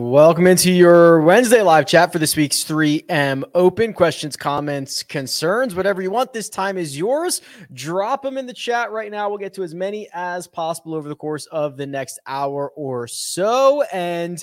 Welcome 0.00 0.46
into 0.46 0.72
your 0.72 1.20
Wednesday 1.20 1.60
live 1.60 1.84
chat 1.84 2.10
for 2.10 2.18
this 2.18 2.34
week's 2.34 2.64
3M 2.64 3.44
Open. 3.54 3.92
Questions, 3.92 4.34
comments, 4.34 5.02
concerns, 5.02 5.74
whatever 5.74 6.00
you 6.00 6.10
want. 6.10 6.32
This 6.32 6.48
time 6.48 6.78
is 6.78 6.96
yours. 6.96 7.42
Drop 7.74 8.22
them 8.22 8.38
in 8.38 8.46
the 8.46 8.54
chat 8.54 8.92
right 8.92 9.10
now. 9.10 9.28
We'll 9.28 9.36
get 9.36 9.52
to 9.54 9.62
as 9.62 9.74
many 9.74 10.08
as 10.14 10.46
possible 10.46 10.94
over 10.94 11.06
the 11.06 11.14
course 11.14 11.44
of 11.46 11.76
the 11.76 11.86
next 11.86 12.18
hour 12.26 12.72
or 12.76 13.06
so. 13.08 13.82
And 13.92 14.42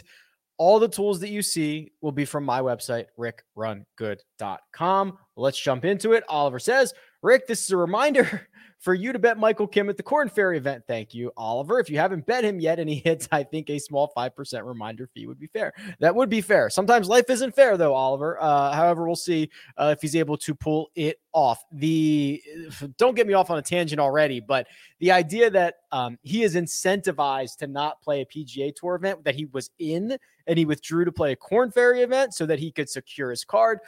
all 0.60 0.78
the 0.78 0.88
tools 0.88 1.20
that 1.22 1.30
you 1.30 1.42
see 1.42 1.92
will 2.02 2.12
be 2.12 2.24
from 2.24 2.46
my 2.46 2.62
website, 2.62 3.08
rickrungood.com. 3.18 5.18
Let's 5.36 5.60
jump 5.60 5.86
into 5.86 6.14
it. 6.14 6.24
Oliver 6.30 6.60
says, 6.60 6.94
Rick, 7.22 7.48
this 7.48 7.64
is 7.64 7.72
a 7.72 7.78
reminder 7.78 8.48
for 8.80 8.94
you 8.94 9.12
to 9.12 9.18
bet 9.18 9.40
Michael 9.40 9.66
Kim 9.66 9.90
at 9.90 9.98
the 9.98 10.04
Korn 10.04 10.30
Ferry 10.30 10.58
event. 10.58 10.84
Thank 10.86 11.16
you, 11.16 11.32
Oliver. 11.36 11.80
If 11.80 11.90
you 11.90 11.98
haven't 11.98 12.28
bet 12.28 12.44
him 12.44 12.60
yet 12.60 12.78
and 12.80 12.88
he 12.88 12.96
hits, 13.06 13.28
I 13.32 13.44
think 13.44 13.70
a 13.70 13.80
small 13.80 14.12
5% 14.16 14.66
reminder 14.66 15.08
fee 15.08 15.26
would 15.26 15.40
be 15.40 15.48
fair. 15.48 15.74
That 16.00 16.16
would 16.16 16.30
be 16.30 16.42
fair. 16.42 16.70
Sometimes 16.70 17.10
life 17.10 17.30
isn't 17.30 17.56
fair, 17.56 17.76
though, 17.76 17.96
Oliver. 17.96 18.38
Uh, 18.40 18.72
however, 18.72 19.08
we'll 19.08 19.16
see 19.16 19.50
uh, 19.78 19.96
if 19.96 20.02
he's 20.02 20.16
able 20.16 20.38
to 20.38 20.54
pull 20.54 20.92
it 20.96 21.20
off. 21.34 21.64
The 21.72 22.42
don't 22.98 23.16
get 23.16 23.26
me 23.26 23.34
off 23.34 23.50
on 23.50 23.58
a 23.58 23.64
tangent 23.64 24.00
already, 24.00 24.40
but 24.40 24.68
the 25.00 25.12
idea 25.12 25.50
that 25.50 25.76
um, 25.92 26.20
he 26.22 26.44
is 26.44 26.56
incentivized 26.56 27.58
to 27.58 27.68
not 27.68 28.02
play 28.02 28.22
a 28.22 28.26
PGA 28.26 28.76
Tour 28.76 28.96
event 28.96 29.24
that 29.24 29.36
he 29.36 29.46
was 29.46 29.72
in 29.80 30.18
and 30.46 30.58
he 30.58 30.66
withdrew 30.66 31.04
to 31.06 31.12
play 31.12 31.32
a 31.32 31.36
Korn 31.36 31.72
Ferry 31.72 32.02
event 32.02 32.34
so 32.36 32.46
that 32.46 32.60
he 32.60 32.72
could 32.72 32.90
secure 32.90 33.32
his 33.32 33.44
card. 33.44 33.80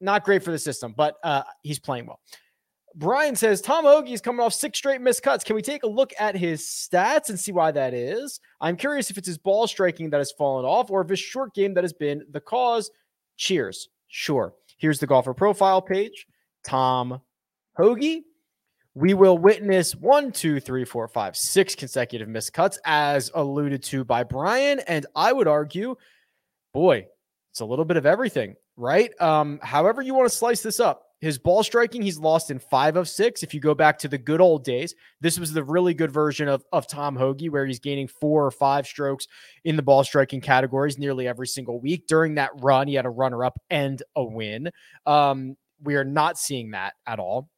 Not 0.00 0.24
great 0.24 0.42
for 0.42 0.50
the 0.50 0.58
system, 0.58 0.94
but 0.96 1.16
uh, 1.22 1.42
he's 1.62 1.78
playing 1.78 2.06
well. 2.06 2.20
Brian 2.96 3.36
says 3.36 3.60
Tom 3.60 3.84
Hoge 3.84 4.10
is 4.10 4.20
coming 4.20 4.40
off 4.40 4.52
six 4.52 4.78
straight 4.78 5.00
missed 5.00 5.22
cuts. 5.22 5.44
Can 5.44 5.54
we 5.54 5.62
take 5.62 5.84
a 5.84 5.88
look 5.88 6.12
at 6.18 6.34
his 6.34 6.62
stats 6.62 7.28
and 7.28 7.38
see 7.38 7.52
why 7.52 7.70
that 7.70 7.94
is? 7.94 8.40
I'm 8.60 8.76
curious 8.76 9.10
if 9.10 9.18
it's 9.18 9.28
his 9.28 9.38
ball 9.38 9.66
striking 9.66 10.10
that 10.10 10.18
has 10.18 10.32
fallen 10.32 10.64
off 10.64 10.90
or 10.90 11.00
if 11.02 11.08
his 11.08 11.20
short 11.20 11.54
game 11.54 11.74
that 11.74 11.84
has 11.84 11.92
been 11.92 12.24
the 12.30 12.40
cause. 12.40 12.90
Cheers. 13.36 13.88
Sure. 14.08 14.54
Here's 14.76 14.98
the 14.98 15.06
golfer 15.06 15.34
profile 15.34 15.80
page. 15.80 16.26
Tom 16.64 17.20
Hoge. 17.76 18.22
We 18.94 19.14
will 19.14 19.38
witness 19.38 19.94
one, 19.94 20.32
two, 20.32 20.58
three, 20.58 20.84
four, 20.84 21.06
five, 21.06 21.36
six 21.36 21.76
consecutive 21.76 22.28
missed 22.28 22.52
cuts, 22.52 22.76
as 22.84 23.30
alluded 23.34 23.84
to 23.84 24.04
by 24.04 24.24
Brian. 24.24 24.80
And 24.80 25.06
I 25.14 25.32
would 25.32 25.46
argue, 25.46 25.94
boy, 26.74 27.06
it's 27.52 27.60
a 27.60 27.64
little 27.64 27.84
bit 27.84 27.96
of 27.96 28.04
everything, 28.04 28.56
right? 28.80 29.18
Um, 29.20 29.60
however, 29.62 30.02
you 30.02 30.14
want 30.14 30.28
to 30.30 30.36
slice 30.36 30.62
this 30.62 30.80
up 30.80 31.10
his 31.20 31.38
ball 31.38 31.62
striking, 31.62 32.00
he's 32.00 32.18
lost 32.18 32.50
in 32.50 32.58
five 32.58 32.96
of 32.96 33.08
six. 33.08 33.42
If 33.42 33.52
you 33.52 33.60
go 33.60 33.74
back 33.74 33.98
to 33.98 34.08
the 34.08 34.16
good 34.16 34.40
old 34.40 34.64
days, 34.64 34.94
this 35.20 35.38
was 35.38 35.52
the 35.52 35.62
really 35.62 35.92
good 35.92 36.10
version 36.10 36.48
of, 36.48 36.64
of 36.72 36.88
Tom 36.88 37.14
Hoge, 37.14 37.50
where 37.50 37.66
he's 37.66 37.78
gaining 37.78 38.08
four 38.08 38.44
or 38.44 38.50
five 38.50 38.86
strokes 38.86 39.26
in 39.64 39.76
the 39.76 39.82
ball 39.82 40.02
striking 40.02 40.40
categories 40.40 40.98
nearly 40.98 41.28
every 41.28 41.46
single 41.46 41.78
week. 41.78 42.06
During 42.06 42.36
that 42.36 42.50
run, 42.56 42.88
he 42.88 42.94
had 42.94 43.04
a 43.04 43.10
runner 43.10 43.44
up 43.44 43.60
and 43.68 44.02
a 44.16 44.24
win. 44.24 44.70
Um, 45.04 45.56
we 45.82 45.94
are 45.96 46.04
not 46.04 46.38
seeing 46.38 46.70
that 46.70 46.94
at 47.06 47.18
all. 47.18 47.50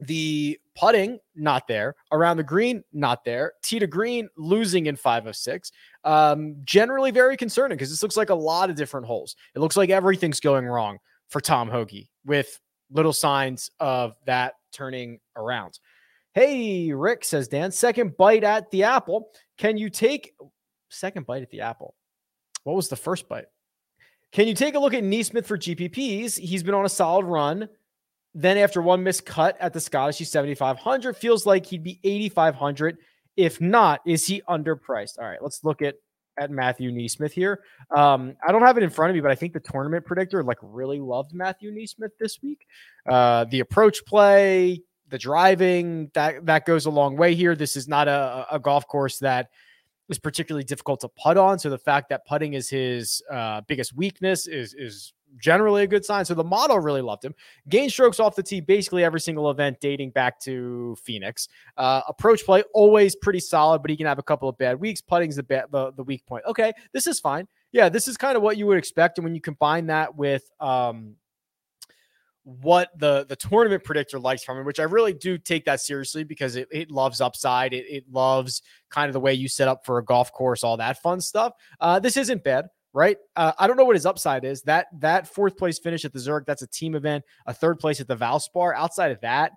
The 0.00 0.58
putting, 0.76 1.18
not 1.34 1.66
there. 1.66 1.96
Around 2.12 2.36
the 2.36 2.44
green, 2.44 2.84
not 2.92 3.24
there. 3.24 3.52
Tee 3.62 3.78
to 3.78 3.86
green, 3.86 4.28
losing 4.36 4.86
in 4.86 4.96
five 4.96 5.26
of 5.26 5.34
six. 5.34 5.72
Um, 6.04 6.56
generally 6.64 7.10
very 7.10 7.36
concerning 7.36 7.76
because 7.76 7.90
this 7.90 8.02
looks 8.02 8.16
like 8.16 8.30
a 8.30 8.34
lot 8.34 8.70
of 8.70 8.76
different 8.76 9.06
holes. 9.06 9.34
It 9.54 9.58
looks 9.58 9.76
like 9.76 9.90
everything's 9.90 10.40
going 10.40 10.66
wrong 10.66 10.98
for 11.28 11.40
Tom 11.40 11.68
Hoge 11.68 12.08
with 12.24 12.60
little 12.90 13.12
signs 13.12 13.70
of 13.80 14.14
that 14.26 14.54
turning 14.72 15.20
around. 15.36 15.78
Hey, 16.32 16.92
Rick, 16.92 17.24
says 17.24 17.48
Dan, 17.48 17.72
second 17.72 18.16
bite 18.16 18.44
at 18.44 18.70
the 18.70 18.84
apple. 18.84 19.30
Can 19.56 19.76
you 19.76 19.90
take 19.90 20.34
second 20.88 21.26
bite 21.26 21.42
at 21.42 21.50
the 21.50 21.62
apple? 21.62 21.94
What 22.64 22.76
was 22.76 22.88
the 22.88 22.96
first 22.96 23.28
bite? 23.28 23.46
Can 24.30 24.46
you 24.46 24.54
take 24.54 24.74
a 24.74 24.78
look 24.78 24.94
at 24.94 25.02
NeSmith 25.02 25.46
for 25.46 25.56
GPPs? 25.56 26.38
He's 26.38 26.62
been 26.62 26.74
on 26.74 26.84
a 26.84 26.90
solid 26.90 27.24
run. 27.24 27.68
Then 28.34 28.58
after 28.58 28.82
one 28.82 29.02
missed 29.02 29.24
cut 29.24 29.56
at 29.60 29.72
the 29.72 29.80
Scottish, 29.80 30.18
he's 30.18 30.30
7,500. 30.30 31.16
Feels 31.16 31.46
like 31.46 31.66
he'd 31.66 31.82
be 31.82 31.98
8,500. 32.04 32.98
If 33.36 33.60
not, 33.60 34.00
is 34.06 34.26
he 34.26 34.42
underpriced? 34.48 35.18
All 35.18 35.26
right, 35.26 35.42
let's 35.42 35.64
look 35.64 35.82
at 35.82 35.94
at 36.38 36.50
Matthew 36.50 36.90
NeSmith 36.90 37.32
here. 37.32 37.62
Um, 37.94 38.36
I 38.46 38.52
don't 38.52 38.62
have 38.62 38.76
it 38.76 38.82
in 38.82 38.90
front 38.90 39.10
of 39.10 39.14
me, 39.14 39.20
but 39.20 39.30
I 39.30 39.34
think 39.34 39.52
the 39.52 39.60
tournament 39.60 40.06
predictor 40.06 40.42
like 40.42 40.58
really 40.62 41.00
loved 41.00 41.34
Matthew 41.34 41.72
NeSmith 41.72 42.10
this 42.18 42.40
week. 42.42 42.66
Uh, 43.08 43.44
the 43.44 43.60
approach 43.60 44.04
play, 44.06 44.82
the 45.08 45.18
driving 45.18 46.10
that 46.14 46.46
that 46.46 46.66
goes 46.66 46.86
a 46.86 46.90
long 46.90 47.16
way 47.16 47.34
here. 47.34 47.54
This 47.56 47.76
is 47.76 47.88
not 47.88 48.08
a, 48.08 48.46
a 48.50 48.58
golf 48.58 48.86
course 48.86 49.18
that 49.18 49.48
is 50.08 50.18
particularly 50.18 50.64
difficult 50.64 51.00
to 51.00 51.08
putt 51.08 51.36
on. 51.36 51.58
So 51.58 51.70
the 51.70 51.78
fact 51.78 52.08
that 52.10 52.26
putting 52.26 52.54
is 52.54 52.70
his 52.70 53.22
uh, 53.30 53.62
biggest 53.66 53.94
weakness 53.94 54.46
is 54.46 54.74
is 54.74 55.12
generally 55.36 55.82
a 55.82 55.86
good 55.86 56.04
sign. 56.04 56.24
So 56.24 56.34
the 56.34 56.44
model 56.44 56.78
really 56.80 57.02
loved 57.02 57.24
him. 57.24 57.34
Gain 57.68 57.90
strokes 57.90 58.20
off 58.20 58.36
the 58.36 58.42
tee 58.42 58.60
basically 58.60 59.04
every 59.04 59.20
single 59.20 59.50
event 59.50 59.78
dating 59.80 60.10
back 60.10 60.40
to 60.40 60.96
Phoenix. 61.02 61.48
Uh, 61.76 62.02
approach 62.08 62.44
play 62.44 62.62
always 62.74 63.14
pretty 63.16 63.40
solid, 63.40 63.82
but 63.82 63.90
he 63.90 63.96
can 63.96 64.06
have 64.06 64.18
a 64.18 64.22
couple 64.22 64.48
of 64.48 64.58
bad 64.58 64.80
weeks. 64.80 65.00
Putting's 65.00 65.36
the, 65.36 65.66
the 65.70 65.92
the 65.96 66.02
weak 66.02 66.24
point. 66.26 66.44
Okay, 66.46 66.72
this 66.92 67.06
is 67.06 67.20
fine. 67.20 67.46
Yeah, 67.72 67.88
this 67.88 68.08
is 68.08 68.16
kind 68.16 68.36
of 68.36 68.42
what 68.42 68.56
you 68.56 68.66
would 68.66 68.78
expect, 68.78 69.18
and 69.18 69.24
when 69.24 69.34
you 69.34 69.40
combine 69.40 69.86
that 69.86 70.16
with 70.16 70.50
um, 70.58 71.16
what 72.44 72.88
the 72.96 73.26
the 73.28 73.36
tournament 73.36 73.84
predictor 73.84 74.18
likes 74.18 74.42
from 74.42 74.58
him, 74.58 74.64
which 74.64 74.80
I 74.80 74.84
really 74.84 75.12
do 75.12 75.36
take 75.36 75.66
that 75.66 75.80
seriously 75.80 76.24
because 76.24 76.56
it, 76.56 76.68
it 76.72 76.90
loves 76.90 77.20
upside. 77.20 77.74
It, 77.74 77.84
it 77.88 78.04
loves 78.10 78.62
kind 78.88 79.08
of 79.08 79.12
the 79.12 79.20
way 79.20 79.34
you 79.34 79.48
set 79.48 79.68
up 79.68 79.84
for 79.84 79.98
a 79.98 80.04
golf 80.04 80.32
course, 80.32 80.64
all 80.64 80.78
that 80.78 81.02
fun 81.02 81.20
stuff. 81.20 81.52
Uh, 81.80 81.98
this 81.98 82.16
isn't 82.16 82.42
bad 82.42 82.68
right? 82.92 83.16
Uh, 83.36 83.52
I 83.58 83.66
don't 83.66 83.76
know 83.76 83.84
what 83.84 83.96
his 83.96 84.06
upside 84.06 84.44
is. 84.44 84.62
That 84.62 84.86
that 85.00 85.28
fourth 85.28 85.56
place 85.56 85.78
finish 85.78 86.04
at 86.04 86.12
the 86.12 86.18
Zurich, 86.18 86.46
that's 86.46 86.62
a 86.62 86.66
team 86.66 86.94
event. 86.94 87.24
A 87.46 87.54
third 87.54 87.78
place 87.78 88.00
at 88.00 88.08
the 88.08 88.16
Valspar. 88.16 88.74
Outside 88.74 89.12
of 89.12 89.20
that, 89.20 89.52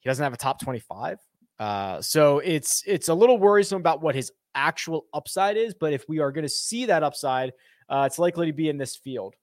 he 0.00 0.08
doesn't 0.08 0.22
have 0.22 0.32
a 0.32 0.36
top 0.36 0.60
twenty-five. 0.60 1.18
Uh, 1.58 2.00
so 2.00 2.38
it's 2.40 2.82
it's 2.86 3.08
a 3.08 3.14
little 3.14 3.38
worrisome 3.38 3.80
about 3.80 4.02
what 4.02 4.14
his 4.14 4.32
actual 4.54 5.06
upside 5.14 5.56
is. 5.56 5.74
But 5.74 5.92
if 5.92 6.08
we 6.08 6.18
are 6.18 6.32
going 6.32 6.44
to 6.44 6.48
see 6.48 6.86
that 6.86 7.02
upside, 7.02 7.52
uh, 7.88 8.04
it's 8.06 8.18
likely 8.18 8.46
to 8.46 8.52
be 8.52 8.68
in 8.68 8.78
this 8.78 8.96
field. 8.96 9.34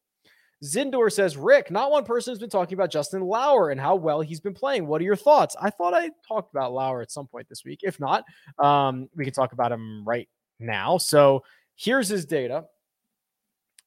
Zindor 0.62 1.10
says, 1.10 1.38
Rick, 1.38 1.72
not 1.72 1.90
one 1.90 2.04
person 2.04 2.34
has 2.34 2.40
been 2.40 2.50
talking 2.50 2.74
about 2.74 2.92
Justin 2.92 3.22
Lower 3.22 3.70
and 3.70 3.80
how 3.80 3.96
well 3.96 4.20
he's 4.20 4.42
been 4.42 4.54
playing. 4.54 4.88
What 4.88 5.00
are 5.00 5.06
your 5.06 5.16
thoughts? 5.16 5.56
I 5.62 5.70
thought 5.70 5.94
I 5.94 6.10
talked 6.28 6.54
about 6.54 6.74
Lauer 6.74 7.02
at 7.02 7.12
some 7.12 7.28
point 7.28 7.48
this 7.48 7.64
week. 7.64 7.80
If 7.82 7.98
not, 7.98 8.26
um, 8.62 9.08
we 9.16 9.24
can 9.24 9.34
talk 9.34 9.54
about 9.54 9.72
him 9.72 10.04
right 10.06 10.28
now. 10.60 10.98
So 10.98 11.44
here's 11.76 12.10
his 12.10 12.26
data. 12.26 12.66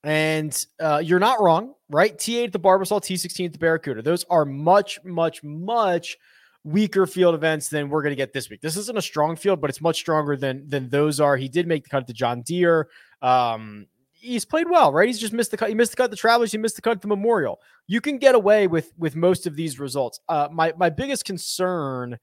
And 0.04 0.66
uh, 0.80 1.00
you're 1.04 1.20
not 1.20 1.40
wrong, 1.40 1.74
right? 1.88 2.16
T8 2.16 2.46
at 2.46 2.52
the 2.52 2.60
Barbasol, 2.60 3.00
T16 3.00 3.46
at 3.46 3.52
the 3.52 3.58
Barracuda. 3.58 4.02
Those 4.02 4.24
are 4.24 4.44
much, 4.44 4.98
much, 5.04 5.44
much 5.44 6.18
weaker 6.64 7.06
field 7.06 7.34
events 7.34 7.68
than 7.68 7.88
we're 7.88 8.02
going 8.02 8.12
to 8.12 8.16
get 8.16 8.32
this 8.32 8.50
week. 8.50 8.60
This 8.60 8.76
isn't 8.76 8.98
a 8.98 9.02
strong 9.02 9.36
field, 9.36 9.60
but 9.60 9.70
it's 9.70 9.80
much 9.80 9.96
stronger 9.96 10.36
than 10.36 10.68
than 10.68 10.88
those 10.88 11.20
are. 11.20 11.36
He 11.36 11.48
did 11.48 11.66
make 11.66 11.84
the 11.84 11.90
cut 11.90 12.06
to 12.06 12.12
John 12.12 12.42
Deere. 12.42 12.88
Um, 13.20 13.86
he's 14.12 14.44
played 14.44 14.68
well, 14.68 14.92
right? 14.92 15.06
He's 15.06 15.18
just 15.18 15.32
missed 15.32 15.50
the 15.50 15.56
cut. 15.56 15.68
He 15.68 15.74
missed 15.74 15.92
the 15.92 15.96
cut 15.96 16.10
the 16.10 16.16
Travelers. 16.16 16.52
He 16.52 16.58
missed 16.58 16.76
the 16.76 16.82
cut 16.82 17.00
the 17.00 17.08
Memorial. 17.08 17.60
You 17.86 18.00
can 18.00 18.19
get 18.19 18.34
away 18.34 18.66
with 18.66 18.92
with 18.96 19.16
most 19.16 19.46
of 19.46 19.56
these 19.56 19.78
results. 19.78 20.20
Uh, 20.28 20.48
my 20.50 20.72
my 20.76 20.90
biggest 20.90 21.24
concern 21.24 22.19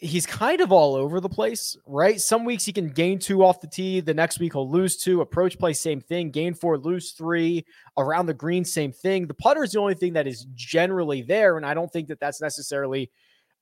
he's 0.00 0.26
kind 0.26 0.60
of 0.60 0.70
all 0.70 0.94
over 0.94 1.20
the 1.20 1.28
place, 1.28 1.76
right? 1.84 2.20
Some 2.20 2.44
weeks 2.44 2.64
he 2.64 2.72
can 2.72 2.88
gain 2.88 3.18
two 3.18 3.44
off 3.44 3.60
the 3.60 3.66
tee. 3.66 4.00
The 4.00 4.14
next 4.14 4.38
week 4.38 4.52
he'll 4.52 4.70
lose 4.70 4.96
two. 4.96 5.20
Approach 5.20 5.58
play, 5.58 5.72
same 5.72 6.00
thing. 6.00 6.30
Gain 6.30 6.54
four, 6.54 6.78
lose 6.78 7.12
three. 7.12 7.66
Around 7.96 8.26
the 8.26 8.34
green, 8.34 8.64
same 8.64 8.92
thing. 8.92 9.26
The 9.26 9.34
putter 9.34 9.64
is 9.64 9.72
the 9.72 9.80
only 9.80 9.94
thing 9.94 10.12
that 10.12 10.26
is 10.26 10.46
generally 10.54 11.22
there. 11.22 11.56
And 11.56 11.66
I 11.66 11.74
don't 11.74 11.92
think 11.92 12.08
that 12.08 12.20
that's 12.20 12.40
necessarily 12.40 13.10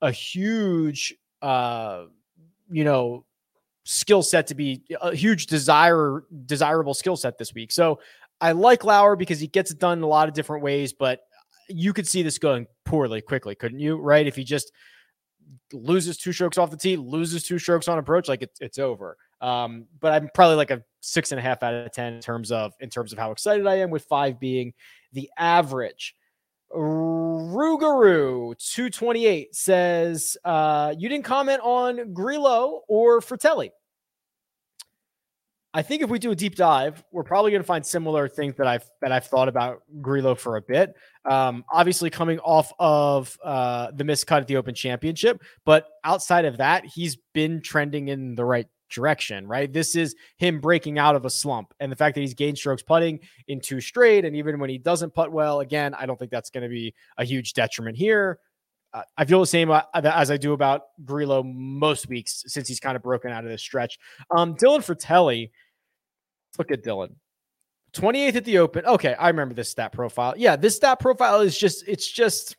a 0.02 0.11
huge, 0.11 1.14
uh, 1.40 2.05
you 2.70 2.84
know, 2.84 3.25
skill 3.84 4.22
set 4.22 4.49
to 4.49 4.55
be 4.55 4.82
a 5.00 5.14
huge 5.14 5.46
desire, 5.46 6.25
desirable 6.44 6.93
skill 6.93 7.16
set 7.16 7.38
this 7.38 7.55
week. 7.55 7.72
So 7.72 8.00
I 8.40 8.52
like 8.52 8.84
Lower 8.84 9.16
because 9.16 9.40
he 9.40 9.46
gets 9.46 9.70
it 9.70 9.78
done 9.78 9.99
in 9.99 10.05
a 10.05 10.08
lot 10.08 10.28
of 10.28 10.34
different 10.34 10.62
ways, 10.62 10.93
but 10.93 11.20
you 11.69 11.93
could 11.93 12.06
see 12.06 12.22
this 12.22 12.38
going 12.38 12.66
poorly 12.84 13.22
quickly, 13.22 13.55
couldn't 13.55 13.81
you? 13.81 13.96
Right? 13.96 14.26
If 14.26 14.37
he 14.37 14.44
just 14.44 14.70
loses 15.72 16.16
two 16.16 16.32
strokes 16.32 16.58
off 16.58 16.70
the 16.70 16.76
tee, 16.76 16.96
loses 16.96 17.44
two 17.44 17.58
strokes 17.58 17.88
on 17.88 17.98
approach, 17.98 18.28
like 18.28 18.43
it's 18.43 18.60
it's 18.60 18.78
over. 18.78 19.16
Um, 19.40 19.87
but 20.00 20.12
I'm 20.12 20.31
probably 20.34 20.56
like 20.56 20.70
a 20.70 20.82
six 21.00 21.32
and 21.32 21.38
a 21.38 21.43
half 21.43 21.62
out 21.62 21.75
of 21.75 21.93
ten 21.93 22.14
in 22.14 22.20
terms 22.20 22.50
of 22.52 22.72
in 22.81 22.90
terms 22.90 23.12
of 23.12 23.19
how 23.19 23.31
excited 23.32 23.66
I 23.66 23.76
am, 23.76 23.90
with 23.90 24.04
five 24.04 24.40
being 24.40 24.72
the 25.12 25.31
average. 25.38 26.14
Rugaroo 26.75 28.56
228 28.58 29.54
says, 29.54 30.37
uh, 30.44 30.94
you 30.98 31.08
didn't 31.08 31.25
comment 31.25 31.60
on 31.62 32.12
Grillo 32.12 32.82
or 32.88 33.20
Frittelli. 33.20 33.70
I 35.76 35.82
think 35.82 36.00
if 36.00 36.08
we 36.08 36.19
do 36.19 36.31
a 36.31 36.34
deep 36.34 36.55
dive, 36.55 37.05
we're 37.12 37.23
probably 37.23 37.50
going 37.50 37.62
to 37.62 37.67
find 37.67 37.84
similar 37.84 38.28
things 38.28 38.55
that 38.56 38.67
I've 38.67 38.88
that 39.02 39.12
I've 39.12 39.26
thought 39.26 39.46
about 39.46 39.82
Grillo 40.00 40.34
for 40.34 40.56
a 40.56 40.62
bit. 40.62 40.94
Um, 41.26 41.67
obviously, 41.70 42.08
coming 42.08 42.38
off 42.38 42.73
of 42.78 43.37
uh, 43.44 43.90
the 43.94 44.02
miscut 44.02 44.38
at 44.40 44.46
the 44.46 44.56
Open 44.56 44.75
Championship, 44.75 45.43
but 45.67 45.87
outside 46.02 46.46
of 46.46 46.56
that, 46.56 46.87
he's 46.87 47.19
been 47.34 47.61
trending 47.61 48.08
in 48.08 48.34
the 48.37 48.44
right 48.44 48.67
direction, 48.88 49.46
right? 49.46 49.70
This 49.70 49.96
is 49.96 50.14
him 50.38 50.61
breaking 50.61 50.99
out 50.99 51.14
of 51.14 51.26
a 51.26 51.31
slump. 51.31 51.75
And 51.78 51.93
the 51.93 51.96
fact 51.96 52.14
that 52.14 52.23
he's 52.23 52.32
gained 52.32 52.56
strokes 52.56 52.82
putting 52.82 53.20
in 53.49 53.61
two 53.61 53.82
straight, 53.82 54.25
and 54.25 54.34
even 54.34 54.58
when 54.58 54.70
he 54.70 54.78
doesn't 54.78 55.12
putt 55.12 55.31
well, 55.31 55.61
again, 55.61 55.93
I 55.93 56.06
don't 56.06 56.19
think 56.19 56.31
that's 56.31 56.49
going 56.49 56.62
to 56.62 56.70
be 56.70 56.94
a 57.19 57.25
huge 57.25 57.52
detriment 57.52 57.99
here. 57.99 58.38
Uh, 58.94 59.02
I 59.19 59.26
feel 59.26 59.40
the 59.40 59.46
same 59.46 59.70
uh, 59.70 59.82
as 59.93 60.31
I 60.31 60.38
do 60.38 60.55
about 60.55 60.84
Grillo 61.05 61.43
most 61.43 62.08
weeks 62.08 62.44
since 62.46 62.67
he's 62.67 62.81
kind 62.81 62.96
of 62.96 63.02
broken 63.02 63.31
out 63.31 63.44
of 63.44 63.50
this 63.50 63.61
stretch. 63.61 63.99
Um, 64.34 64.55
Dylan 64.55 64.78
Frittelli, 64.78 65.50
look 66.58 66.70
at 66.70 66.85
Dylan. 66.85 67.14
28th 67.93 68.37
at 68.37 68.44
the 68.44 68.58
Open. 68.58 68.85
Okay, 68.85 69.14
I 69.14 69.29
remember 69.29 69.55
this 69.55 69.70
stat 69.70 69.93
profile. 69.93 70.35
Yeah, 70.37 70.56
this 70.56 70.76
stat 70.76 71.00
profile 71.00 71.41
is 71.41 71.56
just 71.56 71.85
it's 71.88 72.11
just 72.11 72.56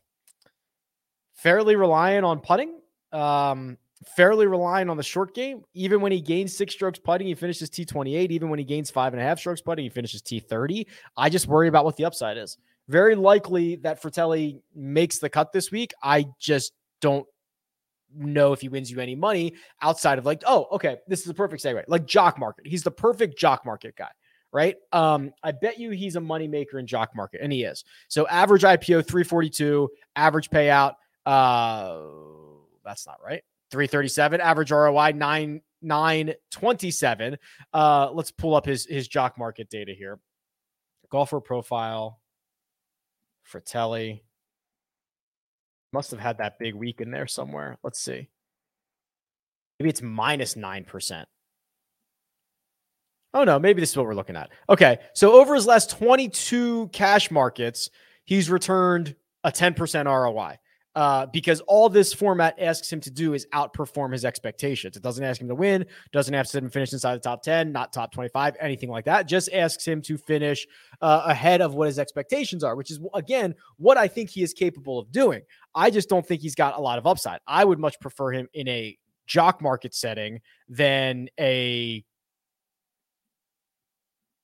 fairly 1.35 1.75
reliant 1.75 2.25
on 2.25 2.39
putting. 2.39 2.79
Um, 3.11 3.77
fairly 4.15 4.47
reliant 4.47 4.89
on 4.89 4.97
the 4.97 5.03
short 5.03 5.33
game. 5.33 5.63
Even 5.73 6.01
when 6.01 6.11
he 6.11 6.21
gains 6.21 6.55
six 6.55 6.73
strokes 6.73 6.99
putting, 6.99 7.27
he 7.27 7.35
finishes 7.35 7.69
T28. 7.69 8.31
Even 8.31 8.49
when 8.49 8.59
he 8.59 8.65
gains 8.65 8.89
five 8.89 9.13
and 9.13 9.21
a 9.21 9.25
half 9.25 9.39
strokes 9.39 9.61
putting, 9.61 9.83
he 9.83 9.89
finishes 9.89 10.21
T30. 10.21 10.85
I 11.15 11.29
just 11.29 11.47
worry 11.47 11.67
about 11.67 11.85
what 11.85 11.95
the 11.97 12.05
upside 12.05 12.37
is. 12.37 12.57
Very 12.87 13.15
likely 13.15 13.75
that 13.77 14.01
Frittelli 14.01 14.61
makes 14.73 15.19
the 15.19 15.29
cut 15.29 15.51
this 15.51 15.71
week. 15.71 15.93
I 16.01 16.25
just 16.39 16.73
don't 17.01 17.25
know 18.17 18.53
if 18.53 18.61
he 18.61 18.69
wins 18.69 18.91
you 18.91 18.99
any 18.99 19.15
money 19.15 19.53
outside 19.81 20.17
of 20.17 20.25
like, 20.25 20.43
oh, 20.45 20.67
okay, 20.71 20.97
this 21.07 21.21
is 21.21 21.27
a 21.27 21.33
perfect 21.33 21.63
segue. 21.63 21.83
Like 21.87 22.05
jock 22.05 22.39
market. 22.39 22.67
He's 22.67 22.83
the 22.83 22.91
perfect 22.91 23.37
jock 23.37 23.65
market 23.65 23.95
guy 23.95 24.09
right? 24.53 24.77
Um, 24.93 25.33
I 25.43 25.51
bet 25.51 25.77
you 25.77 25.91
he's 25.91 26.15
a 26.15 26.21
moneymaker 26.21 26.79
in 26.79 26.87
jock 26.87 27.13
market, 27.13 27.41
and 27.43 27.51
he 27.51 27.65
is. 27.65 27.83
So 28.07 28.25
average 28.27 28.63
IPO 28.63 29.05
342, 29.05 29.89
average 30.15 30.49
payout, 30.49 30.93
uh, 31.25 31.99
that's 32.83 33.05
not 33.05 33.17
right. 33.23 33.43
337 33.71 34.39
average 34.41 34.71
ROI 34.71 35.11
9 35.11 35.61
927. 35.81 37.37
Uh 37.73 38.09
let's 38.11 38.31
pull 38.31 38.55
up 38.55 38.65
his 38.65 38.85
his 38.85 39.07
jock 39.07 39.37
market 39.37 39.69
data 39.69 39.93
here. 39.93 40.19
Golfer 41.09 41.41
profile 41.41 42.19
Frittelli 43.51 44.21
must 45.93 46.11
have 46.11 46.19
had 46.19 46.37
that 46.39 46.59
big 46.59 46.75
week 46.75 47.01
in 47.01 47.11
there 47.11 47.27
somewhere. 47.27 47.77
Let's 47.83 47.99
see. 47.99 48.29
Maybe 49.79 49.89
it's 49.89 50.01
minus 50.01 50.55
9%. 50.55 51.25
Oh 53.33 53.43
no, 53.43 53.59
maybe 53.59 53.81
this 53.81 53.91
is 53.91 53.97
what 53.97 54.05
we're 54.05 54.15
looking 54.15 54.35
at. 54.35 54.49
Okay. 54.69 54.97
So 55.13 55.33
over 55.33 55.53
his 55.53 55.67
last 55.67 55.91
22 55.91 56.89
cash 56.93 57.29
markets, 57.29 57.89
he's 58.25 58.49
returned 58.49 59.15
a 59.43 59.51
10% 59.51 60.05
ROI 60.05 60.57
uh, 60.97 61.27
because 61.27 61.61
all 61.67 61.89
this 61.89 62.11
format 62.11 62.59
asks 62.59 62.91
him 62.91 62.99
to 62.99 63.11
do 63.11 63.35
is 63.35 63.45
outperform 63.53 64.11
his 64.11 64.25
expectations. 64.25 64.97
It 64.97 65.03
doesn't 65.03 65.23
ask 65.23 65.39
him 65.39 65.47
to 65.47 65.53
win, 65.53 65.85
doesn't 66.11 66.33
ask 66.33 66.55
him 66.55 66.63
to 66.63 66.71
finish 66.71 66.91
inside 66.91 67.13
the 67.17 67.19
top 67.19 67.43
10, 67.43 67.71
not 67.71 67.93
top 67.93 68.11
25, 68.11 68.55
anything 68.59 68.89
like 68.89 69.05
that. 69.05 69.27
Just 69.27 69.53
asks 69.53 69.85
him 69.85 70.01
to 70.01 70.17
finish 70.17 70.65
uh, 70.99 71.21
ahead 71.25 71.61
of 71.61 71.75
what 71.75 71.85
his 71.85 71.99
expectations 71.99 72.63
are, 72.63 72.75
which 72.75 72.89
is, 72.89 72.99
again, 73.13 73.53
what 73.77 73.95
I 73.95 74.07
think 74.07 74.31
he 74.31 74.41
is 74.41 74.55
capable 74.55 74.97
of 74.97 75.11
doing. 75.11 75.43
I 75.75 75.91
just 75.91 76.09
don't 76.09 76.25
think 76.25 76.41
he's 76.41 76.55
got 76.55 76.75
a 76.75 76.81
lot 76.81 76.97
of 76.97 77.05
upside. 77.05 77.41
I 77.45 77.63
would 77.63 77.77
much 77.77 77.99
prefer 77.99 78.31
him 78.31 78.47
in 78.55 78.67
a 78.67 78.97
jock 79.27 79.61
market 79.61 79.93
setting 79.93 80.41
than 80.67 81.29
a 81.39 82.03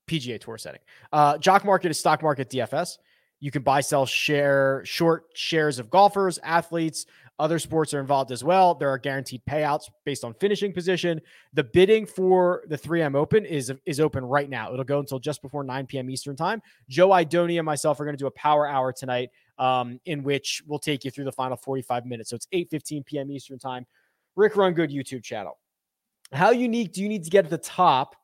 PGA 0.07 0.39
Tour 0.39 0.59
setting. 0.59 0.81
Uh, 1.11 1.39
jock 1.39 1.65
market 1.65 1.89
is 1.89 1.99
stock 1.99 2.21
market 2.21 2.51
DFS. 2.51 2.97
You 3.43 3.51
can 3.51 3.61
buy, 3.61 3.81
sell, 3.81 4.05
share 4.05 4.81
short 4.85 5.25
shares 5.33 5.77
of 5.77 5.89
golfers, 5.89 6.39
athletes. 6.43 7.05
Other 7.39 7.59
sports 7.59 7.93
are 7.93 7.99
involved 7.99 8.31
as 8.31 8.41
well. 8.41 8.73
There 8.73 8.87
are 8.87 8.97
guaranteed 8.97 9.41
payouts 9.43 9.89
based 10.05 10.23
on 10.23 10.33
finishing 10.35 10.71
position. 10.71 11.19
The 11.51 11.65
bidding 11.65 12.05
for 12.05 12.63
the 12.69 12.77
3M 12.77 13.17
Open 13.17 13.45
is 13.45 13.69
is 13.85 13.99
open 13.99 14.23
right 14.23 14.49
now. 14.49 14.71
It'll 14.71 14.85
go 14.85 14.99
until 14.99 15.19
just 15.19 15.41
before 15.41 15.65
9 15.65 15.87
p.m. 15.87 16.09
Eastern 16.09 16.37
time. 16.37 16.61
Joe 16.87 17.09
Idoni 17.09 17.59
and 17.59 17.65
myself 17.65 17.99
are 17.99 18.05
going 18.05 18.15
to 18.15 18.17
do 18.17 18.27
a 18.27 18.31
power 18.31 18.65
hour 18.65 18.93
tonight, 18.93 19.29
um, 19.57 19.99
in 20.05 20.23
which 20.23 20.63
we'll 20.65 20.79
take 20.79 21.03
you 21.03 21.11
through 21.11 21.25
the 21.25 21.31
final 21.33 21.57
45 21.57 22.05
minutes. 22.05 22.29
So 22.29 22.37
it's 22.37 22.47
8:15 22.53 23.05
p.m. 23.05 23.29
Eastern 23.29 23.59
time. 23.59 23.85
Rick 24.37 24.55
Run 24.55 24.71
Good 24.71 24.89
YouTube 24.89 25.21
channel. 25.21 25.59
How 26.31 26.51
unique 26.51 26.93
do 26.93 27.01
you 27.01 27.09
need 27.09 27.25
to 27.25 27.29
get 27.29 27.43
at 27.43 27.51
the 27.51 27.57
top 27.57 28.15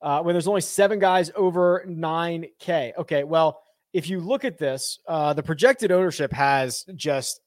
uh, 0.00 0.22
when 0.22 0.32
there's 0.32 0.46
only 0.46 0.60
seven 0.60 1.00
guys 1.00 1.32
over 1.34 1.84
9K? 1.88 2.92
Okay, 2.98 3.24
well 3.24 3.63
if 3.94 4.10
you 4.10 4.20
look 4.20 4.44
at 4.44 4.58
this, 4.58 4.98
uh, 5.08 5.32
the 5.32 5.42
projected 5.42 5.92
ownership 5.92 6.32
has 6.32 6.84
just 6.96 7.40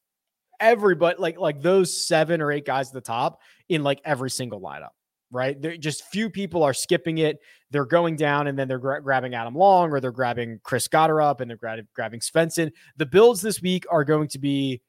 everybody 0.59 1.17
like 1.19 1.37
like 1.37 1.61
those 1.61 2.07
seven 2.07 2.41
or 2.41 2.51
eight 2.51 2.65
guys 2.65 2.87
at 2.87 2.93
the 2.93 3.01
top 3.01 3.39
in 3.69 3.83
like 3.83 4.01
every 4.03 4.31
single 4.31 4.59
lineup. 4.59 4.89
Right, 5.29 5.59
just 5.81 6.05
few 6.05 6.29
people 6.29 6.63
are 6.63 6.73
skipping 6.73 7.17
it. 7.17 7.39
They're 7.69 7.85
going 7.85 8.15
down 8.15 8.47
and 8.47 8.57
then 8.57 8.69
they're 8.69 8.79
gra- 8.79 9.03
grabbing 9.03 9.35
Adam 9.35 9.55
Long 9.55 9.91
or 9.91 9.99
they're 9.99 10.09
grabbing 10.09 10.61
Chris 10.63 10.87
Gotterup 10.87 11.41
and 11.41 11.49
they're 11.49 11.57
gra- 11.57 11.83
grabbing 11.93 12.21
Svensson. 12.21 12.71
The 12.95 13.05
builds 13.05 13.41
this 13.41 13.61
week 13.61 13.83
are 13.91 14.05
going 14.05 14.29
to 14.29 14.39
be 14.39 14.81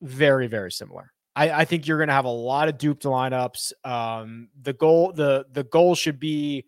very 0.00 0.46
very 0.46 0.72
similar. 0.72 1.12
I, 1.36 1.50
I 1.50 1.64
think 1.66 1.86
you're 1.86 1.98
going 1.98 2.08
to 2.08 2.14
have 2.14 2.24
a 2.24 2.30
lot 2.30 2.68
of 2.70 2.78
duped 2.78 3.02
lineups. 3.02 3.72
Um, 3.84 4.48
the 4.62 4.72
goal 4.72 5.12
the 5.12 5.44
the 5.52 5.64
goal 5.64 5.94
should 5.94 6.18
be 6.18 6.64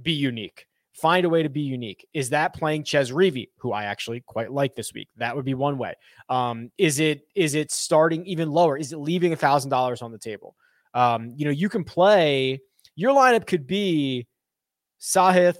be 0.00 0.12
unique 0.12 0.66
find 0.94 1.26
a 1.26 1.28
way 1.28 1.42
to 1.42 1.48
be 1.48 1.60
unique. 1.60 2.06
Is 2.14 2.30
that 2.30 2.54
playing 2.54 2.84
Chez 2.84 3.10
Reavie, 3.10 3.48
who 3.58 3.72
I 3.72 3.84
actually 3.84 4.20
quite 4.20 4.52
like 4.52 4.74
this 4.74 4.94
week? 4.94 5.08
That 5.16 5.34
would 5.34 5.44
be 5.44 5.54
one 5.54 5.76
way. 5.76 5.94
Um, 6.28 6.70
is 6.78 7.00
it 7.00 7.26
is 7.34 7.54
it 7.54 7.70
starting 7.72 8.24
even 8.26 8.50
lower? 8.50 8.78
Is 8.78 8.92
it 8.92 8.98
leaving 8.98 9.32
a 9.32 9.36
thousand 9.36 9.70
dollars 9.70 10.02
on 10.02 10.12
the 10.12 10.18
table? 10.18 10.56
Um, 10.94 11.32
you 11.36 11.44
know, 11.44 11.50
you 11.50 11.68
can 11.68 11.84
play 11.84 12.60
your 12.96 13.14
lineup 13.14 13.46
could 13.46 13.66
be 13.66 14.26
Sahith, 15.00 15.58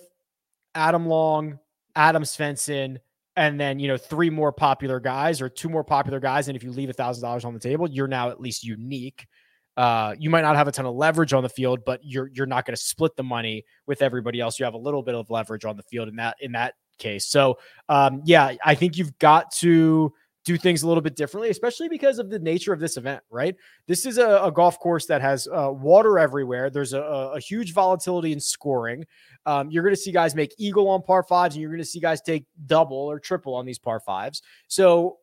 Adam 0.75 1.07
Long, 1.07 1.59
Adam 1.97 2.23
Svensson, 2.23 2.99
and 3.37 3.59
then 3.59 3.79
you 3.79 3.89
know 3.89 3.97
three 3.97 4.31
more 4.31 4.53
popular 4.53 5.01
guys 5.01 5.41
or 5.41 5.49
two 5.49 5.69
more 5.69 5.85
popular 5.85 6.21
guys. 6.21 6.49
And 6.49 6.57
if 6.57 6.63
you 6.63 6.71
leave 6.71 6.91
a 6.91 6.95
thousand 6.95 7.23
dollars 7.23 7.45
on 7.45 7.55
the 7.55 7.61
table, 7.61 7.89
you're 7.91 8.09
now 8.09 8.31
at 8.31 8.41
least 8.41 8.65
unique. 8.65 9.27
Uh, 9.77 10.15
you 10.19 10.31
might 10.31 10.43
not 10.43 10.57
have 10.57 10.69
a 10.69 10.73
ton 10.73 10.87
of 10.87 10.95
leverage 10.95 11.33
on 11.33 11.43
the 11.43 11.49
field, 11.49 11.81
but 11.85 12.01
you're 12.03 12.31
you're 12.33 12.47
not 12.47 12.65
going 12.65 12.77
to 12.77 12.83
split 12.83 13.17
the 13.17 13.23
money 13.23 13.65
with 13.87 14.03
everybody 14.03 14.41
else. 14.41 14.59
You 14.59 14.65
have 14.65 14.75
a 14.75 14.79
little 14.79 15.03
bit 15.03 15.15
of 15.15 15.31
leverage 15.31 15.65
on 15.65 15.77
the 15.77 15.83
field 15.85 16.09
in 16.09 16.17
that 16.17 16.37
in 16.41 16.53
that 16.53 16.75
case. 16.99 17.27
So 17.27 17.59
um, 17.89 18.23
yeah, 18.25 18.55
I 18.65 18.75
think 18.75 18.97
you've 18.97 19.19
got 19.19 19.51
to 19.57 20.13
do 20.45 20.59
things 20.59 20.83
a 20.83 20.87
little 20.87 21.01
bit 21.01 21.17
differently, 21.17 21.49
especially 21.49 21.89
because 21.89 22.19
of 22.19 22.29
the 22.29 22.39
nature 22.39 22.73
of 22.73 22.79
this 22.79 22.97
event, 22.97 23.23
right? 23.31 23.57
This 23.87 24.05
is 24.05 24.19
a, 24.19 24.43
a 24.45 24.53
golf 24.53 24.79
course 24.79 25.07
that 25.07 25.23
has 25.23 25.49
uh, 25.49 25.71
water 25.73 26.19
everywhere. 26.19 26.69
There's 26.69 26.93
a, 26.93 27.01
a, 27.01 27.41
huge 27.41 27.73
volatility 27.73 28.31
in 28.31 28.41
scoring. 28.41 29.07
Um, 29.47 29.71
you're 29.71 29.83
going 29.83 29.95
to 29.95 30.01
see 30.01 30.13
guys 30.13 30.35
make 30.35 30.55
eagle 30.59 30.89
on 30.89 31.03
par 31.03 31.23
fives, 31.23 31.55
and 31.55 31.63
you're 31.63 31.71
going 31.71 31.81
to 31.81 31.87
see 31.87 31.99
guys 31.99 32.21
take 32.21 32.45
double 32.67 32.97
or 32.97 33.19
triple 33.19 33.55
on 33.55 33.65
these 33.65 33.79
par 33.79 34.01
fives. 34.01 34.43
So 34.69 35.17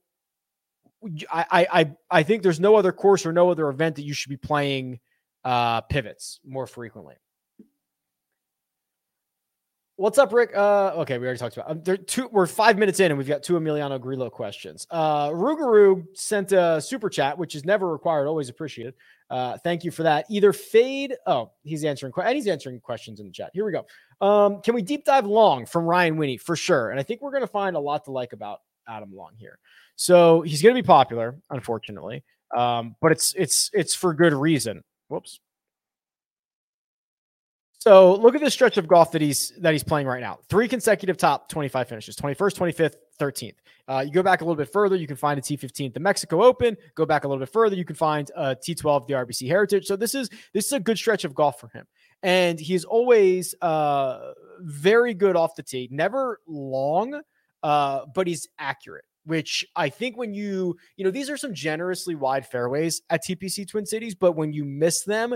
I, 1.32 1.68
I 1.72 1.92
I 2.10 2.24
think 2.24 2.44
there's 2.44 2.60
no 2.60 2.76
other 2.76 2.92
course 2.92 3.26
or 3.26 3.32
no 3.32 3.50
other 3.50 3.70
event 3.70 3.96
that 3.96 4.04
you 4.04 4.14
should 4.14 4.30
be 4.30 4.38
playing 4.38 5.00
uh, 5.44 5.82
pivots 5.82 6.40
more 6.46 6.68
frequently. 6.68 7.16
What's 9.96 10.18
up, 10.18 10.34
Rick? 10.34 10.56
Uh, 10.56 10.94
okay, 10.98 11.20
we 11.20 11.26
already 11.26 11.38
talked 11.38 11.58
about. 11.58 11.70
Um, 11.70 11.84
there 11.84 11.96
two. 11.96 12.28
We're 12.32 12.48
five 12.48 12.78
minutes 12.78 13.00
in, 13.00 13.12
and 13.12 13.20
we've 13.20 13.28
got 13.28 13.44
two 13.44 13.54
Emiliano 13.54 14.02
Grillo 14.02 14.32
questions. 14.32 14.88
Uh, 14.90 15.32
sent 16.14 16.52
a 16.54 16.82
super 16.82 17.10
chat, 17.10 17.38
which 17.38 17.54
is 17.54 17.66
never 17.66 17.88
required, 17.88 18.28
always 18.28 18.50
appreciated. 18.50 18.96
Uh, 19.30 19.58
thank 19.60 19.84
you 19.84 19.92
for 19.92 20.04
that. 20.04 20.26
Either 20.30 20.54
fade. 20.54 21.16
Oh, 21.28 21.52
he's 21.64 21.84
answering. 21.84 22.14
And 22.18 22.36
he's 22.36 22.48
answering 22.48 22.80
questions 22.80 23.20
in 23.20 23.28
the 23.28 23.32
chat. 23.32 23.52
Here 23.54 23.64
we 23.64 23.72
go. 23.72 23.86
Um, 24.26 24.62
can 24.62 24.74
we 24.74 24.82
deep 24.82 25.06
dive 25.06 25.28
long 25.28 25.66
from 25.66 25.86
Ryan 25.86 26.18
Winnie 26.18 26.38
for 26.38 26.56
sure? 26.56 26.90
And 26.90 27.00
I 27.00 27.04
think 27.04 27.22
we're 27.22 27.32
going 27.32 27.42
to 27.42 27.48
find 27.48 27.76
a 27.76 27.80
lot 27.80 28.06
to 28.06 28.12
like 28.12 28.34
about 28.34 28.62
Adam 28.88 29.14
Long 29.14 29.34
here. 29.38 29.60
So 30.02 30.42
he's 30.42 30.64
going 30.64 30.76
to 30.76 30.82
be 30.82 30.86
popular, 30.86 31.38
unfortunately, 31.52 32.24
um, 32.58 32.96
but 33.02 33.12
it's 33.12 33.36
it's 33.36 33.70
it's 33.72 33.94
for 33.94 34.16
good 34.16 34.34
reason. 34.34 34.84
Whoops. 35.10 35.40
So 37.78 38.16
look 38.16 38.34
at 38.34 38.42
this 38.42 38.52
stretch 38.52 38.78
of 38.78 38.88
golf 38.88 39.12
that 39.12 39.22
he's 39.22 39.54
that 39.60 39.74
he's 39.74 39.84
playing 39.84 40.08
right 40.08 40.20
now. 40.20 40.40
Three 40.50 40.68
consecutive 40.68 41.18
top 41.18 41.50
25 41.50 41.88
finishes: 41.88 42.16
21st, 42.16 42.36
25th, 42.36 42.96
13th. 43.20 43.54
Uh, 43.88 44.04
you 44.04 44.12
go 44.12 44.24
back 44.24 44.42
a 44.42 44.44
little 44.44 44.56
bit 44.56 44.74
further, 44.74 44.96
you 44.96 45.06
can 45.06 45.16
find 45.16 45.38
a 45.38 45.42
T15 45.42 45.90
at 45.90 45.94
the 45.94 46.00
Mexico 46.00 46.42
Open. 46.42 46.76
Go 46.96 47.06
back 47.06 47.24
a 47.24 47.28
little 47.28 47.40
bit 47.40 47.54
further, 47.54 47.76
you 47.76 47.86
can 47.86 47.96
find 47.96 48.32
a 48.36 48.56
T12 48.56 49.06
the 49.06 49.14
RBC 49.14 49.48
Heritage. 49.48 49.86
So 49.86 49.96
this 49.96 50.16
is 50.16 50.32
this 50.52 50.66
is 50.66 50.72
a 50.72 50.80
good 50.80 50.98
stretch 50.98 51.26
of 51.26 51.36
golf 51.36 51.60
for 51.60 51.68
him, 51.68 51.86
and 52.24 52.60
he's 52.60 52.86
always 52.86 53.54
uh, 53.62 54.32
very 54.62 55.14
good 55.14 55.36
off 55.36 55.54
the 55.54 55.62
tee. 55.62 55.90
Never 55.92 56.40
long, 56.48 57.22
uh, 57.62 58.06
but 58.16 58.26
he's 58.26 58.48
accurate 58.58 59.06
which 59.26 59.66
I 59.76 59.90
think 59.90 60.18
when 60.18 60.34
you, 60.34 60.78
you 60.96 61.06
know, 61.06 61.12
these 61.12 61.30
are 61.30 61.38
some 61.38 61.54
generously 61.54 62.16
wide 62.16 62.46
fairways 62.46 63.02
at 63.10 63.24
TPC 63.24 63.68
Twin 63.68 63.86
Cities, 63.86 64.16
but 64.16 64.34
when 64.34 64.54
you 64.54 64.66
miss 64.66 65.04
them, 65.04 65.36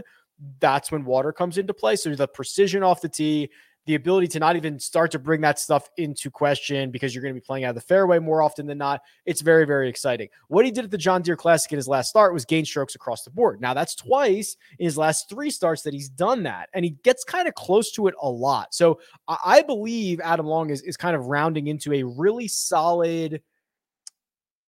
that's 0.60 0.92
when 0.92 1.06
water 1.06 1.32
comes 1.32 1.58
into 1.58 1.74
play. 1.74 1.96
So 1.96 2.13
the 2.15 2.27
precision 2.27 2.84
off 2.84 3.01
the 3.01 3.10
tee, 3.10 3.50
the 3.86 3.96
ability 3.96 4.27
to 4.27 4.39
not 4.39 4.56
even 4.56 4.80
start 4.80 5.12
to 5.12 5.20
bring 5.20 5.42
that 5.42 5.60
stuff 5.60 5.89
into 5.98 6.32
question 6.32 6.89
because 6.89 7.13
you're 7.13 7.22
going 7.22 7.34
to 7.34 7.39
be 7.39 7.46
playing 7.46 7.65
out 7.65 7.70
of 7.70 7.75
the 7.75 7.82
fairway 7.82 8.18
more 8.18 8.42
often 8.42 8.65
than 8.65 8.80
not. 8.80 9.01
It's 9.25 9.42
very, 9.42 9.65
very 9.65 9.88
exciting. 9.88 10.30
What 10.48 10.65
he 10.65 10.72
did 10.72 10.86
at 10.86 10.92
the 10.92 10.98
John 10.98 11.22
Deere 11.22 11.36
Classic 11.36 11.72
in 11.72 11.77
his 11.77 11.88
last 11.88 12.10
start 12.10 12.34
was 12.34 12.46
gain 12.46 12.65
strokes 12.65 12.96
across 12.96 13.24
the 13.24 13.30
board. 13.30 13.62
Now, 13.62 13.75
that's 13.75 13.94
twice 13.94 14.58
in 14.80 14.86
his 14.86 14.98
last 14.98 15.30
three 15.30 15.51
starts 15.51 15.84
that 15.84 15.94
he's 15.94 16.10
done 16.10 16.44
that, 16.44 16.70
and 16.74 16.84
he 16.84 16.92
gets 17.04 17.24
kind 17.24 17.48
of 17.48 17.54
close 17.54 17.92
to 17.92 18.08
it 18.08 18.15
a 18.22 18.30
lot. 18.30 18.74
So 18.74 19.00
I 19.27 19.62
believe 19.62 20.20
Adam 20.20 20.48
Long 20.48 20.72
is, 20.72 20.82
is 20.82 20.98
kind 20.98 21.15
of 21.15 21.27
rounding 21.27 21.68
into 21.68 21.94
a 21.94 22.04
really 22.04 22.48
solid 22.48 23.42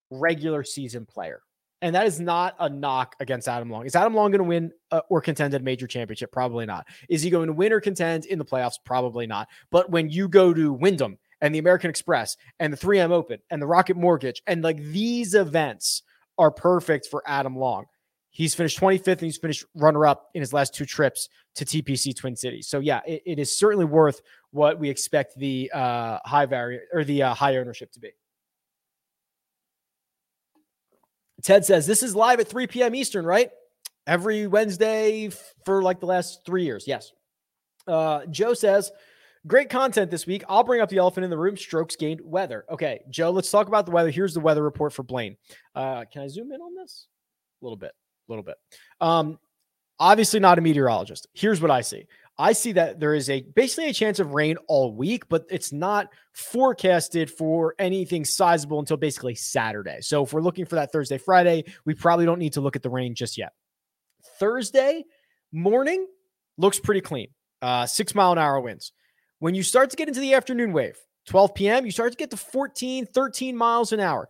regular 0.10 0.64
season 0.64 1.06
player. 1.06 1.42
And 1.82 1.94
that 1.94 2.08
is 2.08 2.20
not 2.20 2.56
a 2.60 2.68
knock 2.70 3.16
against 3.20 3.48
Adam 3.48 3.70
Long. 3.70 3.86
Is 3.86 3.96
Adam 3.96 4.16
Long 4.16 4.32
going 4.32 4.40
to 4.40 4.46
win 4.46 4.72
uh, 4.92 5.02
or 5.10 5.22
contend 5.22 5.54
a 5.54 5.60
major 5.60 5.86
championship? 5.86 6.32
Probably 6.32 6.66
not. 6.66 6.88
Is 7.08 7.22
he 7.22 7.30
going 7.30 7.48
to 7.48 7.54
win 7.54 7.72
or 7.72 7.80
contend 7.80 8.26
in 8.26 8.40
the 8.40 8.46
playoffs? 8.46 8.76
Probably 8.84 9.28
not. 9.28 9.48
But 9.70 9.92
when 9.92 10.10
you 10.10 10.28
go 10.28 10.54
to 10.54 10.74
Wyndham 10.74 11.20
and 11.42 11.54
the 11.54 11.60
American 11.60 11.90
Express 11.90 12.36
and 12.60 12.74
the 12.74 12.78
3M 12.78 13.12
Open 13.12 13.40
and 13.52 13.62
the 13.62 13.68
Rocket 13.68 13.96
Mortgage 13.96 14.42
and 14.48 14.64
like 14.64 14.78
these 14.78 15.36
events 15.36 16.02
are 16.38 16.52
perfect 16.52 17.08
for 17.08 17.24
Adam 17.26 17.56
Long. 17.56 17.86
He's 18.30 18.54
finished 18.54 18.80
25th 18.80 19.08
and 19.08 19.22
he's 19.22 19.38
finished 19.38 19.66
runner 19.76 20.06
up 20.06 20.30
in 20.36 20.42
his 20.42 20.54
last 20.54 20.76
two 20.76 20.86
trips 20.86 21.28
to 21.56 21.66
TPC 21.66 22.16
Twin 22.16 22.36
Cities. 22.36 22.68
So 22.68 22.80
yeah, 22.80 23.02
it, 23.08 23.24
it 23.26 23.40
is 23.40 23.58
certainly 23.58 23.86
worth 23.86 24.22
what 24.52 24.80
we 24.80 24.90
expect 24.90 25.36
the 25.38 25.72
uh, 25.74 26.20
high 26.24 26.46
variant 26.46 26.84
or 26.94 27.04
the 27.04 27.24
uh, 27.24 27.34
high 27.34 27.58
ownership 27.58 27.92
to 27.94 28.00
be. 28.00 28.12
Ted 31.44 31.66
says 31.66 31.86
this 31.86 32.04
is 32.04 32.16
live 32.16 32.40
at 32.40 32.48
3 32.48 32.68
p.m. 32.68 32.96
Eastern, 32.96 33.26
right? 33.26 33.52
Every 34.06 34.48
Wednesday 34.48 35.30
for 35.66 35.84
like 35.84 36.00
the 36.00 36.06
last 36.06 36.42
three 36.46 36.64
years. 36.64 36.86
Yes. 36.88 37.12
Uh, 37.88 38.26
Joe 38.26 38.54
says, 38.54 38.92
great 39.46 39.70
content 39.70 40.12
this 40.12 40.26
week. 40.26 40.44
I'll 40.50 40.64
bring 40.64 40.82
up 40.82 40.90
the 40.90 40.98
elephant 40.98 41.24
in 41.24 41.30
the 41.30 41.38
room 41.38 41.58
strokes 41.58 41.96
gained 41.96 42.22
weather. 42.24 42.66
Okay, 42.70 43.02
Joe, 43.10 43.32
let's 43.32 43.52
talk 43.52 43.68
about 43.68 43.86
the 43.86 43.92
weather. 43.92 44.10
Here's 44.10 44.34
the 44.34 44.40
weather 44.40 44.64
report 44.64 44.94
for 44.94 45.04
Blaine. 45.04 45.38
Uh, 45.76 46.06
can 46.12 46.24
I 46.24 46.28
zoom 46.28 46.52
in 46.52 46.62
on 46.62 46.76
this? 46.76 47.08
A 47.62 47.66
little 47.66 47.78
bit, 47.78 47.92
a 47.92 48.32
little 48.32 48.44
bit. 48.44 48.56
Um, 49.02 49.40
obviously, 50.00 50.40
not 50.40 50.58
a 50.58 50.62
meteorologist. 50.62 51.28
Here's 51.34 51.62
what 51.62 51.72
I 51.72 51.82
see 51.82 52.06
I 52.40 52.54
see 52.54 52.74
that 52.74 53.00
there 53.00 53.16
is 53.16 53.30
a 53.30 53.42
basically 53.42 53.90
a 53.90 53.94
chance 53.94 54.20
of 54.20 54.34
rain 54.34 54.58
all 54.68 54.94
week, 54.94 55.28
but 55.28 55.46
it's 55.50 55.72
not 55.72 56.14
forecasted 56.34 57.32
for 57.32 57.74
anything 57.80 58.26
sizable 58.26 58.80
until 58.80 58.98
basically 58.98 59.34
Saturday. 59.34 59.98
So 60.02 60.24
if 60.24 60.34
we're 60.34 60.42
looking 60.42 60.66
for 60.66 60.76
that 60.76 60.92
Thursday, 60.92 61.18
Friday, 61.18 61.66
we 61.86 61.96
probably 61.96 62.26
don't 62.26 62.40
need 62.40 62.54
to 62.54 62.62
look 62.62 62.76
at 62.76 62.84
the 62.84 62.90
rain 62.90 63.16
just 63.16 63.38
yet. 63.38 63.54
Thursday 64.40 65.04
morning 65.52 66.06
looks 66.58 66.80
pretty 66.80 67.02
clean. 67.02 67.30
Uh, 67.62 67.88
six 67.88 68.14
mile 68.14 68.34
an 68.34 68.38
hour 68.38 68.60
winds. 68.62 68.92
When 69.40 69.56
you 69.56 69.64
start 69.64 69.90
to 69.90 69.96
get 69.96 70.08
into 70.08 70.20
the 70.20 70.36
afternoon 70.36 70.74
wave, 70.74 70.98
12 71.28 71.56
p.m., 71.56 71.86
you 71.86 71.92
start 71.92 72.12
to 72.12 72.18
get 72.18 72.30
to 72.32 72.38
14, 72.38 73.08
13 73.08 73.58
miles 73.58 73.92
an 73.94 74.00
hour. 74.00 74.30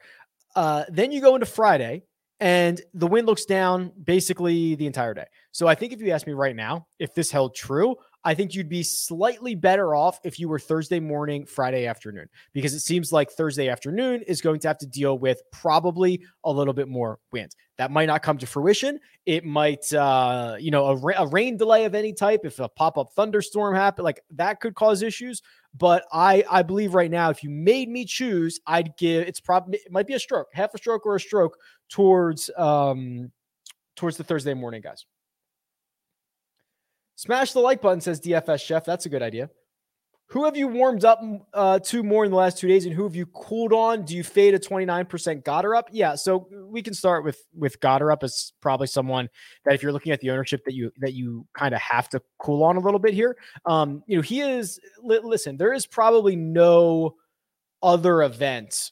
Uh, 0.55 0.85
then 0.89 1.11
you 1.11 1.21
go 1.21 1.35
into 1.35 1.45
Friday, 1.45 2.03
and 2.39 2.81
the 2.93 3.07
wind 3.07 3.27
looks 3.27 3.45
down 3.45 3.91
basically 4.03 4.75
the 4.75 4.85
entire 4.85 5.13
day. 5.13 5.25
So 5.51 5.67
I 5.67 5.75
think 5.75 5.93
if 5.93 6.01
you 6.01 6.11
ask 6.11 6.27
me 6.27 6.33
right 6.33 6.55
now, 6.55 6.87
if 6.99 7.13
this 7.13 7.31
held 7.31 7.55
true, 7.55 7.95
I 8.23 8.33
think 8.33 8.53
you'd 8.53 8.69
be 8.69 8.83
slightly 8.83 9.55
better 9.55 9.95
off 9.95 10.19
if 10.23 10.37
you 10.37 10.49
were 10.49 10.59
Thursday 10.59 10.99
morning, 10.99 11.45
Friday 11.45 11.87
afternoon, 11.87 12.27
because 12.51 12.73
it 12.73 12.81
seems 12.81 13.11
like 13.11 13.31
Thursday 13.31 13.69
afternoon 13.69 14.21
is 14.23 14.41
going 14.41 14.59
to 14.59 14.67
have 14.67 14.77
to 14.79 14.85
deal 14.85 15.17
with 15.17 15.41
probably 15.51 16.21
a 16.43 16.51
little 16.51 16.73
bit 16.73 16.89
more 16.89 17.19
wind. 17.31 17.55
That 17.77 17.89
might 17.89 18.07
not 18.07 18.23
come 18.23 18.37
to 18.39 18.45
fruition. 18.45 18.99
It 19.25 19.45
might, 19.45 19.91
uh, 19.93 20.57
you 20.59 20.71
know, 20.71 20.87
a, 20.87 20.95
ra- 20.95 21.23
a 21.23 21.27
rain 21.27 21.57
delay 21.57 21.85
of 21.85 21.95
any 21.95 22.11
type. 22.11 22.41
If 22.43 22.59
a 22.59 22.67
pop 22.67 22.97
up 22.97 23.13
thunderstorm 23.15 23.75
happened, 23.75 24.03
like 24.03 24.21
that 24.31 24.59
could 24.59 24.75
cause 24.75 25.01
issues. 25.01 25.41
But 25.75 26.05
I, 26.11 26.43
I 26.49 26.63
believe 26.63 26.93
right 26.93 27.11
now, 27.11 27.29
if 27.29 27.43
you 27.43 27.49
made 27.49 27.89
me 27.89 28.05
choose, 28.05 28.59
I'd 28.65 28.97
give. 28.97 29.27
It's 29.27 29.39
probably 29.39 29.77
it 29.77 29.91
might 29.91 30.07
be 30.07 30.13
a 30.13 30.19
stroke, 30.19 30.47
half 30.53 30.73
a 30.73 30.77
stroke 30.77 31.05
or 31.05 31.15
a 31.15 31.19
stroke 31.19 31.57
towards, 31.89 32.49
um, 32.57 33.31
towards 33.95 34.17
the 34.17 34.23
Thursday 34.23 34.53
morning, 34.53 34.81
guys. 34.81 35.05
Smash 37.15 37.53
the 37.53 37.59
like 37.59 37.81
button, 37.81 38.01
says 38.01 38.21
DFS 38.21 38.63
Chef. 38.63 38.85
That's 38.85 39.05
a 39.05 39.09
good 39.09 39.23
idea. 39.23 39.49
Who 40.31 40.43
have 40.43 40.57
you 40.57 40.67
warmed 40.67 41.05
up 41.05 41.21
uh, 41.53 41.79
to 41.79 42.03
more 42.03 42.25
in 42.25 42.31
the 42.31 42.37
last 42.37 42.57
two 42.57 42.67
days, 42.67 42.85
and 42.85 42.93
who 42.93 43.03
have 43.03 43.15
you 43.15 43.27
cooled 43.27 43.71
on? 43.71 44.03
Do 44.03 44.13
you 44.13 44.23
fade 44.23 44.53
a 44.53 44.59
29% 44.59 45.43
Gotterup? 45.43 45.83
Yeah, 45.91 46.15
so 46.15 46.49
we 46.65 46.81
can 46.81 46.93
start 46.93 47.23
with 47.23 47.45
with 47.55 47.79
Gotterup 47.79 48.23
as 48.23 48.51
probably 48.59 48.87
someone 48.87 49.29
that 49.63 49.73
if 49.73 49.81
you're 49.81 49.93
looking 49.93 50.11
at 50.11 50.19
the 50.19 50.31
ownership 50.31 50.65
that 50.65 50.73
you 50.73 50.91
that 50.97 51.13
you 51.13 51.47
kind 51.53 51.73
of 51.73 51.79
have 51.79 52.09
to 52.09 52.21
cool 52.39 52.63
on 52.63 52.75
a 52.75 52.81
little 52.81 52.99
bit 52.99 53.13
here. 53.13 53.37
Um, 53.65 54.03
you 54.05 54.17
know, 54.17 54.21
he 54.21 54.41
is. 54.41 54.81
Li- 55.01 55.21
listen, 55.23 55.55
there 55.55 55.71
is 55.71 55.87
probably 55.87 56.35
no 56.35 57.15
other 57.81 58.23
event 58.23 58.91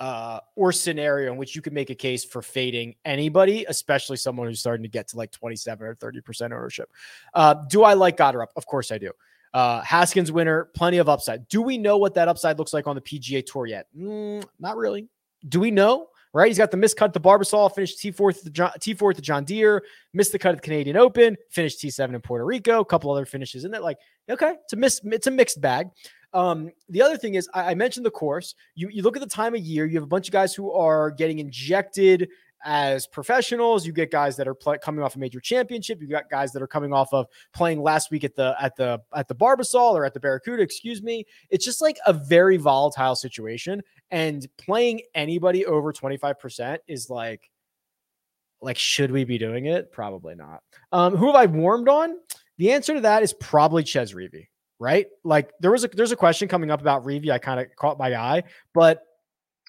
uh, 0.00 0.40
or 0.54 0.70
scenario 0.70 1.32
in 1.32 1.38
which 1.38 1.56
you 1.56 1.62
can 1.62 1.72
make 1.72 1.88
a 1.88 1.94
case 1.94 2.26
for 2.26 2.42
fading 2.42 2.94
anybody, 3.06 3.64
especially 3.68 4.18
someone 4.18 4.48
who's 4.48 4.60
starting 4.60 4.82
to 4.82 4.88
get 4.88 5.08
to 5.08 5.16
like 5.16 5.30
27 5.30 5.86
or 5.86 5.94
30% 5.94 6.42
ownership. 6.42 6.90
Uh, 7.32 7.54
do 7.70 7.84
I 7.84 7.94
like 7.94 8.16
Gotterup? 8.16 8.48
Of 8.56 8.66
course 8.66 8.92
I 8.92 8.98
do. 8.98 9.12
Uh, 9.54 9.80
Haskins 9.82 10.32
winner, 10.32 10.68
plenty 10.74 10.98
of 10.98 11.08
upside. 11.08 11.46
Do 11.48 11.62
we 11.62 11.78
know 11.78 11.96
what 11.96 12.14
that 12.14 12.26
upside 12.26 12.58
looks 12.58 12.72
like 12.72 12.88
on 12.88 12.96
the 12.96 13.00
PGA 13.00 13.46
Tour 13.46 13.66
yet? 13.66 13.86
Mm, 13.96 14.44
not 14.58 14.76
really. 14.76 15.08
Do 15.48 15.60
we 15.60 15.70
know? 15.70 16.08
Right, 16.32 16.48
he's 16.48 16.58
got 16.58 16.72
the 16.72 16.76
missed 16.76 16.96
cut 16.96 17.04
at 17.04 17.12
the 17.12 17.20
Barbasol, 17.20 17.72
finished 17.72 18.00
T 18.00 18.10
fourth 18.10 18.48
T 18.80 18.94
fourth 18.94 19.18
at 19.18 19.22
John 19.22 19.44
Deere, 19.44 19.84
missed 20.12 20.32
the 20.32 20.38
cut 20.40 20.48
at 20.48 20.56
the 20.56 20.62
Canadian 20.62 20.96
Open, 20.96 21.36
finished 21.48 21.78
T 21.78 21.90
seven 21.90 22.16
in 22.16 22.20
Puerto 22.20 22.44
Rico, 22.44 22.80
a 22.80 22.84
couple 22.84 23.12
other 23.12 23.24
finishes 23.24 23.64
in 23.64 23.70
there. 23.70 23.80
Like, 23.80 23.98
okay, 24.28 24.54
it's 24.64 24.72
a 24.72 24.76
miss, 24.76 25.00
it's 25.04 25.28
a 25.28 25.30
mixed 25.30 25.60
bag. 25.60 25.90
Um, 26.32 26.72
the 26.88 27.00
other 27.00 27.16
thing 27.16 27.34
is, 27.34 27.48
I, 27.54 27.70
I, 27.70 27.74
mentioned 27.76 28.04
the 28.04 28.10
course. 28.10 28.56
You 28.74 28.88
you 28.88 29.02
look 29.02 29.16
at 29.16 29.22
the 29.22 29.28
time 29.28 29.54
of 29.54 29.60
year. 29.60 29.86
You 29.86 29.94
have 29.94 30.02
a 30.02 30.08
bunch 30.08 30.26
of 30.26 30.32
guys 30.32 30.52
who 30.52 30.72
are 30.72 31.12
getting 31.12 31.38
injected 31.38 32.28
as 32.64 33.06
professionals. 33.06 33.86
You 33.86 33.92
get 33.92 34.10
guys 34.10 34.36
that 34.36 34.48
are 34.48 34.54
play, 34.54 34.78
coming 34.78 35.04
off 35.04 35.16
a 35.16 35.18
major 35.18 35.40
championship. 35.40 36.00
You 36.00 36.08
got 36.08 36.28
guys 36.30 36.52
that 36.52 36.62
are 36.62 36.66
coming 36.66 36.92
off 36.92 37.12
of 37.12 37.26
playing 37.52 37.82
last 37.82 38.10
week 38.10 38.24
at 38.24 38.34
the 38.34 38.56
at 38.60 38.76
the 38.76 39.00
at 39.14 39.28
the 39.28 39.34
Barbasol 39.34 39.92
or 39.92 40.04
at 40.04 40.14
the 40.14 40.20
Barracuda. 40.20 40.62
Excuse 40.62 41.02
me. 41.02 41.24
It's 41.50 41.64
just 41.64 41.80
like 41.80 41.98
a 42.06 42.12
very 42.12 42.56
volatile 42.56 43.14
situation, 43.14 43.82
and 44.10 44.46
playing 44.58 45.02
anybody 45.14 45.66
over 45.66 45.92
twenty 45.92 46.16
five 46.16 46.38
percent 46.38 46.80
is 46.88 47.08
like. 47.10 47.50
Like, 48.60 48.78
should 48.78 49.10
we 49.10 49.24
be 49.24 49.36
doing 49.36 49.66
it? 49.66 49.92
Probably 49.92 50.34
not. 50.34 50.62
Um, 50.90 51.14
who 51.16 51.26
have 51.26 51.34
I 51.34 51.44
warmed 51.44 51.86
on? 51.86 52.14
The 52.56 52.72
answer 52.72 52.94
to 52.94 53.02
that 53.02 53.22
is 53.22 53.34
probably 53.34 53.84
Chez 53.84 54.14
Reavie 54.14 54.46
right? 54.78 55.06
Like 55.22 55.50
there 55.60 55.70
was 55.70 55.84
a 55.84 55.88
there's 55.88 56.12
a 56.12 56.16
question 56.16 56.48
coming 56.48 56.70
up 56.70 56.80
about 56.80 57.04
Reavie. 57.04 57.30
I 57.30 57.38
kind 57.38 57.60
of 57.60 57.66
caught 57.76 57.98
my 57.98 58.14
eye, 58.14 58.42
but 58.72 59.02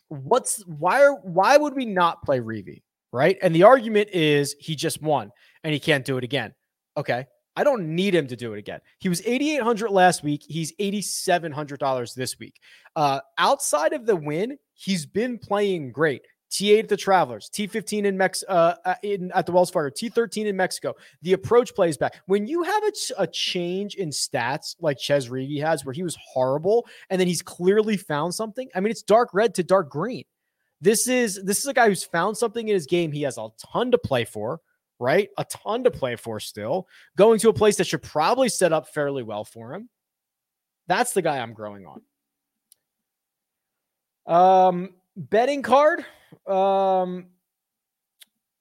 what's 0.10 0.64
why 0.66 1.02
are 1.04 1.16
why 1.16 1.58
would 1.58 1.76
we 1.76 1.86
not 1.86 2.24
play 2.24 2.40
Reavie, 2.40 2.82
right? 3.16 3.38
And 3.42 3.56
the 3.56 3.64
argument 3.64 4.10
is 4.12 4.56
he 4.60 4.76
just 4.76 5.02
won 5.02 5.32
and 5.64 5.74
he 5.74 5.80
can't 5.80 6.04
do 6.06 6.18
it 6.18 6.24
again. 6.24 6.54
Okay. 6.98 7.26
I 7.56 7.64
don't 7.64 7.96
need 7.96 8.14
him 8.14 8.28
to 8.28 8.36
do 8.36 8.54
it 8.54 8.60
again. 8.60 8.82
He 9.00 9.08
was 9.08 9.22
8800 9.26 9.90
last 9.90 10.22
week. 10.22 10.44
He's 10.46 10.76
$8700 10.76 12.14
this 12.14 12.38
week. 12.38 12.60
Uh 12.96 13.22
outside 13.38 13.94
of 13.94 14.06
the 14.06 14.18
win, 14.18 14.58
he's 14.74 15.06
been 15.06 15.38
playing 15.38 15.94
great. 15.94 16.24
T8 16.52 16.80
at 16.80 16.90
the 16.90 16.98
Travelers, 16.98 17.50
T15 17.50 18.06
in 18.06 18.18
Mex 18.18 18.44
uh, 18.48 18.76
uh, 18.86 18.96
in, 19.04 19.32
at 19.34 19.46
the 19.46 19.52
Wells 19.52 19.72
Fargo, 19.72 19.94
T13 19.94 20.46
in 20.46 20.56
Mexico. 20.56 20.94
The 21.22 21.34
approach 21.34 21.74
plays 21.74 21.98
back. 21.98 22.16
When 22.28 22.48
you 22.48 22.64
have 22.64 22.84
a, 22.84 22.92
a 23.24 23.28
change 23.28 23.96
in 23.96 24.10
stats 24.10 24.76
like 24.80 24.98
Chez 25.00 25.28
Reavie 25.28 25.62
has, 25.62 25.84
where 25.84 25.92
he 25.92 26.04
was 26.04 26.18
horrible 26.24 26.86
and 27.10 27.20
then 27.20 27.28
he's 27.28 27.42
clearly 27.42 27.98
found 27.98 28.34
something. 28.34 28.70
I 28.74 28.80
mean, 28.80 28.92
it's 28.92 29.02
dark 29.02 29.34
red 29.34 29.56
to 29.56 29.64
dark 29.64 29.90
green. 29.90 30.24
This 30.82 31.08
is 31.08 31.42
this 31.44 31.60
is 31.60 31.68
a 31.68 31.74
guy 31.74 31.88
who's 31.88 32.04
found 32.04 32.38
something 32.38 32.68
in 32.68 32.74
his 32.74 32.86
game. 32.86 33.12
He 33.12 33.24
has 33.24 33.38
a 33.38 33.50
ton 33.74 33.92
to 33.92 33.98
play 33.98 34.26
for, 34.26 34.60
right? 35.00 35.30
A 35.38 35.46
ton 35.46 35.84
to 35.84 35.92
play 35.92 36.16
for 36.16 36.40
still. 36.40 36.88
Going 37.18 37.40
to 37.40 37.50
a 37.50 37.54
place 37.54 37.78
that 37.78 37.88
should 37.88 38.04
probably 38.04 38.50
set 38.50 38.74
up 38.74 38.90
fairly 38.90 39.24
well 39.24 39.44
for 39.44 39.74
him. 39.74 39.90
That's 40.88 41.14
the 41.14 41.22
guy 41.22 41.40
I'm 41.40 41.54
growing 41.54 41.86
on. 41.88 42.02
Um, 44.28 44.96
betting 45.16 45.62
card. 45.62 46.06
Um, 46.46 47.28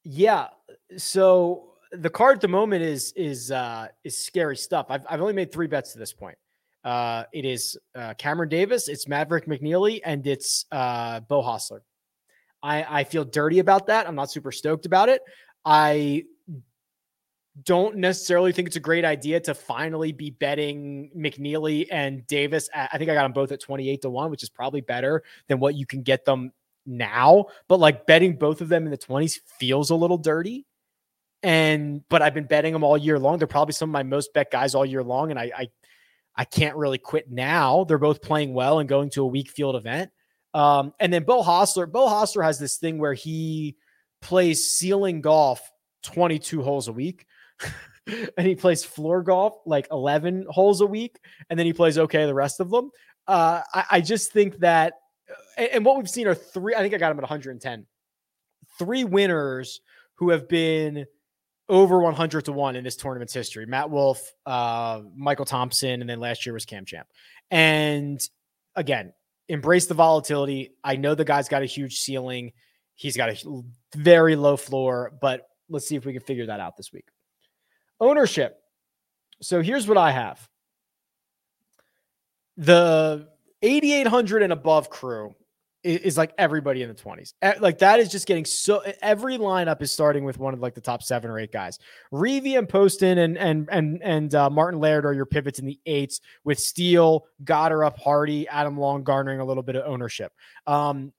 yeah. 0.05 0.49
So 0.97 1.75
the 1.93 2.11
card 2.11 2.37
at 2.37 2.41
the 2.41 2.49
moment 2.49 2.83
is 2.83 3.13
is 3.17 3.51
uh, 3.51 3.89
is 4.05 4.17
scary 4.17 4.57
stuff. 4.57 4.87
I've 4.89 5.05
I've 5.09 5.21
only 5.21 5.33
made 5.33 5.53
three 5.53 5.67
bets 5.67 5.93
to 5.93 5.99
this 5.99 6.13
point. 6.13 6.39
Uh, 6.85 7.25
it 7.33 7.47
is 7.47 7.79
uh, 7.95 8.13
Cameron 8.15 8.51
Davis, 8.51 8.89
it's 8.89 9.09
Maverick 9.09 9.47
McNealy, 9.47 10.01
and 10.05 10.27
it's 10.27 10.67
uh, 10.71 11.21
Beau 11.21 11.43
Hossler. 11.43 11.81
I 12.65 13.01
I 13.01 13.05
feel 13.05 13.25
dirty 13.25 13.59
about 13.61 13.87
that. 13.87 14.09
I'm 14.09 14.15
not 14.17 14.31
super 14.31 14.51
stoked 14.51 14.87
about 14.87 15.09
it. 15.09 15.23
I 15.65 16.25
don't 17.63 17.97
necessarily 17.97 18.51
think 18.51 18.67
it's 18.67 18.77
a 18.77 18.81
great 18.81 19.05
idea 19.05 19.39
to 19.39 19.55
finally 19.55 20.11
be 20.11 20.31
betting 20.31 21.11
McNealy 21.17 21.87
and 21.93 22.27
Davis. 22.27 22.69
At, 22.75 22.91
I 22.93 22.99
think 22.99 23.11
I 23.11 23.15
got 23.15 23.23
them 23.23 23.33
both 23.33 23.53
at 23.53 23.61
28 23.61 24.03
to 24.03 24.11
1, 24.11 24.31
which 24.31 24.43
is 24.43 24.49
probably 24.49 24.81
better 24.81 25.23
than 25.47 25.61
what 25.61 25.77
you 25.77 25.87
can 25.87 26.03
get 26.03 26.25
them 26.25 26.51
now, 26.87 27.47
but 27.69 27.79
like 27.79 28.07
betting 28.07 28.37
both 28.37 28.61
of 28.61 28.69
them 28.69 28.85
in 28.85 28.91
the 28.91 28.99
20s 28.99 29.39
feels 29.59 29.91
a 29.91 29.95
little 29.95 30.19
dirty. 30.19 30.67
And 31.43 32.03
but 32.09 32.23
I've 32.23 32.35
been 32.35 32.47
betting 32.47 32.73
them 32.73 32.83
all 32.83 32.97
year 32.97 33.19
long. 33.19 33.39
They're 33.39 33.47
probably 33.47 33.75
some 33.75 33.91
of 33.91 33.93
my 33.93 34.03
most 34.03 34.33
bet 34.33 34.51
guys 34.51 34.75
all 34.75 34.87
year 34.87 35.03
long. 35.03 35.31
And 35.31 35.39
I 35.39 35.53
I 35.57 35.69
I 36.35 36.45
can't 36.45 36.77
really 36.77 36.99
quit 36.99 37.31
now. 37.31 37.85
They're 37.85 37.99
both 37.99 38.23
playing 38.23 38.55
well 38.55 38.79
and 38.79 38.89
going 38.89 39.11
to 39.11 39.23
a 39.23 39.27
weak 39.27 39.51
field 39.51 39.77
event. 39.77 40.11
Um, 40.55 40.95
and 41.01 41.13
then 41.13 41.25
Beau 41.25 41.43
Hossler, 41.43 41.91
Beau 41.91 42.09
Hossler 42.09 42.45
has 42.45 42.59
this 42.59 42.79
thing 42.79 42.99
where 42.99 43.13
he 43.13 43.77
plays 44.23 44.71
ceiling 44.71 45.21
golf 45.21 45.61
22 46.05 46.63
holes 46.63 46.89
a 46.89 46.93
week. 46.93 47.27
and 48.07 48.47
he 48.47 48.55
plays 48.55 48.85
floor 48.85 49.23
golf 49.23 49.55
like 49.67 49.89
11 49.91 50.47
holes 50.49 50.81
a 50.81 50.87
week. 50.87 51.19
And 51.51 51.59
then 51.59 51.67
he 51.67 51.73
plays 51.73 51.99
okay 51.99 52.25
the 52.25 52.35
rest 52.35 52.61
of 52.61 52.71
them. 52.71 52.91
Uh, 53.27 53.63
I, 53.75 53.85
I 53.91 54.01
just 54.01 54.33
think 54.33 54.59
that, 54.59 54.95
and 55.57 55.85
what 55.85 55.97
we've 55.97 56.09
seen 56.09 56.27
are 56.29 56.35
three, 56.35 56.75
I 56.75 56.81
think 56.81 56.95
I 56.95 56.99
got 56.99 57.11
him 57.11 57.19
at 57.19 57.23
110. 57.23 57.87
Three 58.79 59.05
winners 59.05 59.81
who 60.17 60.31
have 60.31 60.49
been 60.49 61.07
over 61.69 61.99
100 62.01 62.45
to 62.45 62.53
1 62.53 62.77
in 62.77 62.85
this 62.85 62.97
tournament's 62.97 63.33
history. 63.33 63.67
Matt 63.67 63.91
Wolff, 63.91 64.21
uh, 64.47 65.01
Michael 65.17 65.47
Thompson, 65.47 66.01
and 66.01 66.09
then 66.09 66.21
last 66.21 66.45
year 66.47 66.53
was 66.53 66.65
Cam 66.65 66.85
Champ. 66.85 67.09
And 67.51 68.21
again, 68.77 69.13
embrace 69.49 69.87
the 69.87 69.95
volatility. 69.95 70.75
I 70.83 70.97
know 70.97 71.15
the 71.15 71.25
guy's 71.25 71.49
got 71.49 71.63
a 71.63 71.67
huge 71.67 71.99
ceiling. 71.99 72.53
He's 72.95 73.17
got 73.17 73.29
a 73.31 73.63
very 73.95 74.37
low 74.37 74.57
floor, 74.57 75.13
but 75.21 75.49
let's 75.69 75.87
see 75.87 75.97
if 75.97 76.05
we 76.05 76.13
can 76.13 76.23
figure 76.23 76.47
that 76.47 76.61
out 76.61 76.77
this 76.77 76.93
week. 76.93 77.07
Ownership. 78.01 78.59
So 79.43 79.63
here's 79.63 79.87
what 79.87 79.99
I 79.99 80.11
have. 80.11 80.49
The 82.57 83.29
8800 83.63 84.43
and 84.43 84.53
above 84.53 84.91
crew 84.91 85.35
is, 85.85 86.17
like 86.17 86.33
everybody 86.39 86.83
in 86.83 86.89
the 86.89 86.95
20s. 86.95 87.35
Like 87.61 87.79
that 87.79 88.01
is 88.01 88.11
just 88.11 88.27
getting 88.27 88.45
so 88.45 88.83
every 89.03 89.39
lineup 89.39 89.83
is 89.83 89.93
starting 89.93 90.25
with 90.25 90.39
one 90.39 90.55
of 90.55 90.61
like 90.61 90.75
the 90.75 90.81
top 90.81 91.03
seven 91.03 91.31
or 91.31 91.39
eight 91.39 91.53
guys. 91.53 91.79
Reavie 92.13 92.59
and 92.59 92.69
Poston 92.69 93.19
and 93.19 93.37
and 93.37 93.69
and 93.71 94.03
and 94.03 94.35
uh, 94.35 94.51
Martin 94.51 94.81
Laird 94.81 95.05
are 95.05 95.13
your 95.13 95.27
pivots 95.27 95.59
in 95.59 95.67
the 95.67 95.79
eights 95.87 96.21
with 96.45 96.59
Steele, 96.59 97.27
Gotterup, 97.45 97.99
Hardy, 97.99 98.49
Adam 98.49 98.79
Long 98.79 99.05
garnering 99.05 99.41
a 99.41 99.45
little 99.45 99.63
bit 99.63 99.77
of 99.77 99.85
ownership. 99.87 100.33
Um, 100.67 101.13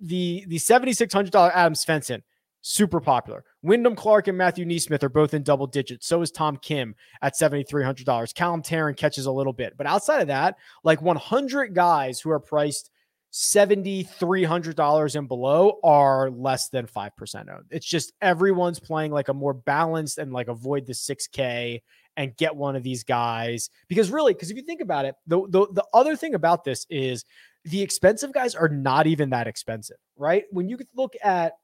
the 0.00 0.44
the 0.46 0.56
$7600 0.56 1.50
Adam 1.54 1.74
Svensson 1.74 2.22
super 2.62 3.00
popular. 3.00 3.44
Wyndham 3.62 3.94
Clark 3.94 4.28
and 4.28 4.38
Matthew 4.38 4.64
NeSmith 4.64 5.02
are 5.02 5.08
both 5.08 5.34
in 5.34 5.42
double 5.42 5.66
digits. 5.66 6.06
So 6.06 6.22
is 6.22 6.30
Tom 6.30 6.56
Kim 6.56 6.94
at 7.20 7.34
$7,300. 7.34 8.34
Callum 8.34 8.62
Tarren 8.62 8.96
catches 8.96 9.26
a 9.26 9.32
little 9.32 9.52
bit. 9.52 9.74
But 9.76 9.86
outside 9.86 10.20
of 10.22 10.28
that, 10.28 10.56
like 10.84 11.02
100 11.02 11.74
guys 11.74 12.20
who 12.20 12.30
are 12.30 12.40
priced 12.40 12.90
$7,300 13.32 15.16
and 15.16 15.28
below 15.28 15.78
are 15.82 16.30
less 16.30 16.68
than 16.68 16.86
5% 16.86 17.50
owned. 17.50 17.64
It's 17.70 17.86
just 17.86 18.12
everyone's 18.20 18.78
playing 18.78 19.10
like 19.10 19.28
a 19.28 19.34
more 19.34 19.54
balanced 19.54 20.18
and 20.18 20.32
like 20.32 20.48
avoid 20.48 20.86
the 20.86 20.92
6K 20.92 21.80
and 22.18 22.36
get 22.36 22.54
one 22.54 22.76
of 22.76 22.82
these 22.82 23.04
guys. 23.04 23.70
Because 23.88 24.10
really, 24.10 24.34
because 24.34 24.50
if 24.50 24.56
you 24.58 24.62
think 24.62 24.82
about 24.82 25.06
it, 25.06 25.14
the, 25.26 25.40
the, 25.48 25.66
the 25.72 25.84
other 25.94 26.14
thing 26.14 26.34
about 26.34 26.64
this 26.64 26.86
is 26.90 27.24
the 27.64 27.80
expensive 27.80 28.34
guys 28.34 28.54
are 28.54 28.68
not 28.68 29.06
even 29.06 29.30
that 29.30 29.46
expensive, 29.46 29.96
right? 30.16 30.44
When 30.50 30.68
you 30.68 30.78
look 30.94 31.14
at 31.22 31.54